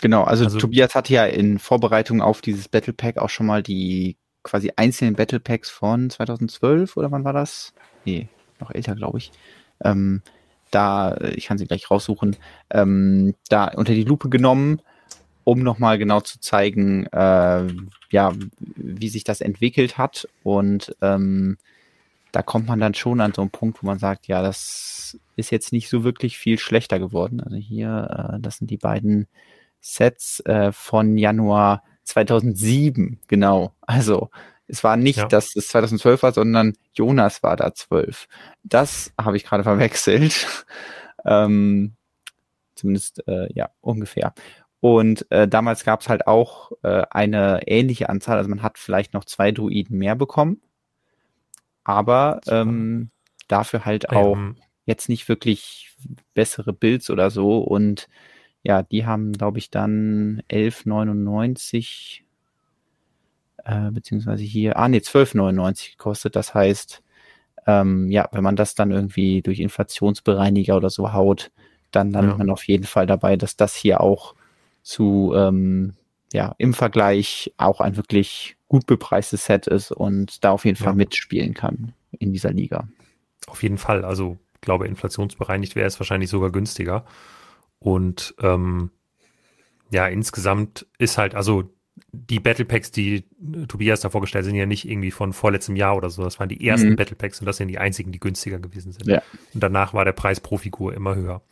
[0.02, 3.62] Genau, also, also, Tobias hatte ja in Vorbereitung auf dieses Battle Pack auch schon mal
[3.62, 7.72] die quasi einzelnen Battle Packs von 2012 oder wann war das?
[8.05, 8.28] Nee,
[8.59, 9.32] noch älter, glaube ich.
[9.82, 10.22] Ähm,
[10.70, 12.36] da, ich kann sie gleich raussuchen,
[12.70, 14.80] ähm, da unter die Lupe genommen
[15.51, 17.66] um nochmal genau zu zeigen, äh,
[18.10, 18.32] ja,
[18.77, 20.28] wie sich das entwickelt hat.
[20.44, 21.59] Und ähm,
[22.31, 25.51] da kommt man dann schon an so einen Punkt, wo man sagt, ja, das ist
[25.51, 27.40] jetzt nicht so wirklich viel schlechter geworden.
[27.40, 29.27] Also hier, äh, das sind die beiden
[29.81, 33.74] Sets äh, von Januar 2007, genau.
[33.81, 34.31] Also
[34.68, 35.27] es war nicht, ja.
[35.27, 38.28] dass es 2012 war, sondern Jonas war da 12.
[38.62, 40.47] Das habe ich gerade verwechselt.
[41.24, 41.97] ähm,
[42.77, 44.32] zumindest, äh, ja, ungefähr.
[44.81, 49.12] Und äh, damals gab es halt auch äh, eine ähnliche Anzahl, also man hat vielleicht
[49.12, 50.62] noch zwei Druiden mehr bekommen,
[51.85, 53.11] aber ähm,
[53.47, 54.57] dafür halt auch ähm.
[54.86, 55.94] jetzt nicht wirklich
[56.32, 57.59] bessere Builds oder so.
[57.59, 58.09] Und
[58.62, 62.23] ja, die haben, glaube ich, dann 11,99
[63.65, 66.36] äh, beziehungsweise hier, ah nee, 12,99 gekostet.
[66.36, 67.02] Das heißt,
[67.66, 71.51] ähm, ja, wenn man das dann irgendwie durch Inflationsbereiniger oder so haut,
[71.90, 72.39] dann landet ja.
[72.39, 74.35] man auf jeden Fall dabei, dass das hier auch
[74.82, 75.94] zu ähm,
[76.32, 80.93] ja im Vergleich auch ein wirklich gut bepreistes Set ist und da auf jeden Fall
[80.93, 80.97] ja.
[80.97, 82.89] mitspielen kann in dieser Liga.
[83.47, 84.05] Auf jeden Fall.
[84.05, 87.05] Also ich glaube, inflationsbereinigt wäre es wahrscheinlich sogar günstiger.
[87.78, 88.90] Und ähm,
[89.90, 91.73] ja, insgesamt ist halt, also
[92.12, 93.24] die Battle Packs, die
[93.69, 96.23] Tobias da vorgestellt sind ja nicht irgendwie von vorletztem Jahr oder so.
[96.23, 96.97] Das waren die ersten mhm.
[96.97, 99.07] Battle Packs und das sind die einzigen, die günstiger gewesen sind.
[99.07, 99.23] Ja.
[99.55, 101.43] Und danach war der Preis pro Figur immer höher.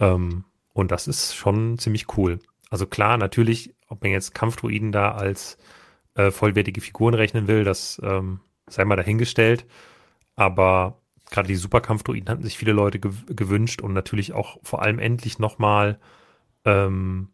[0.00, 0.44] Ähm,
[0.78, 2.38] und das ist schon ziemlich cool.
[2.70, 5.58] Also klar, natürlich, ob man jetzt Kampfdruiden da als
[6.14, 8.38] äh, vollwertige Figuren rechnen will, das ähm,
[8.68, 9.66] sei mal dahingestellt.
[10.36, 11.00] Aber
[11.32, 15.40] gerade die Superkampfdruiden hatten sich viele Leute gew gewünscht und natürlich auch vor allem endlich
[15.40, 15.98] nochmal
[16.64, 17.30] ähm,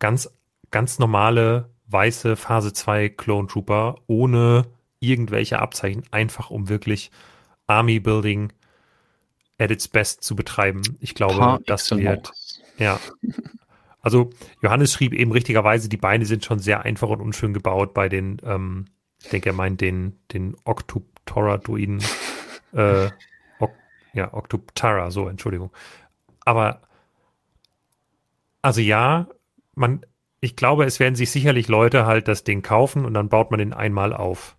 [0.00, 0.28] ganz,
[0.72, 4.66] ganz normale weiße Phase 2 Clone Trooper ohne
[4.98, 7.12] irgendwelche Abzeichen, einfach um wirklich
[7.68, 8.52] Army Building
[9.58, 10.82] at its best zu betreiben.
[10.98, 12.32] Ich glaube, das wird,
[12.80, 12.98] ja.
[14.02, 14.30] Also
[14.62, 18.38] Johannes schrieb eben richtigerweise, die Beine sind schon sehr einfach und unschön gebaut bei den,
[18.44, 18.86] ähm,
[19.22, 22.02] ich denke, er meint den, den Octoptora-Druiden.
[22.72, 23.10] äh,
[23.58, 23.72] ok,
[24.14, 25.70] ja, Octoptara, so, Entschuldigung.
[26.44, 26.80] Aber,
[28.62, 29.28] also ja,
[29.74, 30.04] man,
[30.40, 33.58] ich glaube, es werden sich sicherlich Leute halt das Ding kaufen und dann baut man
[33.58, 34.56] den einmal auf.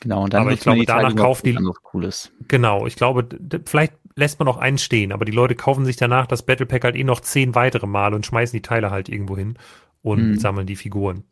[0.00, 1.54] Genau, und dann aber ich glaube, danach kauft die.
[1.82, 2.30] Cooles.
[2.48, 3.26] Genau, ich glaube,
[3.64, 6.84] vielleicht lässt man auch einen stehen, aber die Leute kaufen sich danach das Battle Pack
[6.84, 9.58] halt eh noch zehn weitere Mal und schmeißen die Teile halt irgendwo hin
[10.02, 10.38] und mhm.
[10.38, 11.24] sammeln die Figuren.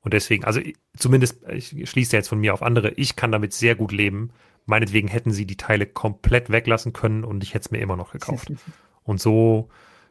[0.00, 0.60] Und deswegen, also
[0.96, 4.30] zumindest, ich schließe jetzt von mir auf andere, ich kann damit sehr gut leben.
[4.64, 8.12] Meinetwegen hätten sie die Teile komplett weglassen können und ich hätte es mir immer noch
[8.12, 8.50] gekauft.
[9.04, 9.68] und so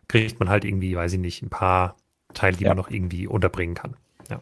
[0.07, 1.97] kriegt man halt irgendwie, weiß ich nicht, ein paar
[2.33, 2.69] Teile, die ja.
[2.69, 3.95] man noch irgendwie unterbringen kann.
[4.29, 4.41] Ja.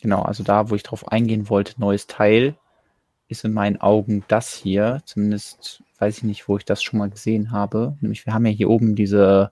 [0.00, 2.56] Genau, also da, wo ich drauf eingehen wollte, neues Teil,
[3.28, 7.10] ist in meinen Augen das hier, zumindest weiß ich nicht, wo ich das schon mal
[7.10, 7.96] gesehen habe.
[8.00, 9.50] Nämlich wir haben ja hier oben diese,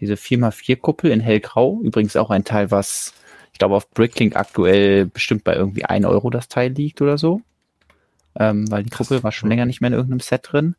[0.00, 1.80] diese 4x4-Kuppel in hellgrau.
[1.82, 3.14] Übrigens auch ein Teil, was
[3.52, 7.40] ich glaube auf Bricklink aktuell bestimmt bei irgendwie 1 Euro das Teil liegt oder so.
[8.38, 10.76] Ähm, weil die Kuppel war schon länger nicht mehr in irgendeinem Set drin.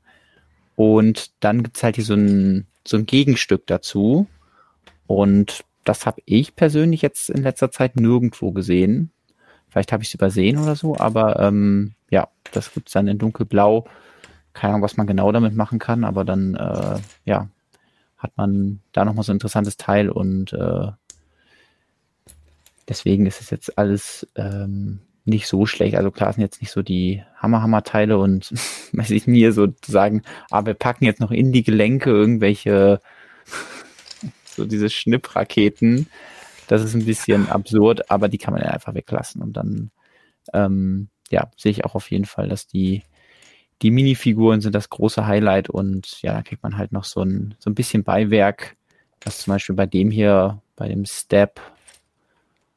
[0.76, 4.27] Und dann gibt's halt hier so ein, so ein Gegenstück dazu.
[5.07, 9.11] Und das habe ich persönlich jetzt in letzter Zeit nirgendwo gesehen.
[9.67, 13.85] Vielleicht habe ich es übersehen oder so, aber ähm, ja, das gibt's dann in dunkelblau.
[14.60, 17.48] Keine Ahnung, was man genau damit machen kann, aber dann, äh, ja,
[18.18, 20.88] hat man da nochmal so ein interessantes Teil und äh,
[22.90, 25.95] deswegen ist es jetzt alles ähm, nicht so schlecht.
[25.95, 28.52] Also klar sind jetzt nicht so die Hammer-Hammer-Teile und
[28.91, 32.99] weiß ich nie so sagen, aber wir packen jetzt noch in die Gelenke irgendwelche
[34.44, 36.07] so diese Schnippraketen.
[36.68, 39.91] Das ist ein bisschen absurd, aber die kann man ja einfach weglassen und dann
[40.52, 43.03] ähm, ja, sehe ich auch auf jeden Fall, dass die
[43.81, 47.56] die Minifiguren sind das große Highlight und ja, da kriegt man halt noch so ein,
[47.60, 48.76] so ein bisschen Beiwerk,
[49.23, 51.60] was zum Beispiel bei dem hier, bei dem Step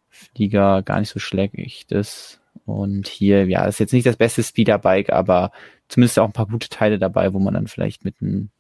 [0.08, 2.40] Flieger gar nicht so schlecht ist.
[2.64, 5.50] Und hier, ja, ist jetzt nicht das beste Speederbike, aber
[5.88, 8.50] zumindest auch ein paar gute Teile dabei, wo man dann vielleicht mit ein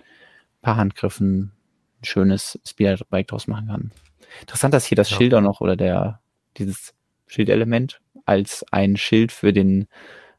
[0.60, 1.52] paar Handgriffen
[2.00, 3.92] ein schönes Speederbike draus machen kann.
[4.40, 5.16] Interessant, dass hier das ja.
[5.16, 6.20] Schild auch noch oder der,
[6.56, 6.94] dieses
[7.26, 9.86] Schildelement als ein Schild für den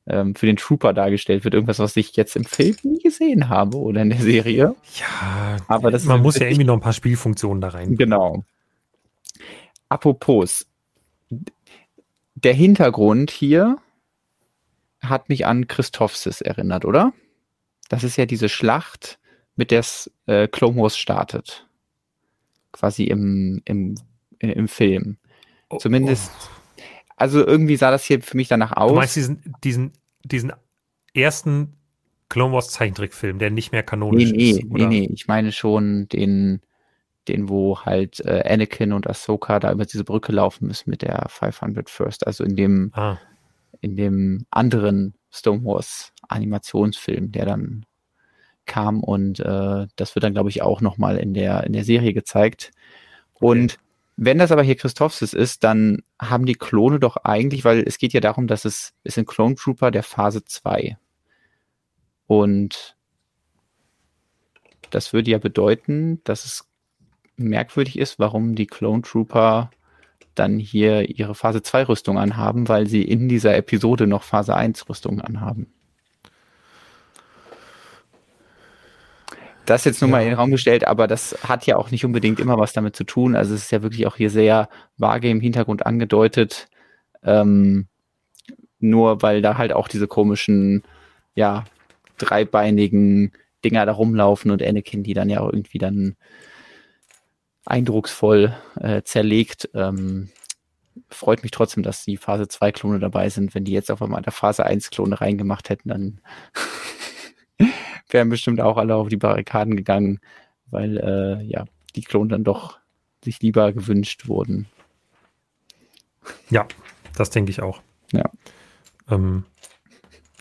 [0.08, 1.54] ähm, für den Trooper dargestellt wird.
[1.54, 4.76] Irgendwas, was ich jetzt im Film nie gesehen habe oder in der Serie.
[5.00, 7.96] Ja, aber das man muss ja irgendwie noch ein paar Spielfunktionen da rein.
[7.96, 8.44] Genau.
[9.90, 10.66] Apropos,
[12.36, 13.78] der Hintergrund hier
[15.02, 17.14] hat mich an Christophsis erinnert, oder?
[17.90, 19.20] Das ist ja diese Schlacht,
[19.56, 19.86] mit der
[20.26, 21.68] äh, Clone Wars startet.
[22.72, 23.96] Quasi im, im,
[24.40, 25.18] im Film.
[25.70, 26.63] Oh, Zumindest oh
[27.16, 28.92] also irgendwie sah das hier für mich danach aus.
[28.92, 29.92] Du meinst diesen, diesen,
[30.24, 30.54] diesen
[31.14, 31.78] ersten
[32.30, 34.66] Clone Wars Zeichentrickfilm, der nicht mehr kanonisch nee, nee, ist?
[34.66, 34.88] Oder?
[34.88, 36.62] Nee, nee, ich meine schon den,
[37.28, 41.26] den wo halt äh, Anakin und Ahsoka da über diese Brücke laufen müssen mit der
[41.30, 43.18] 500 First, also in dem, ah.
[43.82, 47.86] in dem anderen Stone Wars Animationsfilm, der dann
[48.66, 52.14] kam und äh, das wird dann glaube ich auch nochmal in der in der Serie
[52.14, 52.72] gezeigt.
[53.34, 53.78] Und
[54.16, 58.14] wenn das aber hier Christophsis ist, dann haben die Klone doch eigentlich, weil es geht
[58.14, 60.98] ja darum, dass es, es sind Clone Trooper der Phase 2.
[62.28, 62.96] Und
[64.92, 66.70] das würde ja bedeuten, dass es
[67.36, 69.72] merkwürdig ist, warum die Clone Trooper
[70.36, 74.88] dann hier ihre Phase 2 Rüstung anhaben, weil sie in dieser Episode noch Phase 1
[74.90, 75.73] Rüstung anhaben.
[79.66, 80.12] Das jetzt nur ja.
[80.12, 82.96] mal in den Raum gestellt, aber das hat ja auch nicht unbedingt immer was damit
[82.96, 83.36] zu tun.
[83.36, 84.68] Also es ist ja wirklich auch hier sehr
[84.98, 86.68] vage im Hintergrund angedeutet.
[87.24, 87.88] Ähm,
[88.80, 90.84] nur weil da halt auch diese komischen,
[91.36, 91.64] ja,
[92.18, 93.32] dreibeinigen
[93.64, 96.16] Dinger da rumlaufen und Anakin, die dann ja auch irgendwie dann
[97.66, 99.70] eindrucksvoll äh, zerlegt.
[99.74, 100.30] Ähm,
[101.10, 103.56] freut mich trotzdem, dass die Phase 2 Klone dabei sind.
[103.56, 106.20] Wenn die jetzt auf einmal in der Phase 1 Klone reingemacht hätten, dann
[108.14, 110.20] wären bestimmt auch alle auf die Barrikaden gegangen,
[110.68, 111.66] weil äh, ja,
[111.96, 112.80] die Klone dann doch
[113.24, 114.68] sich lieber gewünscht wurden.
[116.50, 116.68] Ja,
[117.16, 117.82] das denke ich auch.
[118.12, 118.30] Ja.
[119.10, 119.46] Ähm,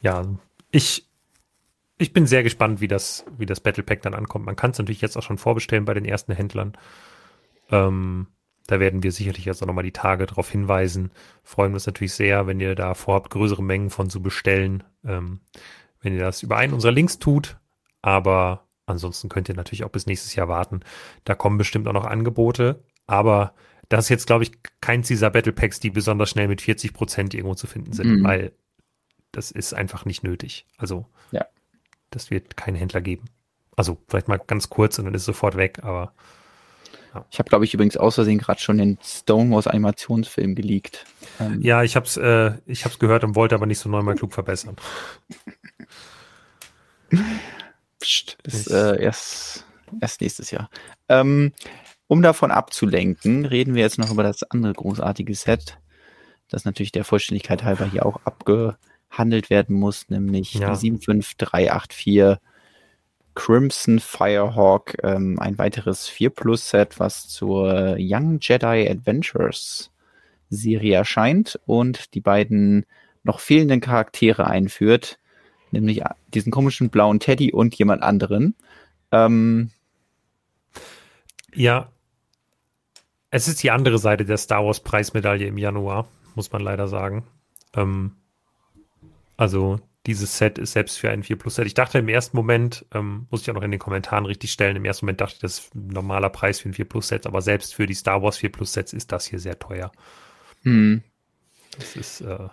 [0.00, 0.26] ja,
[0.70, 1.08] ich,
[1.98, 4.46] ich bin sehr gespannt, wie das, wie das Battle Pack dann ankommt.
[4.46, 6.76] Man kann es natürlich jetzt auch schon vorbestellen bei den ersten Händlern.
[7.70, 8.26] Ähm,
[8.66, 11.10] da werden wir sicherlich jetzt auch nochmal die Tage darauf hinweisen.
[11.42, 14.84] Freuen uns natürlich sehr, wenn ihr da vorhabt, größere Mengen von zu bestellen.
[15.04, 15.40] Ähm,
[16.00, 17.56] wenn ihr das über einen unserer Links tut,
[18.02, 20.80] aber ansonsten könnt ihr natürlich auch bis nächstes Jahr warten.
[21.24, 22.82] Da kommen bestimmt auch noch Angebote.
[23.06, 23.54] Aber
[23.88, 27.34] das ist jetzt, glaube ich, keins dieser Battle Packs, die besonders schnell mit 40 Prozent
[27.34, 28.24] irgendwo zu finden sind, mhm.
[28.24, 28.52] weil
[29.32, 30.66] das ist einfach nicht nötig.
[30.76, 31.46] Also, ja.
[32.10, 33.24] das wird keinen Händler geben.
[33.76, 36.12] Also, vielleicht mal ganz kurz und dann ist es sofort weg, aber.
[37.14, 37.26] Ja.
[37.30, 41.04] Ich habe, glaube ich, übrigens aus Versehen gerade schon den Stonewalls Animationsfilm geleakt.
[41.38, 41.60] Ähm.
[41.60, 42.52] Ja, ich habe es äh,
[42.98, 44.76] gehört und wollte aber nicht so neunmal klug verbessern.
[48.02, 49.64] Psst, ist äh, erst,
[50.00, 50.68] erst nächstes Jahr.
[51.08, 51.52] Ähm,
[52.08, 55.78] um davon abzulenken, reden wir jetzt noch über das andere großartige Set,
[56.48, 60.70] das natürlich der Vollständigkeit halber hier auch abgehandelt werden muss, nämlich ja.
[60.70, 62.38] die 75384
[63.34, 69.90] Crimson Firehawk, ähm, ein weiteres 4 Plus Set, was zur Young Jedi Adventures
[70.50, 72.84] Serie erscheint und die beiden
[73.22, 75.18] noch fehlenden Charaktere einführt
[75.72, 78.54] nämlich diesen komischen blauen Teddy und jemand anderen.
[79.10, 79.70] Ähm,
[81.54, 81.90] ja,
[83.30, 87.24] es ist die andere Seite der Star Wars Preismedaille im Januar, muss man leider sagen.
[87.74, 88.16] Ähm,
[89.36, 91.66] also dieses Set ist selbst für ein 4 Plus Set.
[91.66, 94.76] Ich dachte im ersten Moment, ähm, muss ich auch noch in den Kommentaren richtig stellen,
[94.76, 97.26] im ersten Moment dachte ich, das ist ein normaler Preis für ein 4 Plus Set,
[97.26, 99.92] aber selbst für die Star Wars 4 Plus Sets ist das hier sehr teuer.
[100.62, 101.02] Hm.
[101.78, 102.48] Das ist, äh,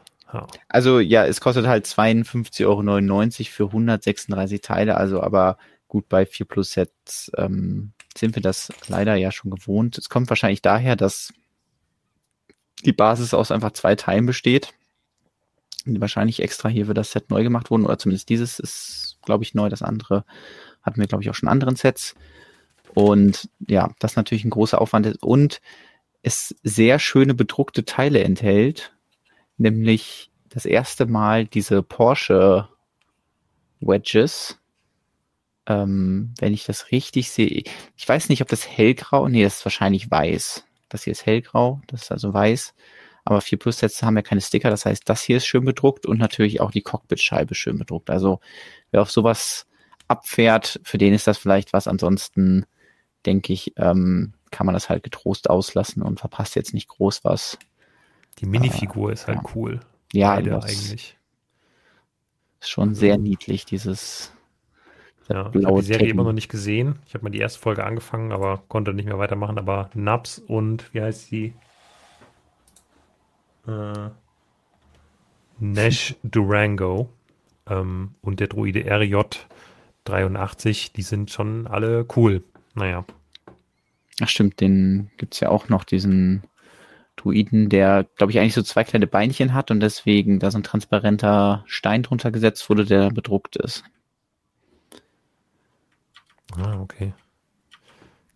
[0.68, 5.58] Also ja, es kostet halt 52,99 Euro für 136 Teile, also aber
[5.88, 9.98] gut, bei 4 Plus Sets ähm, sind wir das leider ja schon gewohnt.
[9.98, 11.34] Es kommt wahrscheinlich daher, dass
[12.86, 14.74] die Basis aus einfach zwei Teilen besteht.
[15.86, 19.56] Wahrscheinlich extra hier für das Set neu gemacht wurden, oder zumindest dieses ist, glaube ich,
[19.56, 19.70] neu.
[19.70, 20.26] Das andere
[20.84, 22.16] hatten wir, glaube ich, auch schon anderen Sets.
[22.94, 25.62] Und ja, das natürlich ein großer Aufwand ist und
[26.22, 28.94] es sehr schöne bedruckte Teile enthält,
[29.60, 32.68] nämlich das erste Mal diese Porsche
[33.80, 34.58] Wedges.
[35.68, 37.64] Ähm, wenn ich das richtig sehe,
[37.96, 40.66] ich weiß nicht, ob das hellgrau, nee, das ist wahrscheinlich weiß.
[40.90, 42.74] Das hier ist hellgrau, das ist also weiß.
[43.26, 46.08] Aber 4 Plus Sätze haben ja keine Sticker, das heißt, das hier ist schön bedruckt
[46.08, 48.10] und natürlich auch die Cockpitscheibe schön bedruckt.
[48.10, 48.40] Also
[48.92, 49.68] wer auf sowas
[50.08, 51.88] abfährt, für den ist das vielleicht was.
[51.88, 52.66] Ansonsten
[53.26, 57.60] denke ich, ähm, kann man das halt getrost auslassen und verpasst jetzt nicht groß was.
[58.40, 59.52] Die Minifigur äh, ist halt ja.
[59.56, 59.80] cool.
[60.14, 61.18] Ja, Beide eigentlich.
[62.62, 63.24] Ist schon sehr mhm.
[63.24, 64.32] niedlich, dieses
[65.30, 66.12] ja, ich habe die Serie Tekken.
[66.12, 66.96] immer noch nicht gesehen.
[67.06, 69.60] Ich habe mal die erste Folge angefangen, aber konnte nicht mehr weitermachen.
[69.60, 71.54] Aber Nubs und wie heißt sie?
[73.68, 74.10] Äh,
[75.60, 77.10] Nash Durango
[77.68, 82.44] ähm, und der Druide RJ83, die sind schon alle cool.
[82.74, 83.06] Naja.
[84.22, 86.42] Ach stimmt, den gibt es ja auch noch, diesen
[87.20, 90.64] Druiden, der, glaube ich, eigentlich so zwei kleine Beinchen hat und deswegen da so ein
[90.64, 93.84] transparenter Stein drunter gesetzt wurde, der bedruckt ist.
[96.56, 97.14] Ah, okay.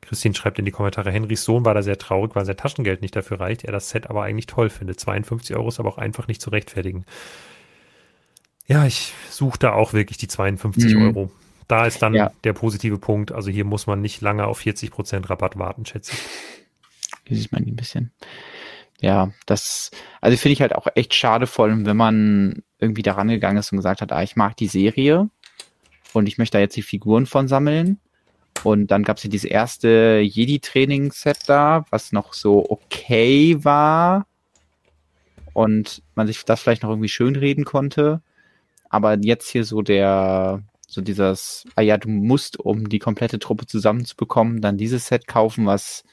[0.01, 3.15] Christine schreibt in die Kommentare, Henrys Sohn war da sehr traurig, weil sein Taschengeld nicht
[3.15, 4.99] dafür reicht, er das Set aber eigentlich toll findet.
[4.99, 7.05] 52 Euro ist aber auch einfach nicht zu rechtfertigen.
[8.67, 11.01] Ja, ich suche da auch wirklich die 52 mhm.
[11.01, 11.31] Euro.
[11.67, 12.31] Da ist dann ja.
[12.43, 13.31] der positive Punkt.
[13.31, 16.19] Also hier muss man nicht lange auf 40% Rabatt warten, schätze ich.
[17.25, 18.11] Hier sieht man ein bisschen.
[19.03, 23.27] Ja, das, also finde ich halt auch echt schade, vor allem wenn man irgendwie daran
[23.27, 25.29] gegangen ist und gesagt hat, ah, ich mag die Serie
[26.13, 27.99] und ich möchte da jetzt die Figuren von sammeln.
[28.63, 34.25] Und dann gab es ja dieses erste Jedi-Training-Set da, was noch so okay war
[35.51, 38.21] und man sich das vielleicht noch irgendwie schön reden konnte.
[38.87, 43.65] Aber jetzt hier so der, so dieses, ah ja, du musst, um die komplette Truppe
[43.65, 46.05] zusammenzubekommen, dann dieses Set kaufen, was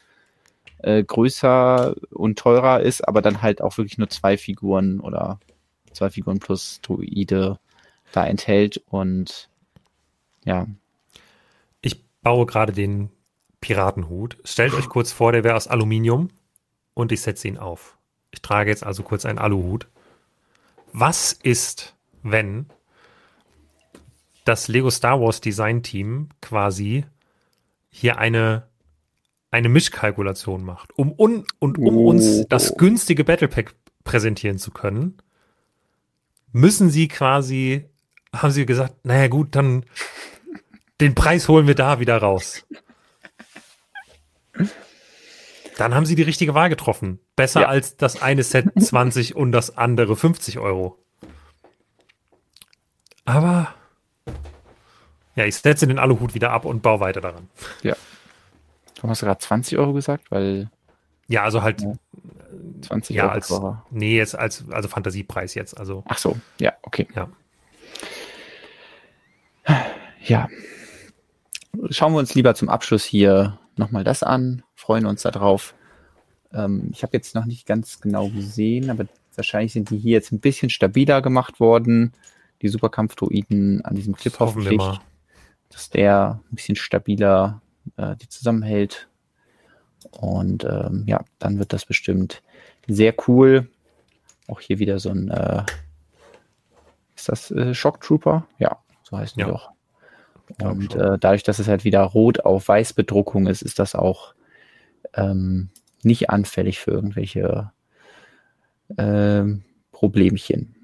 [0.82, 5.40] äh, größer und teurer ist, aber dann halt auch wirklich nur zwei Figuren oder
[5.92, 7.58] zwei Figuren plus Druide
[8.12, 9.48] da enthält und
[10.44, 10.66] ja.
[11.82, 13.10] Ich baue gerade den
[13.60, 14.38] Piratenhut.
[14.44, 16.28] Stellt euch kurz vor, der wäre aus Aluminium
[16.94, 17.98] und ich setze ihn auf.
[18.30, 19.88] Ich trage jetzt also kurz einen Aluhut.
[20.92, 22.66] Was ist, wenn
[24.44, 27.04] das Lego Star Wars Design Team quasi
[27.90, 28.68] hier eine,
[29.50, 32.10] eine Mischkalkulation macht, um un, und um oh.
[32.10, 33.74] uns das günstige Battle Pack
[34.04, 35.18] präsentieren zu können,
[36.52, 37.84] müssen sie quasi,
[38.34, 39.84] haben sie gesagt, naja gut, dann
[41.00, 42.66] den Preis holen wir da wieder raus.
[45.78, 47.20] Dann haben sie die richtige Wahl getroffen.
[47.36, 47.68] Besser ja.
[47.68, 50.98] als das eine Set 20 und das andere 50 Euro.
[53.24, 53.74] Aber
[55.36, 57.48] ja, ich setze den Aluhut wieder ab und baue weiter daran.
[57.82, 57.96] Ja.
[59.00, 60.70] Du hast gerade 20 Euro gesagt, weil.
[61.26, 61.80] Ja, also halt.
[61.80, 61.92] Ja,
[62.82, 63.32] 20 ja, Euro.
[63.32, 63.78] Als, Euro.
[63.90, 65.78] nee, jetzt als also Fantasiepreis jetzt.
[65.78, 66.04] Also.
[66.06, 67.06] Ach so, ja, okay.
[67.14, 67.28] Ja.
[70.22, 70.48] Ja.
[71.90, 75.74] Schauen wir uns lieber zum Abschluss hier nochmal das an, freuen uns darauf.
[76.52, 79.06] Ähm, ich habe jetzt noch nicht ganz genau gesehen, aber
[79.36, 82.12] wahrscheinlich sind die hier jetzt ein bisschen stabiler gemacht worden.
[82.60, 84.82] Die Superkampfdruiden an diesem Clip hoffentlich
[85.70, 87.62] dass der ein bisschen stabiler
[87.96, 89.08] äh, die zusammenhält.
[90.10, 92.42] Und ähm, ja, dann wird das bestimmt
[92.86, 93.68] sehr cool.
[94.48, 95.64] Auch hier wieder so ein, äh,
[97.14, 98.46] ist das äh, Shock Trooper?
[98.58, 99.46] Ja, so heißt ja.
[99.46, 99.70] doch.
[100.58, 104.34] Und äh, dadurch, dass es halt wieder rot auf weiß Bedruckung ist, ist das auch
[105.14, 105.68] ähm,
[106.02, 107.70] nicht anfällig für irgendwelche
[108.98, 109.62] ähm,
[109.92, 110.74] Problemchen.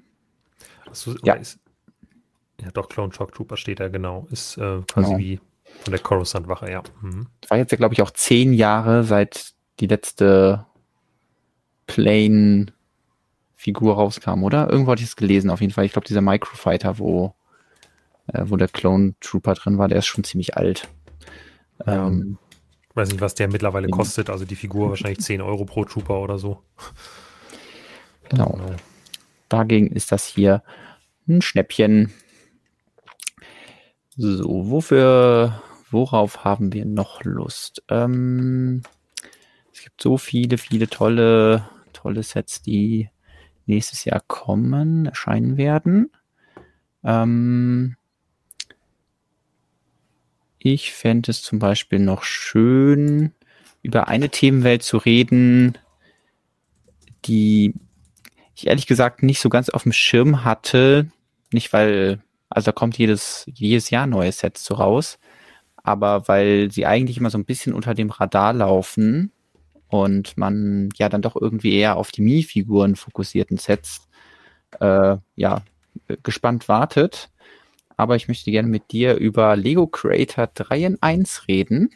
[0.87, 1.33] Achso, ja.
[1.33, 1.59] Ist,
[2.61, 4.27] ja, doch, Clone Shock Trooper steht da genau.
[4.31, 5.17] Ist äh, quasi genau.
[5.17, 5.39] wie
[5.83, 6.83] von der Coruscant-Wache, ja.
[7.01, 7.27] Mhm.
[7.47, 10.65] War jetzt ja, glaube ich, auch zehn Jahre seit die letzte
[11.87, 12.73] Plane-Figur
[13.95, 14.69] rauskam, oder?
[14.69, 15.85] Irgendwo hatte ich es gelesen, auf jeden Fall.
[15.85, 17.33] Ich glaube, dieser Microfighter, wo,
[18.27, 20.89] äh, wo der Clone Trooper drin war, der ist schon ziemlich alt.
[21.85, 22.07] Ja.
[22.07, 22.37] Ähm,
[22.89, 24.29] ich weiß nicht, was der mittlerweile kostet.
[24.29, 26.63] Also die Figur wahrscheinlich 10 Euro pro Trooper oder so.
[28.29, 28.53] Genau.
[28.53, 28.75] genau.
[29.49, 30.63] Dagegen ist das hier
[31.29, 32.11] ein Schnäppchen.
[34.19, 35.61] So, wofür,
[35.91, 37.83] worauf haben wir noch Lust?
[37.87, 38.81] Ähm,
[39.71, 43.11] es gibt so viele, viele tolle, tolle Sets, die
[43.67, 46.11] nächstes Jahr kommen, erscheinen werden.
[47.03, 47.95] Ähm,
[50.57, 53.33] ich fände es zum Beispiel noch schön,
[53.83, 55.77] über eine Themenwelt zu reden,
[57.25, 57.75] die
[58.55, 61.11] ich ehrlich gesagt nicht so ganz auf dem Schirm hatte.
[61.51, 65.19] Nicht, weil also da kommt jedes, jedes Jahr neue Sets zu raus.
[65.83, 69.31] aber weil sie eigentlich immer so ein bisschen unter dem Radar laufen
[69.87, 74.09] und man ja dann doch irgendwie eher auf die Mii-Figuren fokussierten Sets
[74.81, 75.61] äh, ja
[76.23, 77.29] gespannt wartet.
[77.95, 81.89] Aber ich möchte gerne mit dir über Lego Creator 3 in 1 reden,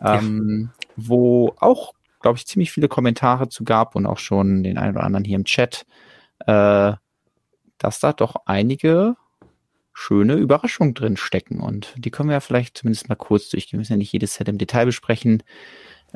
[0.00, 0.86] ähm, ja.
[0.96, 5.04] wo auch, glaube ich, ziemlich viele Kommentare zu gab und auch schon den einen oder
[5.04, 5.86] anderen hier im Chat,
[6.46, 6.92] äh,
[7.78, 9.16] dass da doch einige
[9.92, 11.60] schöne Überraschungen drin stecken.
[11.60, 13.72] Und die können wir ja vielleicht zumindest mal kurz durchgehen.
[13.72, 15.42] Wir müssen ja nicht jedes Set im Detail besprechen.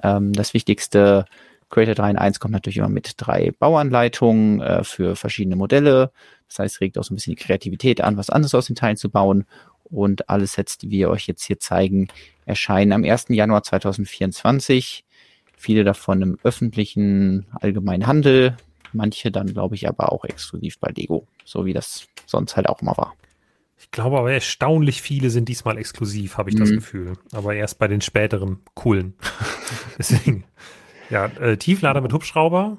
[0.02, 1.26] Ähm, das Wichtigste,
[1.70, 6.12] Creator 3 in 1 kommt natürlich immer mit drei Bauanleitungen äh, für verschiedene Modelle.
[6.48, 8.96] Das heißt, regt auch so ein bisschen die Kreativität an, was anderes aus den Teilen
[8.96, 9.46] zu bauen.
[9.84, 12.08] Und alle Sets, die wir euch jetzt hier zeigen,
[12.44, 13.26] erscheinen am 1.
[13.28, 15.04] Januar 2024.
[15.56, 18.56] Viele davon im öffentlichen allgemeinen Handel,
[18.92, 22.82] manche dann, glaube ich, aber auch exklusiv bei Lego, so wie das sonst halt auch
[22.82, 23.14] immer war.
[23.78, 26.60] Ich glaube aber erstaunlich viele sind diesmal exklusiv, habe ich mhm.
[26.60, 27.12] das Gefühl.
[27.32, 29.14] Aber erst bei den späteren coolen.
[29.98, 30.44] Deswegen.
[31.10, 32.78] Ja, äh, Tieflader mit Hubschrauber.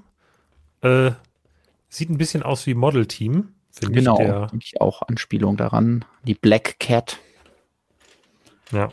[0.81, 1.11] Äh,
[1.89, 4.25] sieht ein bisschen aus wie Model Team, genau, ich.
[4.25, 6.03] Genau, ich auch Anspielung daran.
[6.23, 7.19] Die Black Cat.
[8.71, 8.89] Ja.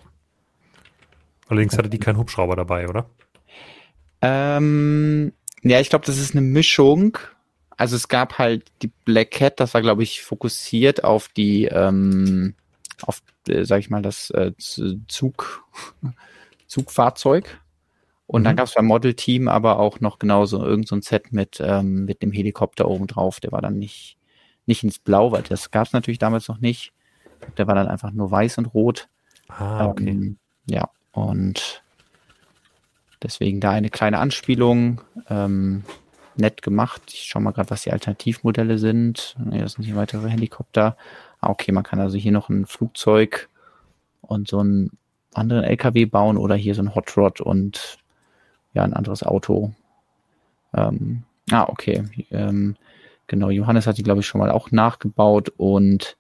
[1.49, 3.07] Allerdings hatte die keinen Hubschrauber dabei, oder?
[4.23, 5.33] Ähm,
[5.63, 7.19] ja, ich glaube, das ist eine Mischung
[7.77, 12.55] also es gab halt die Black Cat, das war, glaube ich, fokussiert auf die, ähm,
[13.03, 14.53] auf, äh, sag ich mal, das äh,
[15.09, 15.65] Zug,
[16.67, 17.61] Zugfahrzeug.
[18.27, 18.45] Und mhm.
[18.45, 22.05] dann gab es beim Model Team aber auch noch genauso irgendein so Set mit, ähm,
[22.05, 23.41] mit dem Helikopter oben drauf.
[23.41, 24.17] Der war dann nicht,
[24.67, 26.93] nicht ins Blau, weil das gab es natürlich damals noch nicht.
[27.59, 29.09] Der war dann einfach nur weiß und rot.
[29.49, 30.09] Ah, okay.
[30.09, 31.83] Ähm, ja, und
[33.23, 35.03] deswegen da eine kleine Anspielung.
[35.29, 35.85] Ähm,
[36.39, 37.03] nett gemacht.
[37.09, 39.37] Ich schaue mal gerade, was die Alternativmodelle sind.
[39.39, 40.97] Nee, das sind hier weitere Helikopter.
[41.41, 43.49] Ah, okay, man kann also hier noch ein Flugzeug
[44.21, 44.91] und so einen
[45.35, 47.99] anderen LKW bauen oder hier so ein Hot Rod und
[48.73, 49.73] ja, ein anderes Auto.
[50.75, 52.05] Ähm, ah, okay.
[52.31, 52.77] Ähm,
[53.27, 56.17] genau, Johannes hat die, glaube ich, schon mal auch nachgebaut und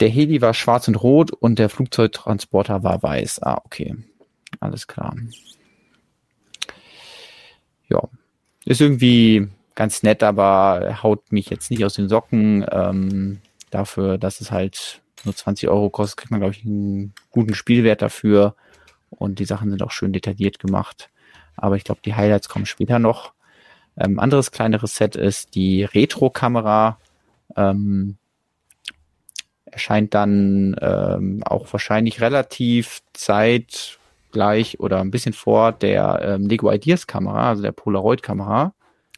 [0.00, 3.42] der Heli war schwarz und rot und der Flugzeugtransporter war weiß.
[3.42, 3.96] Ah, okay.
[4.58, 5.14] Alles klar.
[7.88, 8.08] Ja,
[8.64, 12.66] ist irgendwie ganz nett, aber haut mich jetzt nicht aus den Socken.
[12.70, 17.54] Ähm, dafür, dass es halt nur 20 Euro kostet, kriegt man, glaube ich, einen guten
[17.54, 18.54] Spielwert dafür.
[19.10, 21.10] Und die Sachen sind auch schön detailliert gemacht.
[21.56, 23.32] Aber ich glaube, die Highlights kommen später noch.
[23.96, 26.98] Ähm, anderes kleineres Set ist die Retro-Kamera.
[27.56, 28.16] Ähm,
[29.64, 33.99] erscheint dann ähm, auch wahrscheinlich relativ zeit
[34.32, 38.74] gleich oder ein bisschen vor der ähm, Lego Ideas Kamera, also der Polaroid Kamera.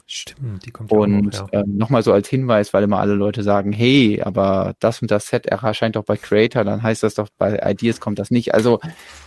[0.06, 1.47] Stimmt, die kommt Und ja.
[1.52, 5.28] ähm, nochmal so als Hinweis, weil immer alle Leute sagen, hey, aber das und das
[5.28, 8.52] Set erscheint doch bei Creator, dann heißt das doch bei Ideas kommt das nicht.
[8.52, 8.80] Also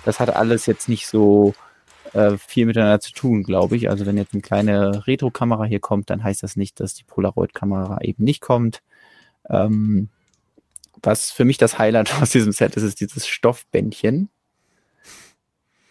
[0.03, 1.56] das hat alles jetzt nicht so
[2.14, 3.90] äh, viel miteinander zu tun, glaube ich.
[3.90, 8.02] Also wenn jetzt eine kleine Retro-Kamera hier kommt, dann heißt das nicht, dass die Polaroid-Kamera
[8.02, 8.82] eben nicht kommt.
[9.49, 10.10] Ähm,
[11.02, 14.30] was für mich das Highlight aus diesem Set ist, ist dieses Stoffbändchen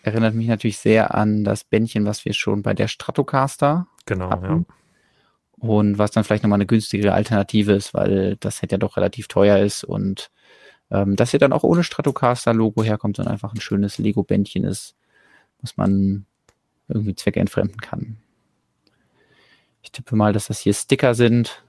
[0.05, 4.67] erinnert mich natürlich sehr an das Bändchen, was wir schon bei der Stratocaster genau, hatten.
[4.69, 4.75] Ja.
[5.57, 9.29] Und was dann vielleicht nochmal eine günstigere Alternative ist, weil das Set ja doch relativ
[9.29, 10.31] teuer ist und
[10.91, 14.95] ähm, das hier dann auch ohne Stratocaster-Logo herkommt, sondern einfach ein schönes Lego-Bändchen ist,
[15.63, 16.27] was man
[16.89, 18.19] irgendwie zweckentfremden kann.
[19.81, 21.65] Ich tippe mal, dass das hier Sticker sind,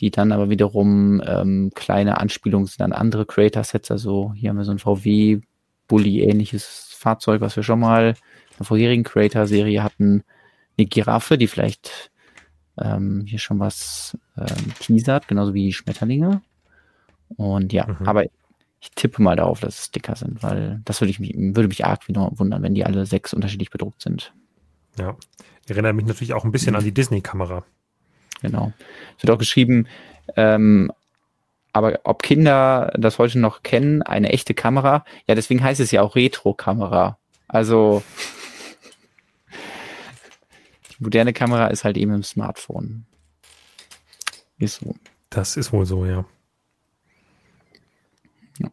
[0.00, 3.92] die dann aber wiederum ähm, kleine Anspielungen sind an andere Creator-Sets.
[3.92, 4.78] Also hier haben wir so ein
[5.90, 10.22] VW-Bully-ähnliches Fahrzeug, was wir schon mal in der vorherigen Creator-Serie hatten.
[10.78, 12.10] Eine Giraffe, die vielleicht
[12.78, 16.42] ähm, hier schon was ähm, teasert, genauso wie die Schmetterlinge.
[17.36, 18.06] Und ja, mhm.
[18.06, 21.68] aber ich tippe mal darauf, dass es Sticker sind, weil das würde, ich mich, würde
[21.68, 24.32] mich arg wieder wundern, wenn die alle sechs unterschiedlich bedruckt sind.
[24.98, 25.16] Ja,
[25.68, 26.76] erinnert mich natürlich auch ein bisschen mhm.
[26.78, 27.64] an die Disney-Kamera.
[28.42, 28.72] Genau.
[29.16, 29.86] Es wird auch geschrieben,
[30.36, 30.90] ähm,
[31.72, 36.02] aber ob Kinder das heute noch kennen, eine echte Kamera, ja, deswegen heißt es ja
[36.02, 37.18] auch Retro-Kamera.
[37.46, 38.02] Also
[40.90, 43.06] die moderne Kamera ist halt eben im Smartphone.
[44.58, 44.94] Ist so.
[45.30, 46.24] Das ist wohl so, ja.
[48.58, 48.68] ja.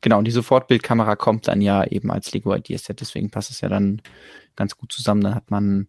[0.00, 3.60] Genau, und die Sofortbildkamera kommt dann ja eben als Lego Ideas Set, deswegen passt es
[3.60, 4.00] ja dann
[4.56, 5.20] ganz gut zusammen.
[5.20, 5.88] Dann hat man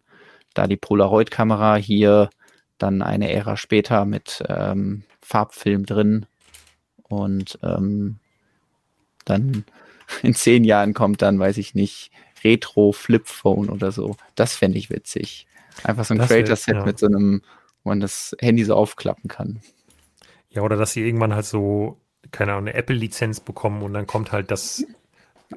[0.54, 2.30] da die Polaroid-Kamera hier,
[2.78, 6.26] dann eine Ära später mit ähm, Farbfilm drin
[7.10, 8.18] und ähm,
[9.24, 9.64] dann
[10.22, 12.10] in zehn Jahren kommt dann, weiß ich nicht,
[12.42, 14.16] Retro Flip Phone oder so.
[14.34, 15.46] Das fände ich witzig.
[15.84, 16.84] Einfach so ein Creator-Set ja.
[16.84, 17.42] mit so einem,
[17.82, 19.60] wo man das Handy so aufklappen kann.
[20.50, 21.98] Ja, oder dass sie irgendwann halt so,
[22.30, 24.84] keine Ahnung, eine Apple-Lizenz bekommen und dann kommt halt das,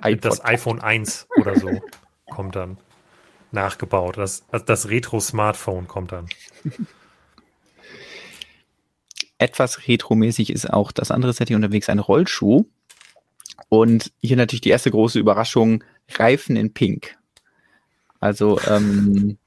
[0.02, 0.26] iPod.
[0.26, 1.82] Das iPhone 1 oder so
[2.30, 2.78] kommt dann
[3.52, 4.18] nachgebaut.
[4.18, 6.28] Das, das Retro-Smartphone kommt dann.
[9.44, 12.64] Etwas retromäßig ist auch das andere Setting unterwegs, ein Rollschuh.
[13.68, 15.84] Und hier natürlich die erste große Überraschung,
[16.16, 17.18] Reifen in Pink.
[18.22, 19.38] Also ähm,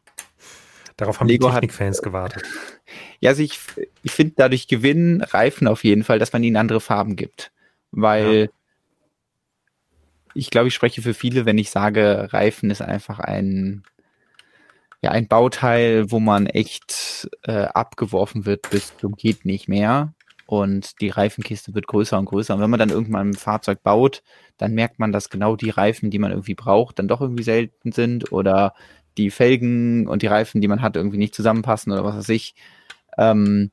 [0.98, 2.44] Darauf haben Lego die Technikfans gewartet.
[3.18, 3.58] Ja, also ich,
[4.02, 7.50] ich finde dadurch gewinnen Reifen auf jeden Fall, dass man ihnen andere Farben gibt.
[7.90, 8.48] Weil ja.
[10.34, 13.84] ich glaube, ich spreche für viele, wenn ich sage, Reifen ist einfach ein,
[15.02, 20.14] ja, ein Bauteil, wo man echt äh, abgeworfen wird bis zum geht nicht mehr.
[20.46, 22.54] Und die Reifenkiste wird größer und größer.
[22.54, 24.22] Und wenn man dann irgendwann ein Fahrzeug baut,
[24.58, 27.90] dann merkt man, dass genau die Reifen, die man irgendwie braucht, dann doch irgendwie selten
[27.92, 28.74] sind oder
[29.18, 32.54] die Felgen und die Reifen, die man hat, irgendwie nicht zusammenpassen oder was weiß ich.
[33.18, 33.70] Ähm,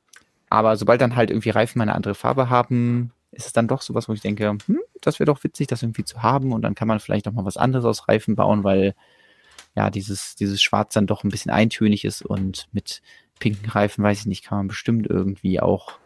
[0.50, 4.08] aber sobald dann halt irgendwie Reifen eine andere Farbe haben, ist es dann doch sowas,
[4.08, 6.88] wo ich denke, hm, das wäre doch witzig, das irgendwie zu haben und dann kann
[6.88, 8.96] man vielleicht auch mal was anderes aus Reifen bauen, weil
[9.76, 13.02] ja, dieses, dieses Schwarz dann doch ein bisschen eintönig ist und mit
[13.40, 16.00] pinken Reifen, weiß ich nicht, kann man bestimmt irgendwie auch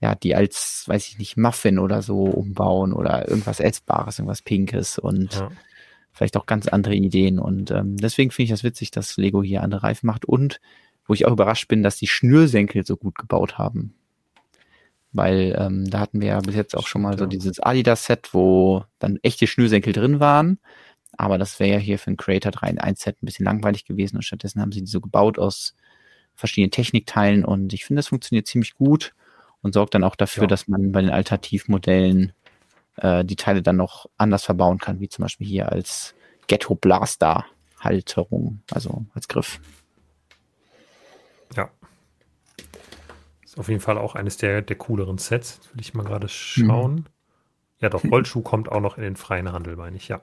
[0.00, 4.98] ja, die als, weiß ich nicht, Muffin oder so umbauen oder irgendwas Essbares, irgendwas Pinkes
[4.98, 5.50] und ja.
[6.12, 7.38] vielleicht auch ganz andere Ideen.
[7.38, 10.60] Und ähm, deswegen finde ich das witzig, dass Lego hier andere Reifen macht und
[11.06, 13.94] wo ich auch überrascht bin, dass die Schnürsenkel so gut gebaut haben.
[15.12, 18.84] Weil ähm, da hatten wir ja bis jetzt auch schon mal so dieses Adidas-Set, wo
[18.98, 20.58] dann echte Schnürsenkel drin waren.
[21.16, 23.84] Aber das wäre ja hier für ein Creator 3 in 1 Set ein bisschen langweilig
[23.84, 25.74] gewesen und stattdessen haben sie die so gebaut aus
[26.34, 29.14] verschiedenen Technikteilen und ich finde, das funktioniert ziemlich gut
[29.62, 30.48] und sorgt dann auch dafür, ja.
[30.48, 32.32] dass man bei den Alternativmodellen
[32.96, 36.14] äh, die Teile dann noch anders verbauen kann, wie zum Beispiel hier als
[36.46, 37.46] Ghetto Blaster
[37.80, 39.60] Halterung, also als Griff.
[41.54, 41.70] Ja.
[43.44, 45.56] Ist auf jeden Fall auch eines der, der cooleren Sets.
[45.56, 46.94] Jetzt will ich mal gerade schauen.
[46.94, 47.06] Mhm.
[47.80, 50.22] Ja, doch, Rollschuh kommt auch noch in den freien Handel, meine ich, ja.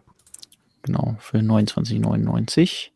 [0.84, 2.89] Genau, für 29,99.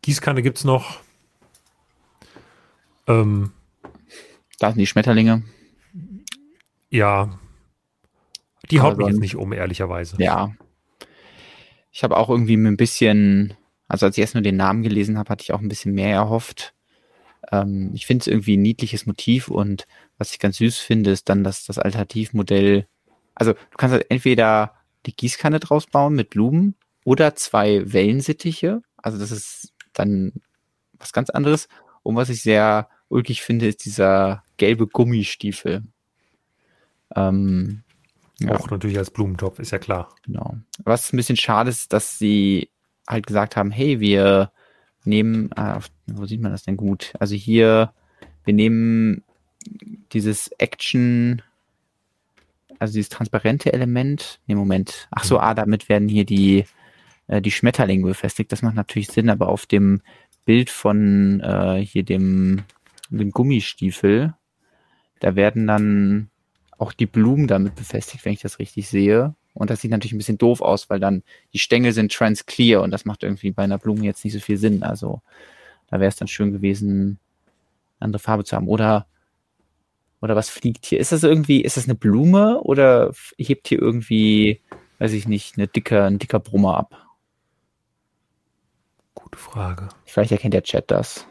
[0.00, 1.00] Gießkanne gibt es noch.
[3.06, 3.52] Ähm,
[4.58, 5.42] da sind die Schmetterlinge.
[6.90, 7.38] Ja.
[8.70, 10.16] Die haut mich jetzt nicht um, ehrlicherweise.
[10.18, 10.54] Ja.
[11.90, 13.54] Ich habe auch irgendwie ein bisschen,
[13.86, 16.10] also als ich erst nur den Namen gelesen habe, hatte ich auch ein bisschen mehr
[16.10, 16.74] erhofft.
[17.52, 19.86] Ähm, ich finde es irgendwie ein niedliches Motiv und
[20.18, 22.86] was ich ganz süß finde, ist dann, dass das Alternativmodell,
[23.34, 24.74] also du kannst halt entweder
[25.06, 26.74] die Gießkanne draus bauen mit Blumen
[27.04, 28.82] oder zwei Wellensittiche.
[28.96, 30.32] Also das ist dann
[30.98, 31.68] was ganz anderes.
[32.02, 35.82] Und was ich sehr ulkig finde, ist dieser gelbe Gummistiefel.
[37.14, 37.82] Ähm,
[38.38, 38.54] ja.
[38.54, 40.14] Auch natürlich als Blumentopf, ist ja klar.
[40.24, 40.56] Genau.
[40.84, 42.70] Was ein bisschen schade ist, dass sie
[43.06, 44.52] halt gesagt haben, hey, wir
[45.04, 47.12] nehmen, äh, wo sieht man das denn gut?
[47.18, 47.92] Also hier,
[48.44, 49.24] wir nehmen
[50.12, 51.42] dieses Action,
[52.78, 54.40] also dieses transparente Element.
[54.46, 55.08] Nee, Moment.
[55.10, 56.64] Ach so, ah, damit werden hier die
[57.32, 58.52] äh, die Schmetterlinge befestigt.
[58.52, 60.02] Das macht natürlich Sinn, aber auf dem
[60.44, 62.64] Bild von äh, hier dem,
[63.08, 64.34] dem Gummistiefel,
[65.20, 66.30] da werden dann
[66.78, 69.34] auch die Blumen damit befestigt, wenn ich das richtig sehe.
[69.54, 71.22] Und das sieht natürlich ein bisschen doof aus, weil dann
[71.52, 74.56] die Stängel sind transclear und das macht irgendwie bei einer Blume jetzt nicht so viel
[74.56, 74.82] Sinn.
[74.82, 75.20] Also
[75.88, 77.18] da wäre es dann schön gewesen,
[78.00, 78.68] andere Farbe zu haben.
[78.68, 79.06] Oder
[80.22, 81.00] oder was fliegt hier?
[81.00, 84.60] Ist das irgendwie, ist das eine Blume oder hebt hier irgendwie,
[85.00, 87.08] weiß ich nicht, eine dicker, ein dicker Brummer ab?
[89.16, 89.88] Gute Frage.
[90.04, 91.26] Vielleicht erkennt der Chat das.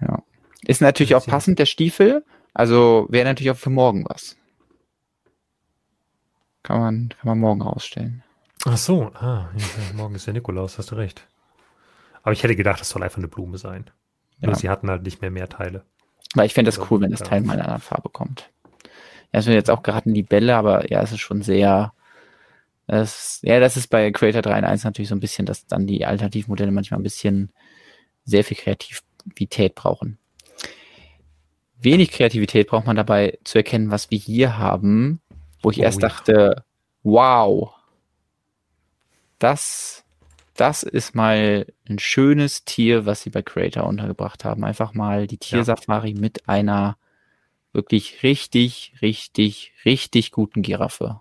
[0.00, 0.22] Ja.
[0.66, 2.24] Ist natürlich auch passend, der Stiefel.
[2.54, 4.36] Also wäre natürlich auch für morgen was.
[6.64, 8.24] Kann man, kann man morgen ausstellen.
[8.64, 11.28] Ach so, ah, ja, morgen ist der Nikolaus, hast du recht.
[12.22, 13.90] Aber ich hätte gedacht, das soll einfach eine Blume sein.
[14.40, 14.46] Ja.
[14.48, 15.84] Nur sie hatten halt nicht mehr mehr Teile.
[16.34, 18.50] Weil ich fände das also, cool, wenn das Teil mal in einer Farbe kommt.
[19.30, 21.92] Ja, es sind jetzt auch gerade die Bälle, aber ja, es ist schon sehr,
[22.86, 25.86] das, ja, das ist bei Creator 3 in 1 natürlich so ein bisschen, dass dann
[25.86, 27.52] die Alternativmodelle manchmal ein bisschen
[28.24, 30.18] sehr viel Kreativität brauchen.
[31.78, 35.20] Wenig Kreativität braucht man dabei zu erkennen, was wir hier haben,
[35.64, 36.64] wo ich oh, erst dachte,
[37.02, 37.74] wow,
[39.38, 40.04] das,
[40.54, 44.64] das ist mal ein schönes Tier, was sie bei Creator untergebracht haben.
[44.64, 46.20] Einfach mal die Tiersafari ja.
[46.20, 46.96] mit einer
[47.72, 51.20] wirklich richtig, richtig, richtig guten Giraffe.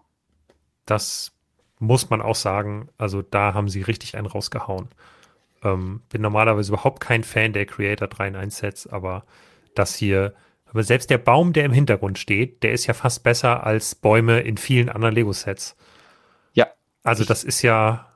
[0.86, 1.32] Das
[1.80, 4.90] muss man auch sagen, also da haben sie richtig einen rausgehauen.
[5.64, 9.26] Ähm, bin normalerweise überhaupt kein Fan der Creator 3 in 1 Sets, aber
[9.76, 10.34] das hier,
[10.74, 14.42] aber selbst der Baum, der im Hintergrund steht, der ist ja fast besser als Bäume
[14.42, 15.76] in vielen anderen Lego-Sets.
[16.54, 16.68] Ja.
[17.04, 18.12] Also das ist ja,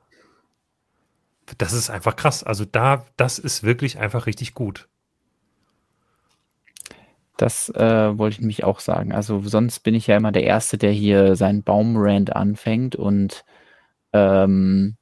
[1.56, 2.42] das ist einfach krass.
[2.42, 4.88] Also da, das ist wirklich einfach richtig gut.
[7.36, 9.12] Das äh, wollte ich nämlich auch sagen.
[9.12, 13.44] Also sonst bin ich ja immer der Erste, der hier seinen Baumrand anfängt und
[14.12, 14.96] ähm,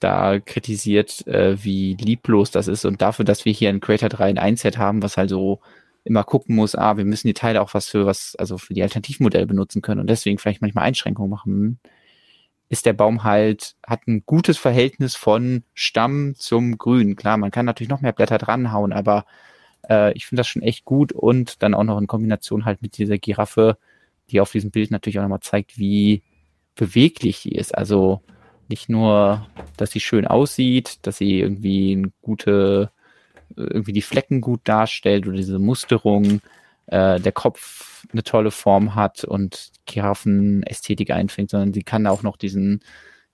[0.00, 4.30] da kritisiert, äh, wie lieblos das ist und dafür, dass wir hier ein Creator 3
[4.30, 5.60] in 1 Set haben, was halt so
[6.06, 8.82] immer gucken muss, ah, wir müssen die Teile auch was für was, also für die
[8.82, 11.80] Alternativmodelle benutzen können und deswegen vielleicht manchmal Einschränkungen machen,
[12.68, 17.16] ist der Baum halt, hat ein gutes Verhältnis von Stamm zum Grün.
[17.16, 19.24] Klar, man kann natürlich noch mehr Blätter dranhauen, aber
[19.88, 22.98] äh, ich finde das schon echt gut und dann auch noch in Kombination halt mit
[22.98, 23.78] dieser Giraffe,
[24.30, 26.22] die auf diesem Bild natürlich auch nochmal zeigt, wie
[26.74, 27.76] beweglich die ist.
[27.76, 28.22] Also
[28.68, 29.46] nicht nur,
[29.76, 32.90] dass sie schön aussieht, dass sie irgendwie eine gute,
[33.54, 36.40] irgendwie die Flecken gut darstellt oder diese Musterung,
[36.86, 42.36] äh, der Kopf eine tolle Form hat und Giraffen-Ästhetik einfängt, sondern sie kann auch noch
[42.36, 42.82] diesen,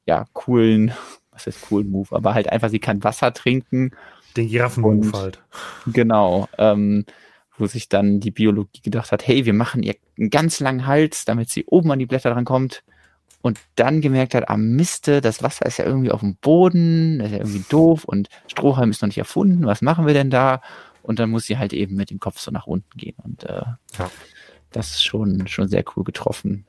[0.06, 0.92] ja, coolen,
[1.30, 3.92] was ist coolen Move, aber halt einfach, sie kann Wasser trinken.
[4.36, 5.42] Den Giraffen-Move halt.
[5.86, 7.04] Genau, ähm,
[7.58, 11.24] wo sich dann die Biologie gedacht hat, hey, wir machen ihr einen ganz langen Hals,
[11.24, 12.82] damit sie oben an die Blätter dran kommt
[13.42, 17.26] und dann gemerkt hat, ah Miste, das Wasser ist ja irgendwie auf dem Boden, das
[17.26, 20.62] ist ja irgendwie doof und Strohhalm ist noch nicht erfunden, was machen wir denn da?
[21.02, 23.64] Und dann muss sie halt eben mit dem Kopf so nach unten gehen und äh,
[23.98, 24.10] ja.
[24.70, 26.64] das ist schon, schon sehr cool getroffen.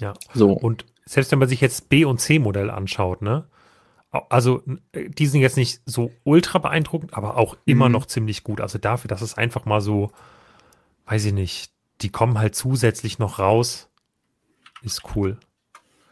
[0.00, 0.52] Ja, so.
[0.52, 3.44] Und selbst wenn man sich jetzt B- und C-Modell anschaut, ne?
[4.28, 7.92] Also, die sind jetzt nicht so ultra beeindruckend, aber auch immer mhm.
[7.92, 8.60] noch ziemlich gut.
[8.60, 10.10] Also dafür, dass es einfach mal so,
[11.06, 11.70] weiß ich nicht,
[12.00, 13.88] die kommen halt zusätzlich noch raus,
[14.82, 15.38] ist cool.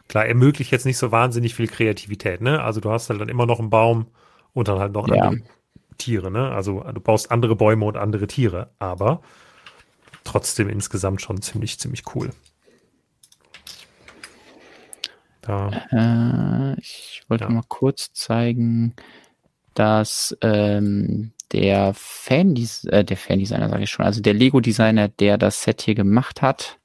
[0.09, 2.61] Klar, ermöglicht jetzt nicht so wahnsinnig viel Kreativität, ne?
[2.63, 4.07] Also du hast halt dann immer noch einen Baum
[4.53, 5.23] und dann halt noch ja.
[5.23, 5.43] andere
[5.99, 6.51] Tiere, ne?
[6.51, 9.21] Also du baust andere Bäume und andere Tiere, aber
[10.23, 12.31] trotzdem insgesamt schon ziemlich, ziemlich cool.
[15.41, 16.73] Da.
[16.75, 17.49] Äh, ich wollte ja.
[17.51, 18.95] mal kurz zeigen,
[19.75, 25.61] dass ähm, der Fan, äh, der Fan-Designer, sage ich schon, also der Lego-Designer, der das
[25.61, 26.79] Set hier gemacht hat,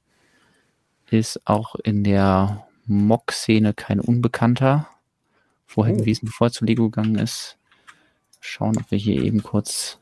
[1.09, 4.87] ist auch in der Mock-Szene kein Unbekannter.
[5.65, 5.97] Vorher oh.
[5.97, 7.57] gewesen, bevor er zu Lego gegangen ist.
[8.39, 9.99] Schauen, ob wir hier eben kurz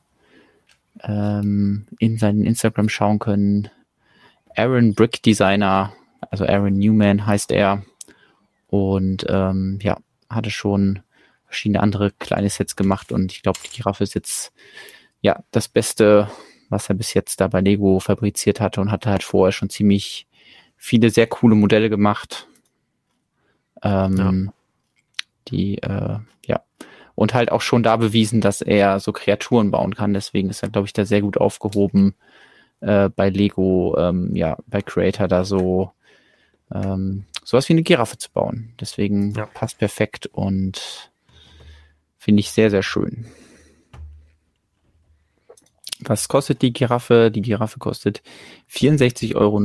[1.01, 3.69] ähm, in seinen Instagram schauen können.
[4.55, 5.93] Aaron Brick Designer,
[6.29, 7.83] also Aaron Newman heißt er.
[8.67, 9.97] Und ähm, ja,
[10.29, 10.99] hatte schon
[11.45, 14.51] verschiedene andere kleine Sets gemacht und ich glaube, die Giraffe ist jetzt
[15.21, 16.27] ja das Beste,
[16.69, 20.27] was er bis jetzt da bei Lego fabriziert hatte und hatte halt vorher schon ziemlich
[20.75, 22.47] viele sehr coole Modelle gemacht.
[23.83, 24.53] Ähm, ja.
[25.49, 26.61] Die, äh, ja.
[27.15, 30.13] Und halt auch schon da bewiesen, dass er so Kreaturen bauen kann.
[30.13, 32.15] Deswegen ist er, glaube ich, da sehr gut aufgehoben
[32.81, 35.91] äh, bei Lego, ähm, ja, bei Creator da so
[36.73, 38.73] ähm, sowas wie eine Giraffe zu bauen.
[38.79, 39.45] Deswegen ja.
[39.45, 41.11] passt perfekt und
[42.17, 43.25] finde ich sehr, sehr schön.
[45.99, 47.31] Was kostet die Giraffe?
[47.31, 48.21] Die Giraffe kostet
[48.69, 49.59] 64,99 Euro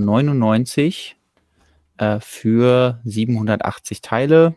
[1.98, 4.54] äh, für 780 Teile.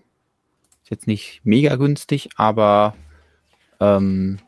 [0.84, 2.96] Ist jetzt nicht mega günstig, aber
[3.80, 4.40] ähm,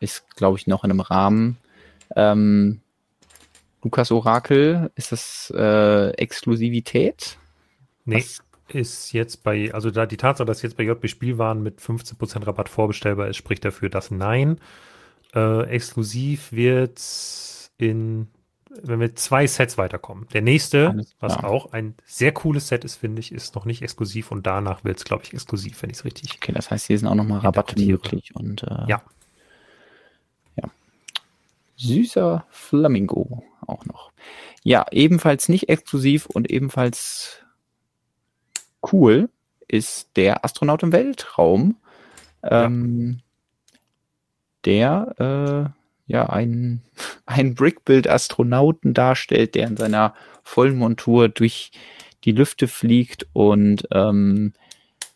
[0.00, 1.58] ist, glaube ich, noch in einem Rahmen.
[2.16, 2.80] Ähm,
[3.82, 7.38] Lukas Orakel, ist das äh, Exklusivität?
[8.04, 8.42] Nee, Was?
[8.68, 12.68] ist jetzt bei, also da die Tatsache, dass jetzt bei JB Spielwaren mit 15% Rabatt
[12.68, 14.58] vorbestellbar ist, spricht dafür, dass nein.
[15.34, 17.00] Äh, exklusiv wird
[17.78, 18.28] in
[18.82, 20.26] wenn wir zwei Sets weiterkommen.
[20.32, 24.30] Der nächste, was auch ein sehr cooles Set ist, finde ich, ist noch nicht exklusiv
[24.30, 26.34] und danach wird es, glaube ich, exklusiv, wenn ich es richtig.
[26.34, 29.02] Okay, das heißt, hier sind auch nochmal Rabatte möglich und äh, ja.
[30.56, 30.70] Ja.
[31.76, 34.12] Süßer Flamingo auch noch.
[34.62, 37.44] Ja, ebenfalls nicht exklusiv und ebenfalls
[38.92, 39.28] cool
[39.68, 41.76] ist der Astronaut im Weltraum.
[42.42, 43.20] Ähm, ja.
[44.64, 46.82] Der äh, ja, ein,
[47.26, 51.70] ein Brickbuild-Astronauten darstellt, der in seiner vollen Montur durch
[52.24, 54.52] die Lüfte fliegt und ähm,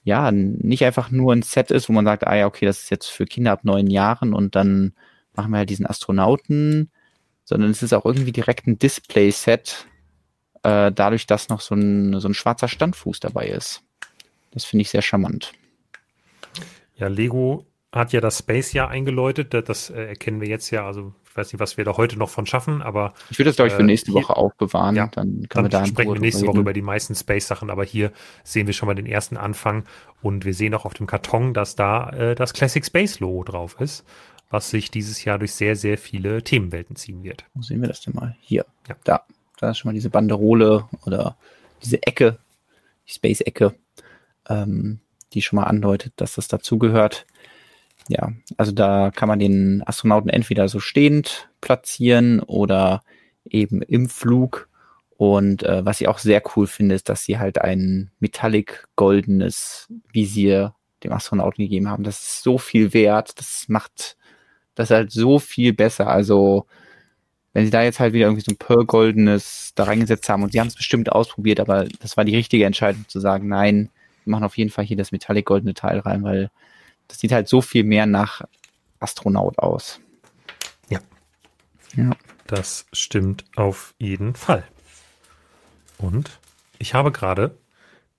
[0.05, 2.91] ja, nicht einfach nur ein Set ist, wo man sagt, ah ja, okay, das ist
[2.91, 4.95] jetzt für Kinder ab neun Jahren und dann
[5.35, 6.91] machen wir halt diesen Astronauten,
[7.45, 9.87] sondern es ist auch irgendwie direkt ein Display-Set,
[10.63, 13.83] äh, dadurch, dass noch so ein, so ein schwarzer Standfuß dabei ist.
[14.51, 15.53] Das finde ich sehr charmant.
[16.97, 19.55] Ja, Lego hat ja das Space Jahr eingeläutet.
[19.69, 20.87] Das äh, erkennen wir jetzt ja.
[20.87, 23.57] Also ich weiß nicht, was wir da heute noch von schaffen, aber ich würde das
[23.57, 24.95] glaube ich für äh, nächste Woche aufbewahren.
[24.95, 27.71] Ja, dann können dann wir da sprechen wir nächste Woche über die meisten Space Sachen.
[27.71, 28.13] Aber hier
[28.45, 29.85] sehen wir schon mal den ersten Anfang
[30.21, 33.81] und wir sehen auch auf dem Karton, dass da äh, das Classic Space Logo drauf
[33.81, 34.05] ist,
[34.51, 37.47] was sich dieses Jahr durch sehr sehr viele Themenwelten ziehen wird.
[37.55, 38.37] Wo sehen wir das denn mal?
[38.41, 38.97] Hier, ja.
[39.05, 39.23] da,
[39.59, 41.37] da ist schon mal diese Banderole oder
[41.83, 42.39] diese Ecke,
[43.07, 43.75] die Space Ecke,
[44.49, 45.01] ähm,
[45.33, 47.27] die schon mal andeutet, dass das dazugehört
[48.09, 53.03] ja, also da kann man den Astronauten entweder so stehend platzieren oder
[53.45, 54.69] eben im Flug.
[55.17, 59.89] Und äh, was ich auch sehr cool finde, ist, dass sie halt ein metallic goldenes
[60.13, 60.75] Visier
[61.05, 62.05] dem Astronauten gegeben haben.
[62.05, 63.39] Das ist so viel wert.
[63.39, 64.17] Das macht
[64.75, 66.09] das halt so viel besser.
[66.09, 66.67] Also
[67.53, 70.61] wenn sie da jetzt halt wieder irgendwie so ein Pearl-goldenes da reingesetzt haben und sie
[70.61, 73.91] haben es bestimmt ausprobiert, aber das war die richtige Entscheidung zu sagen, nein,
[74.25, 76.51] wir machen auf jeden Fall hier das metallic-goldene Teil rein, weil
[77.09, 78.43] das sieht halt so viel mehr nach
[79.01, 80.01] Astronaut aus.
[80.89, 81.01] Ja.
[81.97, 82.11] Ja.
[82.47, 84.65] Das stimmt auf jeden Fall.
[85.99, 86.39] Und
[86.79, 87.59] ich habe gerade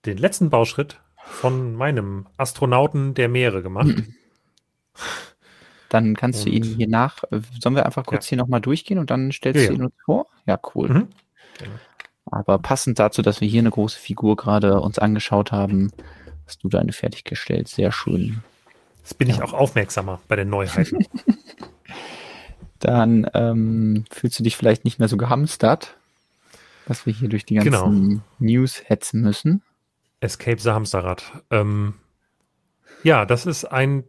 [0.06, 3.95] den letzten Bauschritt von meinem Astronauten der Meere gemacht.
[5.90, 7.24] Dann kannst und, du ihn hier nach.
[7.60, 8.30] Sollen wir einfach kurz ja.
[8.30, 10.28] hier nochmal durchgehen und dann stellst ja, du ihn uns vor?
[10.45, 10.88] Ja, cool.
[10.88, 11.07] Mhm.
[12.26, 15.91] Aber passend dazu, dass wir hier eine große Figur gerade uns angeschaut haben,
[16.45, 17.68] hast du deine fertiggestellt.
[17.70, 18.44] Sehr schön.
[19.00, 19.36] Jetzt bin ja.
[19.36, 21.06] ich auch aufmerksamer bei den Neuheiten.
[22.80, 25.98] dann ähm, fühlst du dich vielleicht nicht mehr so gehamstert,
[26.88, 28.22] dass wir hier durch die ganzen genau.
[28.40, 29.62] News hetzen müssen.
[30.22, 31.44] Escape the Hamsterrad.
[31.50, 31.96] Ähm,
[33.04, 34.04] ja, das ist ein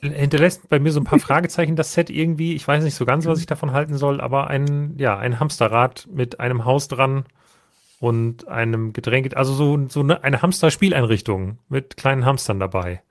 [0.00, 2.54] hinterlässt bei mir so ein paar Fragezeichen das Set irgendwie.
[2.54, 6.08] Ich weiß nicht so ganz, was ich davon halten soll, aber ein, ja, ein Hamsterrad
[6.12, 7.24] mit einem Haus dran
[8.00, 13.02] und einem Getränk, also so, so eine, eine Hamster-Spieleinrichtung mit kleinen Hamstern dabei.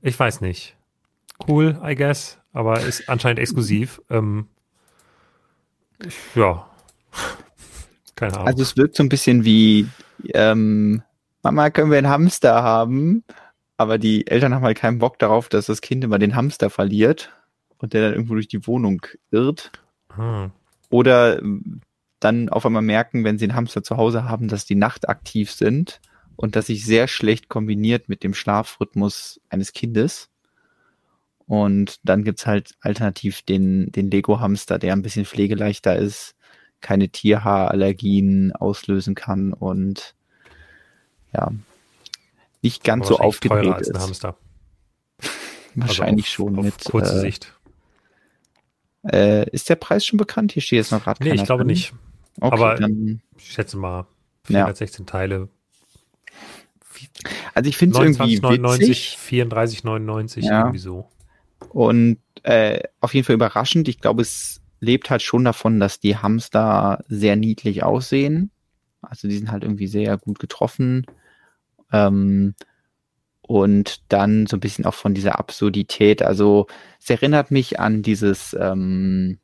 [0.00, 0.76] Ich weiß nicht.
[1.46, 4.00] Cool, I guess, aber ist anscheinend exklusiv.
[4.10, 4.48] Ähm,
[6.34, 6.68] ja.
[8.16, 8.48] Keine Ahnung.
[8.48, 9.88] Also es wirkt so ein bisschen wie,
[10.34, 11.02] ähm,
[11.42, 13.24] Mama, können wir einen Hamster haben?
[13.78, 17.32] aber die Eltern haben halt keinen Bock darauf, dass das Kind immer den Hamster verliert
[17.78, 19.70] und der dann irgendwo durch die Wohnung irrt.
[20.14, 20.50] Hm.
[20.90, 21.40] Oder
[22.20, 26.00] dann auf einmal merken, wenn sie einen Hamster zu Hause haben, dass die nachtaktiv sind
[26.36, 30.30] und das sich sehr schlecht kombiniert mit dem Schlafrhythmus eines Kindes.
[31.46, 36.34] Und dann gibt's halt alternativ den, den Lego-Hamster, der ein bisschen pflegeleichter ist,
[36.80, 40.14] keine Tierhaarallergien auslösen kann und
[41.32, 41.50] ja,
[42.62, 44.36] nicht ganz so aufgebläht als ein Hamster.
[45.74, 47.54] Wahrscheinlich also auf, schon auf mit kurze äh, Sicht.
[49.04, 50.52] Äh, ist der Preis schon bekannt?
[50.52, 51.68] Hier steht jetzt noch gerade Nee, ich glaube drin.
[51.68, 51.94] nicht.
[52.40, 54.06] Okay, Aber dann, ich schätze mal
[54.44, 55.10] 416 ja.
[55.10, 55.48] Teile.
[57.54, 59.18] Also ich finde es irgendwie 99, witzig.
[59.18, 60.60] 34, 99, ja.
[60.60, 61.08] irgendwie so.
[61.70, 63.88] Und äh, auf jeden Fall überraschend.
[63.88, 68.50] Ich glaube, es lebt halt schon davon, dass die Hamster sehr niedlich aussehen.
[69.02, 71.06] Also die sind halt irgendwie sehr gut getroffen.
[71.92, 72.54] Ähm,
[73.42, 76.22] und dann so ein bisschen auch von dieser Absurdität.
[76.22, 76.66] Also
[77.00, 79.38] es erinnert mich an dieses ähm,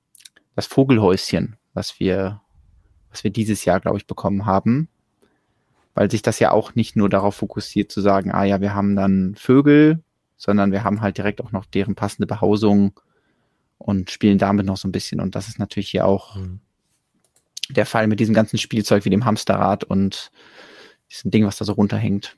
[0.54, 2.42] das Vogelhäuschen, was wir,
[3.14, 4.88] was wir dieses Jahr, glaube ich, bekommen haben.
[5.94, 8.96] Weil sich das ja auch nicht nur darauf fokussiert zu sagen, ah ja, wir haben
[8.96, 10.02] dann Vögel,
[10.36, 12.98] sondern wir haben halt direkt auch noch deren passende Behausung
[13.78, 15.20] und spielen damit noch so ein bisschen.
[15.20, 16.58] Und das ist natürlich hier auch mhm.
[17.70, 20.32] der Fall mit diesem ganzen Spielzeug wie dem Hamsterrad und
[21.08, 22.36] diesem Ding, was da so runterhängt.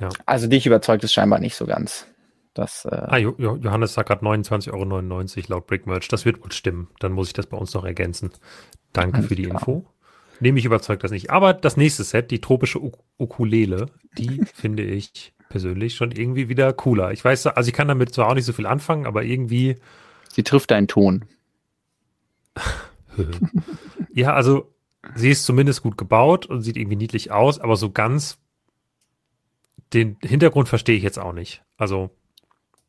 [0.00, 0.08] Ja.
[0.24, 2.06] Also dich überzeugt es scheinbar nicht so ganz.
[2.54, 6.08] Das, äh ah, Johannes sagt gerade 29,99 Euro laut Brickmerch.
[6.08, 6.88] Das wird wohl stimmen.
[6.98, 8.30] Dann muss ich das bei uns noch ergänzen.
[8.92, 9.60] Danke für die klar.
[9.60, 9.86] Info.
[10.40, 11.30] Nee, mich überzeugt das nicht.
[11.30, 16.72] Aber das nächste Set, die tropische U Ukulele, die finde ich persönlich schon irgendwie wieder
[16.72, 17.12] cooler.
[17.12, 19.76] Ich weiß, also ich kann damit zwar auch nicht so viel anfangen, aber irgendwie.
[20.30, 21.24] Sie trifft einen Ton.
[24.12, 24.72] ja, also
[25.14, 28.38] sie ist zumindest gut gebaut und sieht irgendwie niedlich aus, aber so ganz
[29.92, 31.62] den Hintergrund verstehe ich jetzt auch nicht.
[31.76, 32.10] Also.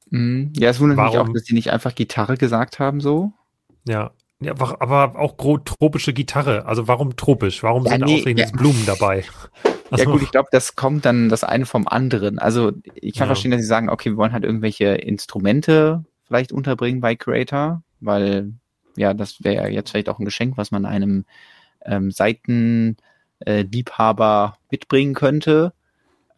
[0.09, 3.33] Mm, ja, es wundert warum, mich auch, dass sie nicht einfach Gitarre gesagt haben, so.
[3.87, 4.11] Ja.
[4.41, 6.65] Ja, aber auch tropische Gitarre.
[6.65, 7.61] Also warum tropisch?
[7.61, 8.55] Warum ja, sind nee, ausgerechnet ja.
[8.55, 9.25] Blumen dabei?
[9.91, 12.39] Also, ja gut, ich glaube, das kommt dann das eine vom anderen.
[12.39, 13.27] Also ich kann ja.
[13.27, 18.53] verstehen, dass sie sagen, okay, wir wollen halt irgendwelche Instrumente vielleicht unterbringen bei Creator, weil
[18.95, 21.25] ja, das wäre ja jetzt vielleicht auch ein Geschenk, was man einem
[21.85, 25.73] ähm, Seitenliebhaber äh, mitbringen könnte.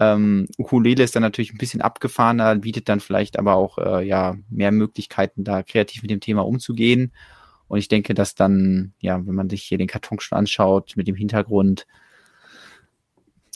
[0.01, 4.35] Ähm, Ukulele ist dann natürlich ein bisschen abgefahrener, bietet dann vielleicht aber auch äh, ja
[4.49, 7.13] mehr Möglichkeiten, da kreativ mit dem Thema umzugehen.
[7.67, 11.07] Und ich denke, dass dann, ja, wenn man sich hier den Karton schon anschaut, mit
[11.07, 11.85] dem Hintergrund,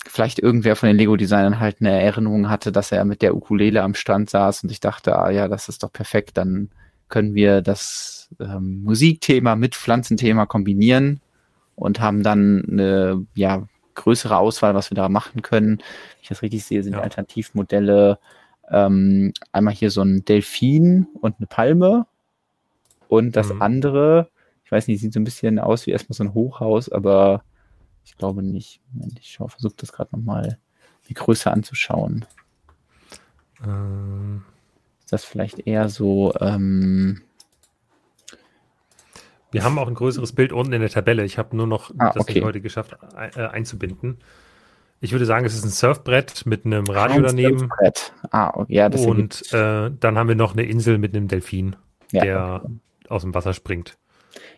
[0.06, 3.96] vielleicht irgendwer von den Lego-Designern halt eine Erinnerung hatte, dass er mit der Ukulele am
[3.96, 6.70] Stand saß und ich dachte, ah ja, das ist doch perfekt, dann
[7.10, 11.22] können wir das ähm, Musikthema mit Pflanzenthema kombinieren
[11.74, 15.78] und haben dann eine ja, größere Auswahl, was wir da machen können.
[15.78, 17.02] Wenn ich das richtig sehe, sind ja.
[17.02, 18.20] Alternativmodelle
[18.70, 22.08] ähm, einmal hier so ein Delfin und eine Palme
[23.08, 23.62] und das mhm.
[23.62, 24.30] andere,
[24.64, 27.44] ich weiß nicht, sieht so ein bisschen aus wie erstmal so ein Hochhaus, aber
[28.04, 28.82] ich glaube nicht.
[28.94, 30.60] Moment, ich versuche das gerade nochmal
[31.08, 32.26] die Größe anzuschauen.
[33.64, 34.44] Ähm,
[35.00, 37.22] Ist das vielleicht eher so, ähm,
[39.56, 41.24] wir haben auch ein größeres Bild unten in der Tabelle.
[41.24, 42.42] Ich habe nur noch ah, das okay.
[42.42, 44.18] heute geschafft äh, einzubinden.
[45.00, 47.60] Ich würde sagen, es ist ein Surfbrett mit einem Radio ein daneben.
[47.60, 48.14] Surfbrett.
[48.32, 48.74] Ah, okay.
[48.76, 51.78] ja, das Und äh, dann haben wir noch eine Insel mit einem Delfin,
[52.12, 52.74] ja, der okay.
[53.08, 53.98] aus dem Wasser springt.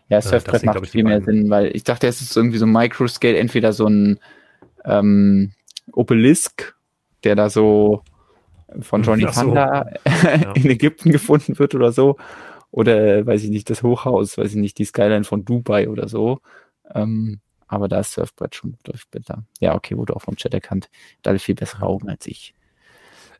[0.08, 2.58] Ja, äh, Surfbrett äh, macht ich, viel mehr Sinn, weil ich dachte, es ist irgendwie
[2.58, 4.18] so ein Microscale, entweder so ein
[4.84, 5.52] ähm,
[5.92, 6.74] Obelisk,
[7.22, 8.02] der da so
[8.80, 9.30] von Johnny so.
[9.30, 9.86] Panda
[10.24, 10.52] ja.
[10.54, 12.16] in Ägypten gefunden wird oder so.
[12.70, 16.40] Oder, weiß ich nicht, das Hochhaus, weiß ich nicht, die Skyline von Dubai oder so.
[16.94, 19.44] Ähm, aber da ist Surfbrett schon deutlich besser.
[19.60, 20.88] Ja, okay, wurde auch vom Chat erkannt.
[21.22, 22.54] Da alle viel bessere Augen als ich.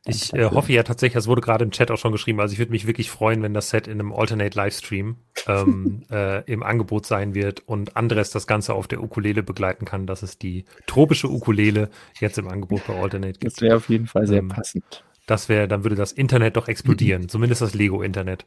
[0.07, 2.59] Ich äh, hoffe ja tatsächlich, es wurde gerade im Chat auch schon geschrieben, also ich
[2.59, 7.05] würde mich wirklich freuen, wenn das Set in einem Alternate Livestream ähm, äh, im Angebot
[7.05, 11.29] sein wird und Andres das Ganze auf der Ukulele begleiten kann, dass es die tropische
[11.29, 11.91] Ukulele
[12.21, 13.53] jetzt im Angebot bei Alternate gibt.
[13.53, 15.05] Das wäre auf jeden Fall sehr ähm, passend.
[15.27, 18.47] Das wäre, dann würde das Internet doch explodieren, zumindest das Lego-Internet.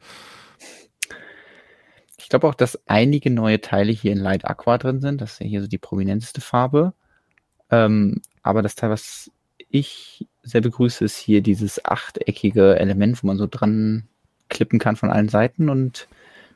[2.32, 5.20] Glaube auch, dass einige neue Teile hier in Light Aqua drin sind.
[5.20, 6.94] Das ist ja hier so die prominenteste Farbe.
[7.70, 9.30] Ähm, aber das Teil, was
[9.70, 14.08] ich sehr begrüße, ist hier dieses achteckige Element, wo man so dran
[14.48, 15.68] klippen kann von allen Seiten.
[15.68, 16.08] Und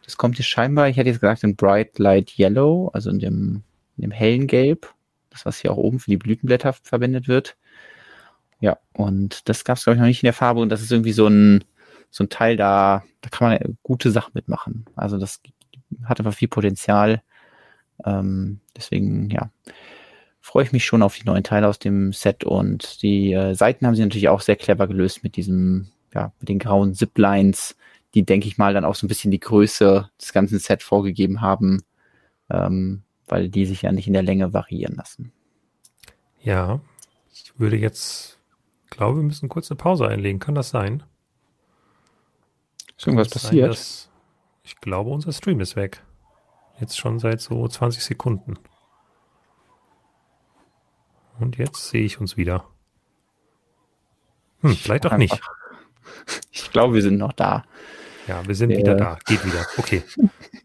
[0.06, 3.64] das kommt hier scheinbar, ich hätte jetzt gesagt, in Bright Light Yellow, also in dem,
[3.98, 4.94] in dem hellen Gelb.
[5.30, 7.58] Das, was hier auch oben für die Blütenblätter verwendet wird.
[8.62, 10.62] Ja, und das gab es, glaube ich, noch nicht in der Farbe.
[10.62, 11.66] Und das ist irgendwie so ein,
[12.12, 14.86] so ein Teil, da, da kann man gute Sachen mitmachen.
[14.96, 15.42] Also das
[16.04, 17.22] hat einfach viel Potenzial.
[18.06, 19.50] Ähm, deswegen, ja,
[20.42, 23.88] freue ich mich schon auf die neuen Teile aus dem Set und die äh, Seiten
[23.88, 27.76] haben sie natürlich auch sehr clever gelöst mit diesem, ja, mit den grauen Ziplines,
[28.14, 31.42] die, denke ich mal, dann auch so ein bisschen die Größe des ganzen Set vorgegeben
[31.42, 31.84] haben,
[32.50, 35.32] ähm, weil die sich ja nicht in der Länge variieren lassen.
[36.42, 36.80] Ja,
[37.34, 38.40] ich würde jetzt,
[38.92, 40.40] glaube, wir müssen kurz eine Pause einlegen.
[40.40, 41.04] Kann das sein?
[42.96, 43.76] Ist irgendwas passiert?
[43.76, 44.12] Sein,
[44.66, 46.04] ich glaube, unser Stream ist weg.
[46.80, 48.58] Jetzt schon seit so 20 Sekunden.
[51.40, 52.66] Und jetzt sehe ich uns wieder.
[54.62, 55.40] Hm, vielleicht auch nicht.
[56.52, 57.64] Ich glaube, wir sind noch da.
[58.28, 58.78] Ja, wir sind äh.
[58.78, 59.18] wieder da.
[59.26, 59.66] Geht wieder.
[59.78, 60.04] Okay.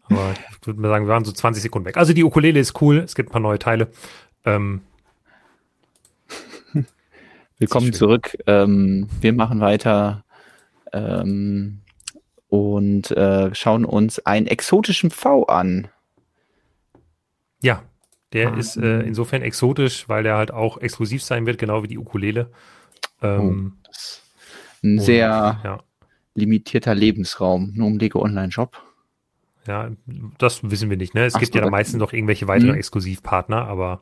[0.05, 1.97] Aber ich würde mal sagen, wir waren so 20 Sekunden weg.
[1.97, 2.99] Also die Ukulele ist cool.
[2.99, 3.91] Es gibt ein paar neue Teile.
[4.45, 4.81] Ähm,
[7.61, 8.35] Willkommen zurück.
[8.47, 10.23] Ähm, wir machen weiter.
[10.91, 11.81] Ähm,
[12.51, 15.87] und äh, schauen uns einen exotischen V an.
[17.61, 17.81] Ja,
[18.33, 21.87] der ah, ist äh, insofern exotisch, weil der halt auch exklusiv sein wird, genau wie
[21.87, 22.51] die Ukulele.
[23.21, 23.91] Ähm, oh,
[24.83, 25.83] ein und, sehr ja.
[26.35, 28.83] limitierter Lebensraum, nur um Lego Online Shop.
[29.65, 29.89] Ja,
[30.37, 31.13] das wissen wir nicht.
[31.13, 31.23] Ne?
[31.23, 32.79] Es Ach gibt ja meistens noch irgendwelche weiteren mhm.
[32.79, 34.01] Exklusivpartner, aber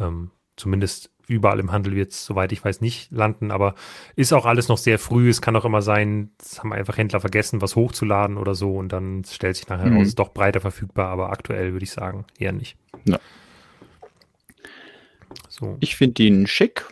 [0.00, 3.74] ähm, zumindest überall im Handel wird es, soweit ich weiß, nicht landen, aber
[4.16, 5.28] ist auch alles noch sehr früh.
[5.28, 8.92] Es kann auch immer sein, es haben einfach Händler vergessen, was hochzuladen oder so und
[8.92, 9.98] dann stellt sich nachher mhm.
[9.98, 12.76] raus, ist doch breiter verfügbar, aber aktuell würde ich sagen, eher nicht.
[13.04, 13.18] Ja.
[15.48, 15.76] So.
[15.80, 16.86] Ich finde ihn schick.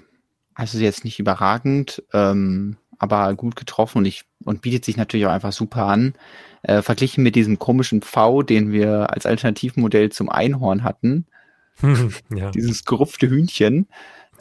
[0.55, 5.33] Also jetzt nicht überragend, ähm, aber gut getroffen und ich und bietet sich natürlich auch
[5.33, 6.15] einfach super an.
[6.63, 11.27] Äh, verglichen mit diesem komischen V, den wir als Alternativmodell zum Einhorn hatten,
[12.35, 12.51] ja.
[12.51, 13.87] dieses gerupfte Hühnchen,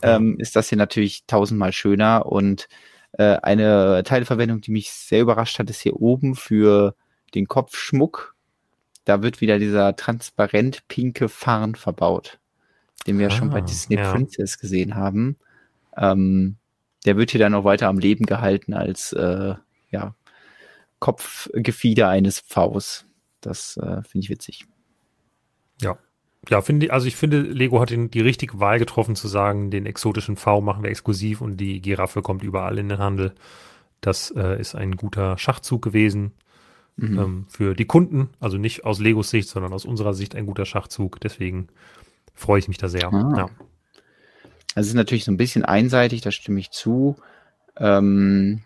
[0.06, 2.68] ähm, ist das hier natürlich tausendmal schöner und
[3.14, 6.96] äh, eine Teilverwendung, die mich sehr überrascht hat, ist hier oben für
[7.34, 8.36] den Kopfschmuck.
[9.06, 12.40] Da wird wieder dieser transparent pinke Farn verbaut,
[13.08, 14.12] den wir ah, schon bei ah, Disney ja.
[14.12, 15.38] Princess gesehen haben.
[15.96, 16.58] Ähm,
[17.06, 19.54] der wird hier dann noch weiter am Leben gehalten als äh,
[19.92, 20.16] ja,
[21.00, 23.06] Kopfgefieder eines Vs.
[23.42, 24.66] Das äh, finde ich witzig.
[25.82, 25.98] Ja,
[26.50, 30.36] ja, finde also ich finde, Lego hat die richtige Wahl getroffen zu sagen, den exotischen
[30.36, 33.34] V machen wir exklusiv und die Giraffe kommt überall in den Handel.
[34.02, 36.32] Das äh, ist ein guter Schachzug gewesen
[36.98, 37.20] mhm.
[37.20, 40.66] ähm, für die Kunden, also nicht aus Legos Sicht, sondern aus unserer Sicht ein guter
[40.66, 41.20] Schachzug.
[41.22, 41.68] Deswegen
[42.34, 43.12] freue ich mich da sehr.
[43.12, 43.34] Ah.
[43.38, 43.50] Ja.
[44.76, 47.16] Also es ist natürlich so ein bisschen einseitig, da stimme ich zu.
[47.78, 48.62] Ähm,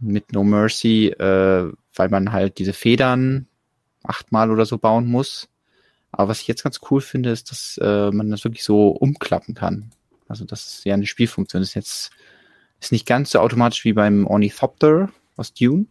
[0.00, 3.46] mit No Mercy, äh, weil man halt diese Federn
[4.02, 5.48] achtmal oder so bauen muss.
[6.12, 9.54] Aber was ich jetzt ganz cool finde, ist, dass äh, man das wirklich so umklappen
[9.54, 9.90] kann.
[10.28, 11.62] Also das ist ja eine Spielfunktion.
[11.62, 12.10] Das ist jetzt
[12.80, 15.86] ist nicht ganz so automatisch wie beim Ornithopter aus Dune,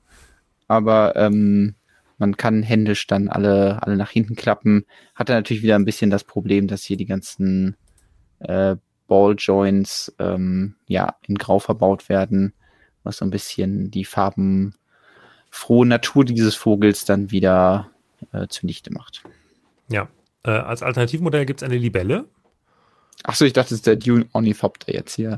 [0.67, 1.75] aber ähm,
[2.17, 4.85] man kann händisch dann alle, alle nach hinten klappen.
[5.15, 7.77] Hat dann natürlich wieder ein bisschen das Problem, dass hier die ganzen
[8.39, 8.75] äh,
[9.07, 12.53] Ball Joints ähm, ja in Grau verbaut werden,
[13.03, 17.89] was so ein bisschen die farbenfrohe Natur dieses Vogels dann wieder
[18.33, 19.23] äh, zunichte macht.
[19.91, 20.07] Ja,
[20.43, 22.25] äh, als Alternativmodell gibt es eine Libelle.
[23.23, 25.37] Achso, ich dachte, das ist der Dune Ornithopter jetzt hier.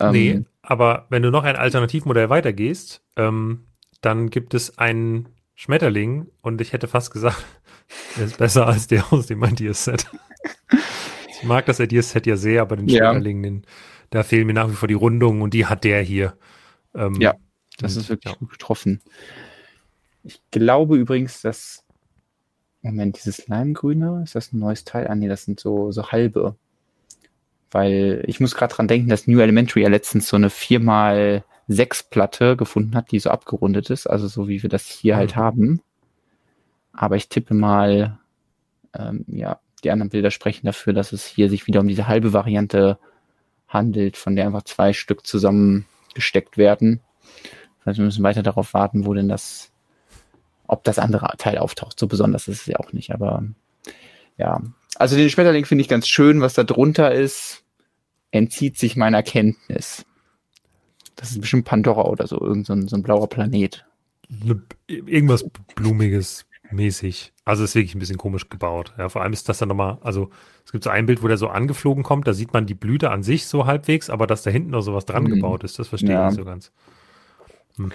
[0.00, 3.64] Ähm, nee, aber wenn du noch ein Alternativmodell weitergehst, ähm,
[4.00, 7.44] dann gibt es einen Schmetterling und ich hätte fast gesagt,
[8.16, 10.06] er ist besser als der aus dem Ideas-Set.
[11.28, 12.98] ich mag das Ideas-Set ja sehr, aber den ja.
[12.98, 13.62] Schmetterling, den,
[14.10, 16.36] da fehlen mir nach wie vor die Rundungen und die hat der hier.
[16.94, 17.34] Ähm, ja,
[17.78, 18.38] das und, ist wirklich ja.
[18.38, 19.00] gut getroffen.
[20.24, 21.81] Ich glaube übrigens, dass
[22.82, 25.06] Moment, dieses Leimgrüne, ist das ein neues Teil?
[25.08, 26.56] Ah, nee, das sind so, so halbe.
[27.70, 32.56] Weil ich muss gerade dran denken, dass New Elementary ja letztens so eine 4x6 Platte
[32.56, 35.36] gefunden hat, die so abgerundet ist, also so wie wir das hier halt mhm.
[35.36, 35.80] halt haben.
[36.92, 38.18] Aber ich tippe mal,
[38.94, 42.32] ähm, ja, die anderen Bilder sprechen dafür, dass es hier sich wieder um diese halbe
[42.32, 42.98] Variante
[43.68, 47.00] handelt, von der einfach zwei Stück zusammengesteckt werden.
[47.78, 49.71] Das heißt, wir müssen weiter darauf warten, wo denn das
[50.72, 52.00] ob das andere Teil auftaucht.
[52.00, 53.44] So besonders ist es ja auch nicht, aber
[54.38, 54.60] ja.
[54.96, 57.62] Also den Schmetterling finde ich ganz schön, was da drunter ist,
[58.30, 60.06] entzieht sich meiner Kenntnis.
[61.14, 63.84] Das ist bestimmt Pandora oder so, irgend so ein, so ein blauer Planet.
[64.30, 65.44] Ne, irgendwas
[65.74, 67.34] Blumiges mäßig.
[67.44, 68.94] Also ist wirklich ein bisschen komisch gebaut.
[68.96, 70.30] Ja, vor allem ist das dann nochmal, also
[70.64, 73.10] es gibt so ein Bild, wo der so angeflogen kommt, da sieht man die Blüte
[73.10, 75.34] an sich so halbwegs, aber dass da hinten noch sowas dran mhm.
[75.34, 76.28] gebaut ist, das verstehe ja.
[76.28, 76.72] ich nicht so ganz.
[77.76, 77.92] Hm.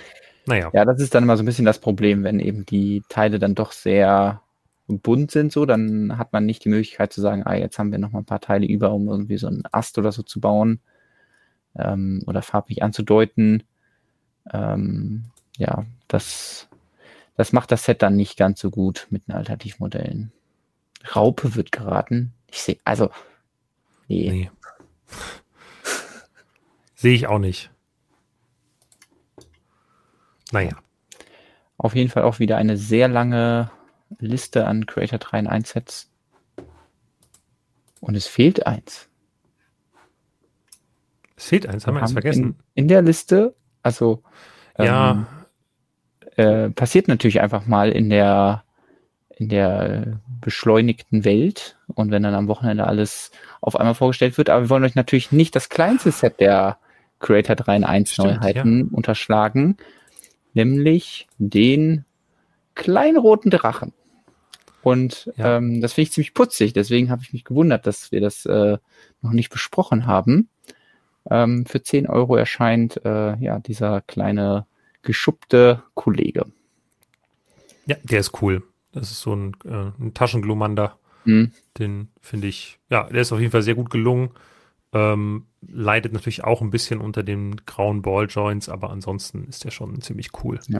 [0.47, 0.71] Naja.
[0.73, 3.53] Ja, das ist dann immer so ein bisschen das Problem, wenn eben die Teile dann
[3.53, 4.41] doch sehr
[4.87, 7.99] bunt sind, so, dann hat man nicht die Möglichkeit zu sagen, ah, jetzt haben wir
[7.99, 10.79] noch mal ein paar Teile über, um irgendwie so einen Ast oder so zu bauen
[11.77, 13.63] ähm, oder farblich anzudeuten.
[14.53, 15.25] Ähm,
[15.57, 16.69] ja, das,
[17.35, 20.31] das macht das Set dann nicht ganz so gut mit den Alternativmodellen.
[21.13, 22.31] Raupe wird geraten.
[22.49, 23.09] Ich sehe, also,
[24.07, 24.29] nee.
[24.31, 24.51] nee.
[26.95, 27.69] sehe ich auch nicht.
[30.51, 30.71] Naja.
[31.77, 33.69] Auf jeden Fall auch wieder eine sehr lange
[34.19, 36.09] Liste an Creator 3 in 1 Sets.
[37.99, 39.09] Und es fehlt eins.
[41.35, 42.43] Es fehlt eins, haben wir, wir eins vergessen.
[42.43, 44.23] In, in, der Liste, also
[44.77, 45.11] ja.
[45.11, 45.27] Ähm,
[46.35, 48.63] äh, passiert natürlich einfach mal in der
[49.29, 54.63] in der beschleunigten Welt und wenn dann am Wochenende alles auf einmal vorgestellt wird, aber
[54.63, 56.77] wir wollen euch natürlich nicht das kleinste Set der
[57.19, 58.85] Creator 3 in 1 Stimmt, Neuheiten ja.
[58.97, 59.77] unterschlagen,
[60.57, 62.03] nämlich den
[62.75, 63.93] kleinen roten Drachen.
[64.81, 65.57] Und ja.
[65.57, 68.77] ähm, das finde ich ziemlich putzig, deswegen habe ich mich gewundert, dass wir das äh,
[69.21, 70.49] noch nicht besprochen haben.
[71.29, 74.65] Ähm, für 10 Euro erscheint äh, ja dieser kleine
[75.01, 76.45] geschuppte Kollege.
[77.85, 78.63] Ja, der ist cool.
[78.93, 80.97] Das ist so ein, äh, ein Taschenglumander.
[81.25, 81.51] Mhm.
[81.77, 84.31] Den finde ich, ja, der ist auf jeden Fall sehr gut gelungen.
[84.93, 90.01] Ähm, leidet natürlich auch ein bisschen unter den grauen Balljoints, aber ansonsten ist der schon
[90.01, 90.59] ziemlich cool.
[90.67, 90.79] Ja.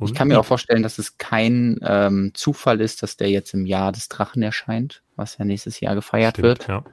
[0.00, 3.66] ich kann mir auch vorstellen, dass es kein ähm, Zufall ist, dass der jetzt im
[3.66, 6.68] Jahr des Drachen erscheint, was ja nächstes Jahr gefeiert Stimmt, wird.
[6.68, 6.84] Ja.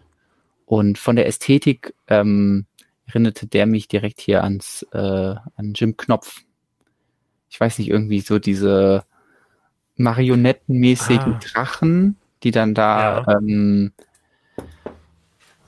[0.65, 2.65] Und von der Ästhetik ähm,
[3.05, 6.41] erinnerte der mich direkt hier ans äh, an Jim Knopf.
[7.49, 9.05] Ich weiß nicht, irgendwie so diese
[9.95, 11.39] marionettenmäßigen ah.
[11.39, 13.37] Drachen, die dann da ja.
[13.37, 13.93] ähm,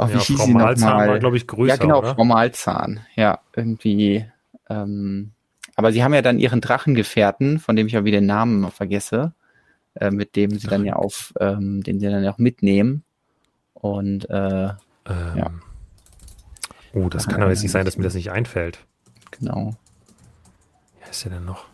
[0.01, 1.73] Oh, wie ja, hieß Frau sie Malzahn war, glaube ich, größer.
[1.73, 2.15] Ja, genau, oder?
[2.15, 3.01] Frau Malzahn.
[3.15, 4.26] Ja, irgendwie.
[4.69, 5.31] Ähm,
[5.76, 9.34] aber sie haben ja dann ihren Drachengefährten, von dem ich auch wieder den Namen vergesse,
[9.95, 13.03] äh, mit dem sie dann ja auf, ähm, den sie dann ja auch mitnehmen.
[13.73, 14.73] Und äh, ähm,
[15.35, 15.51] ja.
[16.93, 18.80] Oh, das kann aber jetzt nicht sein, dass mir das nicht einfällt.
[19.31, 19.76] Genau.
[21.01, 21.65] Wer ist der denn noch?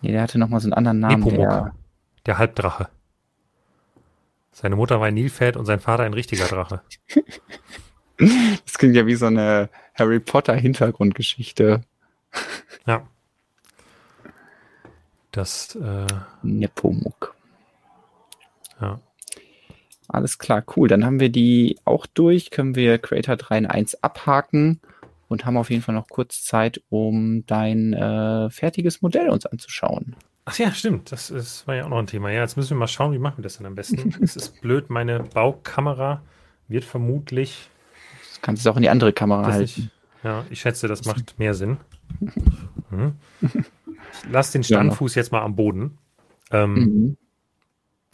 [0.00, 1.20] Nee, der hatte noch mal so einen anderen Namen.
[1.20, 1.74] Nepomuk, der,
[2.24, 2.88] der Halbdrache.
[4.54, 6.80] Seine Mutter war ein Nilpferd und sein Vater ein richtiger Drache.
[8.64, 11.80] Das klingt ja wie so eine Harry Potter Hintergrundgeschichte.
[12.86, 13.08] Ja.
[15.32, 16.06] Das äh,
[16.44, 17.34] Nepomuk.
[18.80, 19.00] Ja.
[20.06, 20.86] Alles klar, cool.
[20.86, 24.80] Dann haben wir die auch durch, können wir Creator 3 in 1 abhaken
[25.26, 30.14] und haben auf jeden Fall noch kurz Zeit, um dein äh, fertiges Modell uns anzuschauen.
[30.46, 31.10] Ach ja, stimmt.
[31.10, 32.30] Das, ist, war ja auch noch ein Thema.
[32.30, 34.14] Ja, jetzt müssen wir mal schauen, wie machen wir das denn am besten.
[34.22, 36.22] es ist blöd, meine Baukamera
[36.68, 37.70] wird vermutlich.
[38.30, 39.62] Das kannst du auch in die andere Kamera halten.
[39.64, 39.88] Ich,
[40.22, 41.78] ja, ich schätze, das macht mehr Sinn.
[42.90, 43.14] Mhm.
[44.30, 45.22] lass den Standfuß ja.
[45.22, 45.98] jetzt mal am Boden.
[46.50, 47.16] Ähm, mhm.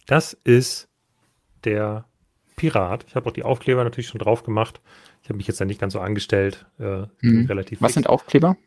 [0.07, 0.89] Das ist
[1.63, 2.05] der
[2.55, 3.05] Pirat.
[3.07, 4.81] Ich habe auch die Aufkleber natürlich schon drauf gemacht.
[5.23, 6.65] Ich habe mich jetzt da nicht ganz so angestellt.
[6.79, 7.45] Äh, mhm.
[7.45, 7.93] relativ Was fix.
[7.95, 8.57] sind Aufkleber?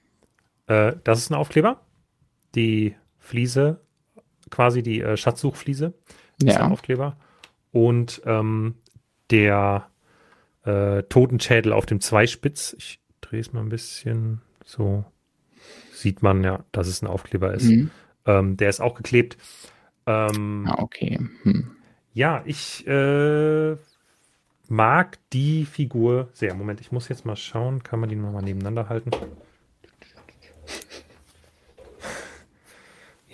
[0.66, 1.80] Äh, das ist ein Aufkleber.
[2.54, 2.94] Die
[3.24, 3.80] Fliese,
[4.50, 5.94] quasi die äh, Schatzsuchfliese,
[6.42, 6.68] ist ja.
[6.68, 7.16] Aufkleber.
[7.72, 8.76] Und ähm,
[9.30, 9.88] der
[10.64, 12.74] äh, Totenschädel auf dem Zweispitz.
[12.78, 15.04] Ich drehe es mal ein bisschen so.
[15.92, 17.64] Sieht man ja, dass es ein Aufkleber ist.
[17.64, 17.90] Mhm.
[18.26, 19.36] Ähm, der ist auch geklebt.
[20.06, 21.18] Ähm, ah, okay.
[21.42, 21.70] Hm.
[22.12, 23.76] Ja, ich äh,
[24.68, 26.54] mag die Figur sehr.
[26.54, 27.82] Moment, ich muss jetzt mal schauen.
[27.82, 29.10] Kann man die nochmal nebeneinander halten?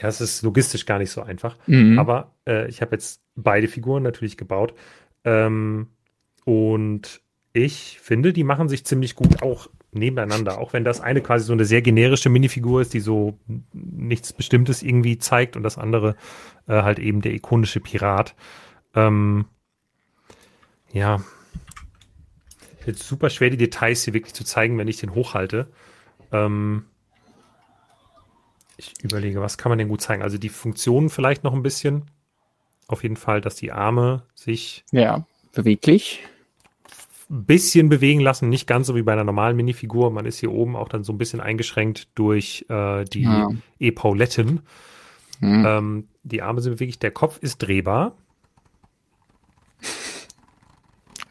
[0.00, 1.56] Ja, es ist logistisch gar nicht so einfach.
[1.66, 1.98] Mhm.
[1.98, 4.74] Aber äh, ich habe jetzt beide Figuren natürlich gebaut.
[5.24, 5.88] Ähm,
[6.44, 7.20] und
[7.52, 10.58] ich finde, die machen sich ziemlich gut auch nebeneinander.
[10.58, 13.38] Auch wenn das eine quasi so eine sehr generische Minifigur ist, die so
[13.72, 16.16] nichts Bestimmtes irgendwie zeigt und das andere
[16.66, 18.34] äh, halt eben der ikonische Pirat.
[18.94, 19.46] Ähm,
[20.92, 21.20] ja.
[22.86, 25.66] Jetzt super schwer, die Details hier wirklich zu zeigen, wenn ich den hochhalte.
[26.32, 26.84] Ähm,
[28.80, 30.22] ich überlege, was kann man denn gut zeigen?
[30.22, 32.04] Also die Funktionen vielleicht noch ein bisschen.
[32.88, 34.84] Auf jeden Fall, dass die Arme sich.
[34.90, 35.24] Ja,
[35.54, 36.20] beweglich.
[37.30, 40.10] Ein bisschen bewegen lassen, nicht ganz so wie bei einer normalen Minifigur.
[40.10, 43.48] Man ist hier oben auch dann so ein bisschen eingeschränkt durch äh, die ja.
[43.78, 44.60] E-Pauletten.
[45.38, 45.64] Hm.
[45.66, 48.16] Ähm, die Arme sind beweglich, der Kopf ist drehbar.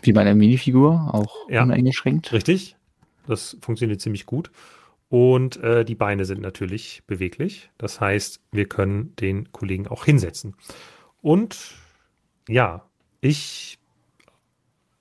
[0.01, 2.31] Wie bei einer Minifigur, auch ja, uneingeschränkt.
[2.31, 2.77] Richtig.
[3.27, 4.49] Das funktioniert ziemlich gut.
[5.09, 7.71] Und äh, die Beine sind natürlich beweglich.
[7.77, 10.55] Das heißt, wir können den Kollegen auch hinsetzen.
[11.21, 11.75] Und
[12.47, 12.85] ja,
[13.19, 13.79] ich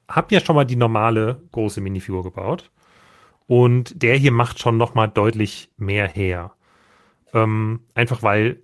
[0.09, 2.71] habe ja schon mal die normale große Minifigur gebaut.
[3.47, 6.53] Und der hier macht schon noch mal deutlich mehr her.
[7.35, 8.63] Ähm, einfach weil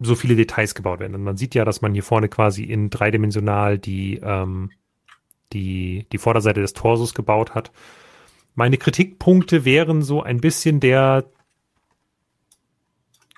[0.00, 1.14] so viele Details gebaut werden.
[1.14, 4.70] Und man sieht ja, dass man hier vorne quasi in dreidimensional die, ähm,
[5.52, 7.72] die, die Vorderseite des Torsos gebaut hat.
[8.58, 11.26] Meine Kritikpunkte wären so ein bisschen der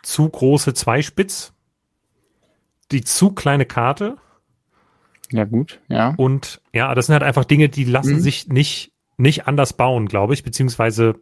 [0.02, 1.52] zu große Zweispitz,
[2.90, 4.16] die zu kleine Karte.
[5.30, 6.14] Ja, gut, ja.
[6.16, 8.20] Und ja, das sind halt einfach Dinge, die lassen mhm.
[8.20, 11.16] sich nicht, nicht anders bauen, glaube ich, beziehungsweise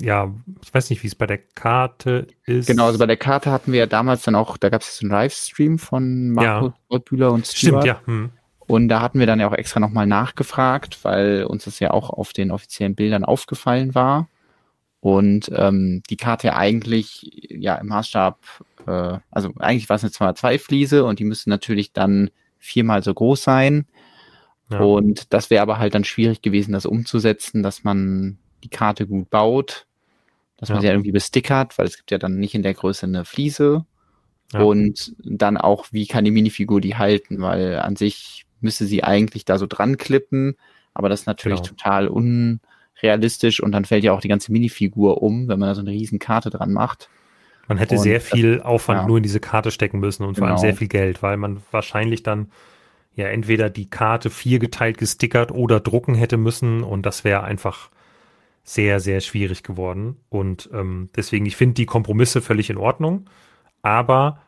[0.00, 0.32] ja,
[0.62, 2.68] ich weiß nicht, wie es bei der Karte ist.
[2.68, 5.10] Genau, also bei der Karte hatten wir ja damals dann auch, da gab es einen
[5.10, 6.98] Livestream von Marco ja.
[6.98, 7.82] Bühler und Stuart.
[7.82, 8.00] Stimmt, ja.
[8.06, 8.30] Hm.
[8.66, 12.10] Und da hatten wir dann ja auch extra nochmal nachgefragt, weil uns das ja auch
[12.10, 14.28] auf den offiziellen Bildern aufgefallen war.
[15.00, 18.38] Und ähm, die Karte ja eigentlich ja im Maßstab,
[18.86, 23.42] äh, also eigentlich war es eine 2x2-Fliese und die müsste natürlich dann viermal so groß
[23.42, 23.86] sein.
[24.70, 24.80] Ja.
[24.80, 29.30] Und das wäre aber halt dann schwierig gewesen, das umzusetzen, dass man die Karte gut
[29.30, 29.86] baut,
[30.56, 30.80] dass man ja.
[30.80, 33.84] sie ja irgendwie bestickert, weil es gibt ja dann nicht in der Größe eine Fliese.
[34.52, 34.62] Ja.
[34.62, 39.44] Und dann auch, wie kann die Minifigur die halten, weil an sich müsste sie eigentlich
[39.44, 40.56] da so dran klippen,
[40.92, 41.70] aber das ist natürlich genau.
[41.70, 45.80] total unrealistisch und dann fällt ja auch die ganze Minifigur um, wenn man da so
[45.80, 47.08] eine riesen Karte dran macht.
[47.68, 49.06] Man hätte und sehr viel Aufwand ja.
[49.06, 50.38] nur in diese Karte stecken müssen und genau.
[50.38, 50.68] vor allem genau.
[50.68, 52.50] sehr viel Geld, weil man wahrscheinlich dann
[53.14, 57.90] ja entweder die Karte viergeteilt gestickert oder drucken hätte müssen und das wäre einfach
[58.62, 60.16] sehr, sehr schwierig geworden.
[60.28, 63.30] Und ähm, deswegen, ich finde die Kompromisse völlig in Ordnung,
[63.80, 64.42] aber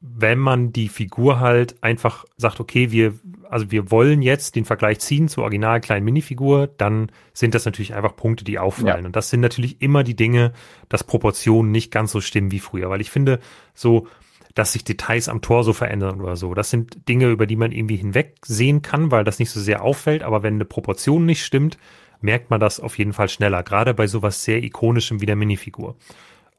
[0.00, 3.14] wenn man die Figur halt einfach sagt, okay, wir,
[3.48, 7.94] also wir wollen jetzt den Vergleich ziehen zur original kleinen Minifigur, dann sind das natürlich
[7.94, 9.02] einfach Punkte, die auffallen.
[9.02, 9.06] Ja.
[9.06, 10.52] Und das sind natürlich immer die Dinge,
[10.88, 12.90] dass Proportionen nicht ganz so stimmen wie früher.
[12.90, 13.40] Weil ich finde,
[13.74, 14.06] so,
[14.54, 17.72] dass sich Details am Tor so verändern oder so, das sind Dinge, über die man
[17.72, 20.22] irgendwie hinwegsehen kann, weil das nicht so sehr auffällt.
[20.22, 21.78] Aber wenn eine Proportion nicht stimmt,
[22.20, 23.62] merkt man das auf jeden Fall schneller.
[23.62, 25.96] Gerade bei sowas sehr ikonischem wie der Minifigur.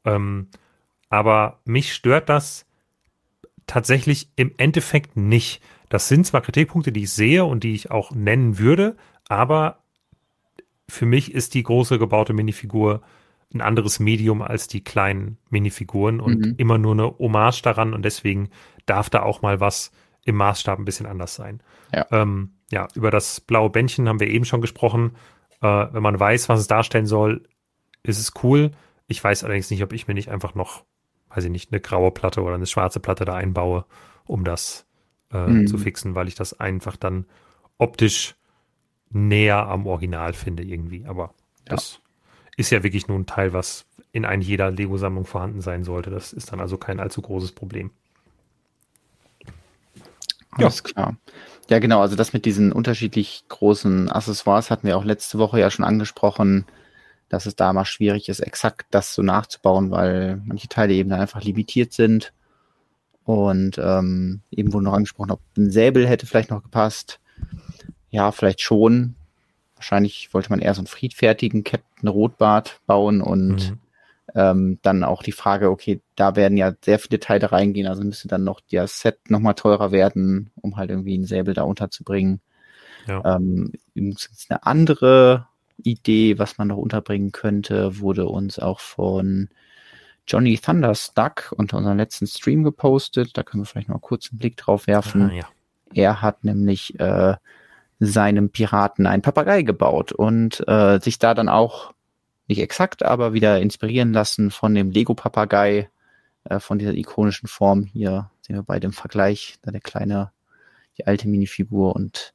[0.04, 0.48] Ähm,
[1.08, 2.66] aber mich stört das,
[3.68, 5.62] tatsächlich im Endeffekt nicht.
[5.88, 8.96] Das sind zwar Kritikpunkte, die ich sehe und die ich auch nennen würde,
[9.28, 9.78] aber
[10.88, 13.02] für mich ist die große gebaute Minifigur
[13.54, 16.54] ein anderes Medium als die kleinen Minifiguren und mhm.
[16.58, 18.50] immer nur eine Hommage daran und deswegen
[18.84, 19.90] darf da auch mal was
[20.24, 21.62] im Maßstab ein bisschen anders sein.
[21.94, 25.16] Ja, ähm, ja über das blaue Bändchen haben wir eben schon gesprochen.
[25.62, 27.44] Äh, wenn man weiß, was es darstellen soll,
[28.02, 28.72] ist es cool.
[29.06, 30.84] Ich weiß allerdings nicht, ob ich mir nicht einfach noch
[31.30, 33.84] weiß ich nicht, eine graue Platte oder eine schwarze Platte da einbaue,
[34.26, 34.86] um das
[35.32, 35.66] äh, mhm.
[35.66, 37.26] zu fixen, weil ich das einfach dann
[37.78, 38.34] optisch
[39.10, 41.06] näher am Original finde irgendwie.
[41.06, 41.34] Aber
[41.66, 41.76] ja.
[41.76, 42.00] das
[42.56, 46.10] ist ja wirklich nur ein Teil, was in eigentlich jeder Lego-Sammlung vorhanden sein sollte.
[46.10, 47.90] Das ist dann also kein allzu großes Problem.
[50.50, 50.90] Alles ja.
[50.90, 51.16] klar.
[51.68, 52.00] Ja, genau.
[52.00, 56.64] Also das mit diesen unterschiedlich großen Accessoires hatten wir auch letzte Woche ja schon angesprochen
[57.28, 61.20] dass es da mal schwierig ist, exakt das so nachzubauen, weil manche Teile eben dann
[61.20, 62.32] einfach limitiert sind.
[63.24, 67.20] Und ähm, eben wurde noch angesprochen, ob ein Säbel hätte vielleicht noch gepasst.
[68.08, 69.16] Ja, vielleicht schon.
[69.74, 73.78] Wahrscheinlich wollte man eher so einen friedfertigen Captain Rotbart bauen und mhm.
[74.34, 78.28] ähm, dann auch die Frage, okay, da werden ja sehr viele Teile reingehen, also müsste
[78.28, 82.40] dann noch das Set nochmal teurer werden, um halt irgendwie einen Säbel da unterzubringen.
[83.06, 83.36] Ja.
[83.36, 85.46] Ähm, übrigens eine andere
[85.82, 89.48] Idee, was man noch unterbringen könnte, wurde uns auch von
[90.26, 93.36] Johnny Thunderstuck unter unserem letzten Stream gepostet.
[93.36, 95.30] Da können wir vielleicht noch kurz einen Blick drauf werfen.
[95.30, 95.48] Ah, ja.
[95.94, 97.36] Er hat nämlich äh,
[97.98, 101.94] seinem Piraten einen Papagei gebaut und äh, sich da dann auch
[102.46, 105.90] nicht exakt, aber wieder inspirieren lassen von dem Lego-Papagei,
[106.44, 107.84] äh, von dieser ikonischen Form.
[107.84, 110.32] Hier sehen wir beide im Vergleich, da der kleine,
[110.96, 112.34] die alte Minifigur und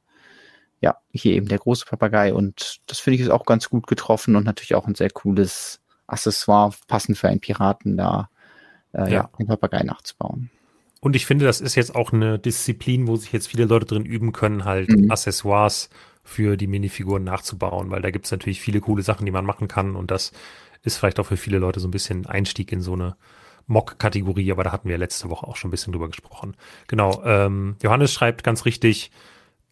[0.84, 4.36] ja, hier eben der große Papagei und das finde ich ist auch ganz gut getroffen
[4.36, 8.28] und natürlich auch ein sehr cooles Accessoire, passend für einen Piraten da,
[8.92, 9.08] äh, ja.
[9.08, 10.50] ja, den Papagei nachzubauen.
[11.00, 14.04] Und ich finde, das ist jetzt auch eine Disziplin, wo sich jetzt viele Leute drin
[14.04, 15.10] üben können, halt mhm.
[15.10, 15.88] Accessoires
[16.22, 19.66] für die Minifiguren nachzubauen, weil da gibt es natürlich viele coole Sachen, die man machen
[19.66, 20.32] kann und das
[20.82, 23.16] ist vielleicht auch für viele Leute so ein bisschen Einstieg in so eine
[23.66, 26.54] Mock-Kategorie, aber da hatten wir letzte Woche auch schon ein bisschen drüber gesprochen.
[26.88, 29.10] Genau, ähm, Johannes schreibt ganz richtig,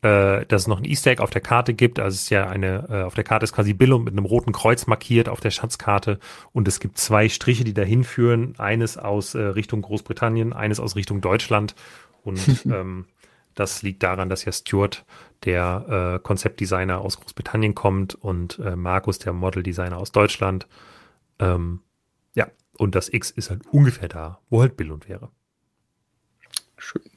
[0.03, 1.99] äh, dass es noch ein Easter Egg auf der Karte gibt.
[1.99, 4.53] Also es ist ja eine, äh, auf der Karte ist quasi Billum mit einem roten
[4.53, 6.19] Kreuz markiert auf der Schatzkarte
[6.53, 8.55] und es gibt zwei Striche, die dahin führen.
[8.59, 11.75] Eines aus äh, Richtung Großbritannien, eines aus Richtung Deutschland
[12.25, 13.07] und ähm,
[13.55, 15.05] das liegt daran, dass ja Stuart,
[15.45, 20.67] der äh, Konzeptdesigner aus Großbritannien kommt und äh, Markus, der Modeldesigner aus Deutschland.
[21.39, 21.81] Ähm,
[22.35, 22.49] ja,
[22.79, 25.31] und das X ist halt ungefähr da, wo halt Billund wäre.
[26.79, 27.12] Schön.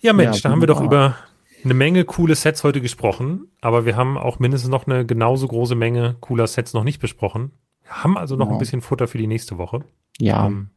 [0.00, 1.16] Ja, Mensch, ja, da haben wir doch über
[1.64, 5.74] eine Menge coole Sets heute gesprochen, aber wir haben auch mindestens noch eine genauso große
[5.74, 7.52] Menge cooler Sets noch nicht besprochen.
[7.86, 8.52] Haben also noch ja.
[8.52, 9.84] ein bisschen Futter für die nächste Woche.
[10.18, 10.46] Ja.
[10.46, 10.70] Ähm,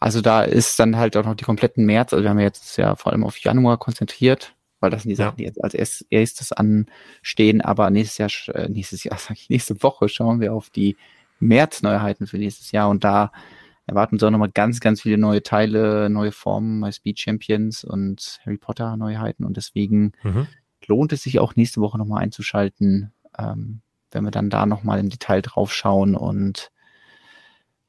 [0.00, 2.94] also da ist dann halt auch noch die kompletten März, also wir haben jetzt ja
[2.96, 7.60] vor allem auf Januar konzentriert, weil das sind die Sachen, die jetzt als erstes anstehen,
[7.60, 10.96] aber nächstes Jahr, äh, nächstes Jahr, sag ich, nächste Woche schauen wir auf die
[11.40, 13.32] März-Neuheiten für nächstes Jahr und da
[13.88, 18.38] erwarten uns auch nochmal ganz, ganz viele neue Teile, neue Formen bei Speed Champions und
[18.44, 20.46] Harry Potter Neuheiten und deswegen mhm.
[20.86, 25.08] lohnt es sich auch nächste Woche nochmal einzuschalten, ähm, wenn wir dann da nochmal im
[25.08, 26.70] Detail drauf schauen und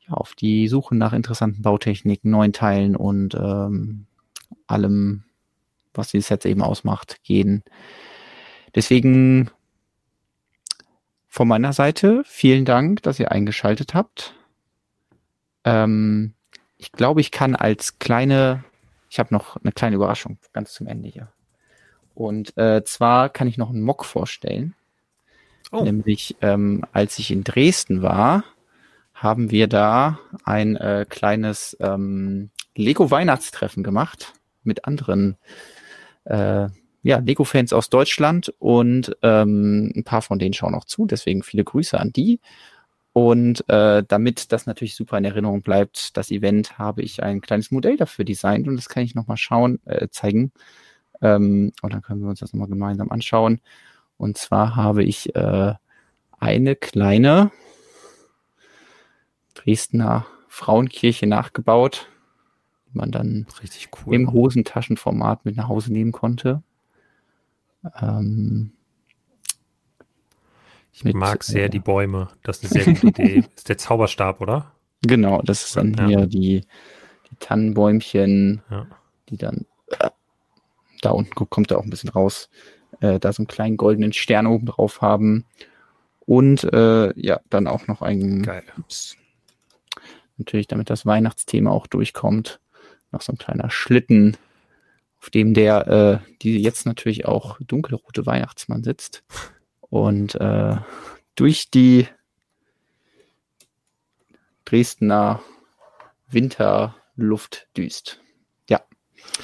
[0.07, 4.07] ja, auf die Suche nach interessanten Bautechniken, neuen Teilen und ähm,
[4.67, 5.25] allem,
[5.93, 7.63] was die Sets eben ausmacht, gehen.
[8.73, 9.51] Deswegen
[11.27, 14.33] von meiner Seite vielen Dank, dass ihr eingeschaltet habt.
[15.63, 16.33] Ähm,
[16.77, 18.63] ich glaube, ich kann als kleine,
[19.09, 21.31] ich habe noch eine kleine Überraschung ganz zum Ende hier.
[22.15, 24.75] Und äh, zwar kann ich noch einen Mock vorstellen.
[25.71, 25.83] Oh.
[25.83, 28.43] Nämlich, ähm, als ich in Dresden war,
[29.13, 34.33] haben wir da ein äh, kleines ähm, Lego-Weihnachtstreffen gemacht
[34.63, 35.37] mit anderen
[36.23, 36.69] äh,
[37.03, 41.63] ja, Lego-Fans aus Deutschland und ähm, ein paar von denen schauen auch zu, deswegen viele
[41.63, 42.39] Grüße an die.
[43.19, 47.69] Und äh, damit das natürlich super in Erinnerung bleibt, das Event, habe ich ein kleines
[47.69, 50.53] Modell dafür designt und das kann ich nochmal schauen, äh, zeigen.
[51.21, 53.59] Ähm, und dann können wir uns das nochmal gemeinsam anschauen.
[54.15, 55.73] Und zwar habe ich äh,
[56.39, 57.51] eine kleine
[59.53, 62.07] Dresdner Frauenkirche nachgebaut,
[62.87, 64.15] die man dann Richtig cool.
[64.15, 66.63] im Hosentaschenformat mit nach Hause nehmen konnte.
[67.99, 68.71] Ähm,
[70.91, 72.29] ich mit, mag sehr äh, die Bäume.
[72.43, 73.43] Das ist eine sehr gute Idee.
[73.55, 74.71] ist der Zauberstab, oder?
[75.01, 76.07] Genau, das ist dann ja.
[76.07, 76.61] hier die,
[77.29, 78.87] die Tannenbäumchen, ja.
[79.29, 79.65] die dann
[79.99, 80.09] äh,
[81.01, 82.49] da unten kommt da auch ein bisschen raus,
[82.99, 85.45] äh, da so einen kleinen goldenen Stern oben drauf haben.
[86.19, 88.63] Und äh, ja, dann auch noch ein Geil.
[88.77, 89.15] Ups,
[90.37, 92.59] natürlich, damit das Weihnachtsthema auch durchkommt,
[93.11, 94.37] noch so ein kleiner Schlitten,
[95.21, 99.23] auf dem der, äh, die jetzt natürlich auch dunkelrote Weihnachtsmann sitzt
[99.89, 100.77] und äh,
[101.35, 102.07] durch die
[104.65, 105.41] Dresdner
[106.27, 108.21] Winterluft düst.
[108.69, 108.81] Ja.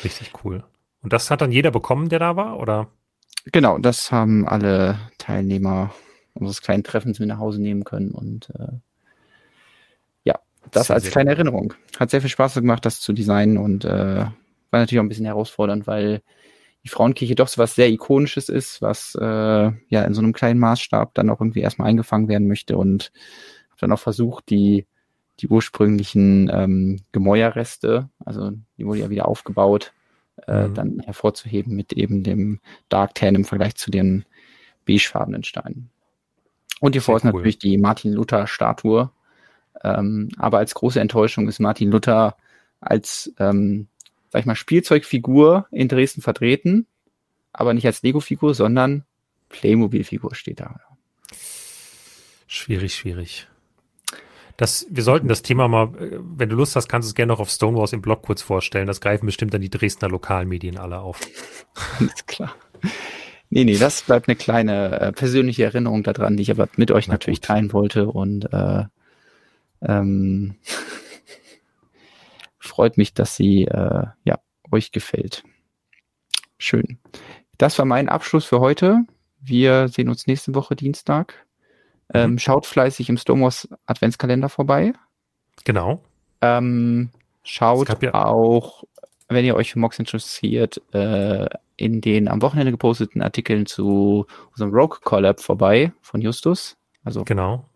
[0.03, 0.63] Richtig cool.
[1.01, 2.87] Und das hat dann jeder bekommen, der da war, oder?
[3.51, 5.93] Genau, das haben alle Teilnehmer
[6.33, 8.73] unseres kleinen Treffens mit nach Hause nehmen können und äh,
[10.23, 10.39] ja,
[10.71, 11.31] das als kleine.
[11.31, 11.73] Erinnerung.
[11.99, 14.31] Hat sehr viel Spaß gemacht, das zu designen und äh, war
[14.71, 16.21] natürlich auch ein bisschen herausfordernd, weil
[16.85, 20.59] die Frauenkirche doch so was sehr Ikonisches ist, was äh, ja in so einem kleinen
[20.59, 23.11] Maßstab dann auch irgendwie erstmal eingefangen werden möchte und
[23.71, 24.85] habe dann auch versucht, die,
[25.39, 29.93] die ursprünglichen ähm, Gemäuerreste, also die wurde ja wieder aufgebaut,
[30.47, 30.73] äh, mhm.
[30.75, 34.23] dann hervorzuheben mit eben dem Dark Tan im Vergleich zu den
[34.85, 35.89] beigefarbenen Steinen.
[36.81, 37.31] Und hier vor ist cool.
[37.31, 39.09] natürlich die Martin Luther Statue.
[39.83, 42.37] Ähm, aber als große Enttäuschung ist Martin Luther
[42.79, 43.87] als ähm,
[44.35, 46.87] sag ich mal, Spielzeugfigur in Dresden vertreten,
[47.53, 49.05] aber nicht als Lego-Figur, sondern
[49.47, 50.81] Playmobil-Figur steht da.
[52.45, 53.47] Schwierig, schwierig.
[54.57, 57.39] Das, wir sollten das Thema mal, wenn du Lust hast, kannst du es gerne noch
[57.39, 58.87] auf Stonewalls im Blog kurz vorstellen.
[58.87, 61.21] Das greifen bestimmt dann die Dresdner Lokalmedien alle auf.
[61.99, 62.53] Alles klar.
[63.49, 67.07] Nee, nee, das bleibt eine kleine äh, persönliche Erinnerung daran, die ich aber mit euch
[67.07, 67.47] Na natürlich gut.
[67.47, 68.83] teilen wollte und äh,
[69.81, 70.55] ähm,
[72.75, 74.39] freut mich, dass sie äh, ja,
[74.69, 75.43] euch gefällt.
[76.57, 76.99] Schön.
[77.57, 79.05] Das war mein Abschluss für heute.
[79.41, 81.45] wir sehen uns nächste Woche Dienstag.
[82.13, 82.39] Ähm, mhm.
[82.39, 84.93] Schaut fleißig im Stonewalls Adventskalender vorbei.
[85.63, 86.01] Genau.
[86.41, 87.11] Ähm,
[87.43, 88.83] schaut ja auch,
[89.29, 91.47] wenn ihr euch für Mox interessiert, äh,
[91.77, 96.75] in den am Wochenende geposteten Artikeln zu unserem Rogue Collab vorbei von Justus.
[97.03, 97.69] Also genau.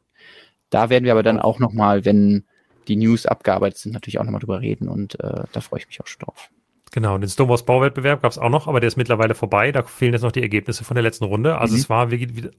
[0.70, 2.46] Da werden wir aber dann auch nochmal, wenn
[2.90, 6.02] die News abgearbeitet sind, natürlich auch nochmal drüber reden und äh, da freue ich mich
[6.02, 6.50] auch schon drauf.
[6.92, 9.72] Genau, den Stonewalls Bauwettbewerb gab es auch noch, aber der ist mittlerweile vorbei.
[9.72, 11.60] Da fehlen jetzt noch die Ergebnisse von der letzten Runde.
[11.60, 11.82] Also mhm.
[11.82, 12.10] es war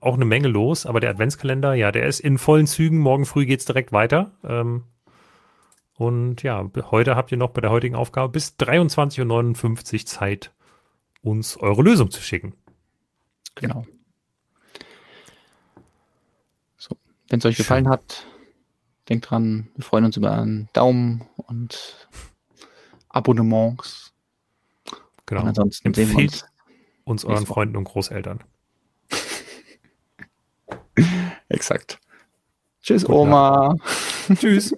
[0.00, 2.98] auch eine Menge los, aber der Adventskalender, ja, der ist in vollen Zügen.
[2.98, 4.30] Morgen früh geht's direkt weiter.
[4.44, 4.84] Ähm,
[5.94, 10.52] und ja, heute habt ihr noch bei der heutigen Aufgabe bis 23.59 Uhr Zeit,
[11.22, 12.54] uns eure Lösung zu schicken.
[13.56, 13.84] Genau.
[16.78, 16.96] So,
[17.28, 18.26] wenn es euch gefallen hat,
[19.10, 22.08] denkt dran, wir freuen uns über einen Daumen und
[23.08, 24.14] Abonnements.
[25.26, 25.42] Genau.
[25.42, 26.44] Und ansonsten Empfehlt uns,
[27.04, 28.44] uns euren Freunden und Großeltern.
[31.48, 31.98] Exakt.
[32.82, 33.76] Tschüss, Guten Oma.
[34.34, 34.74] Tschüss.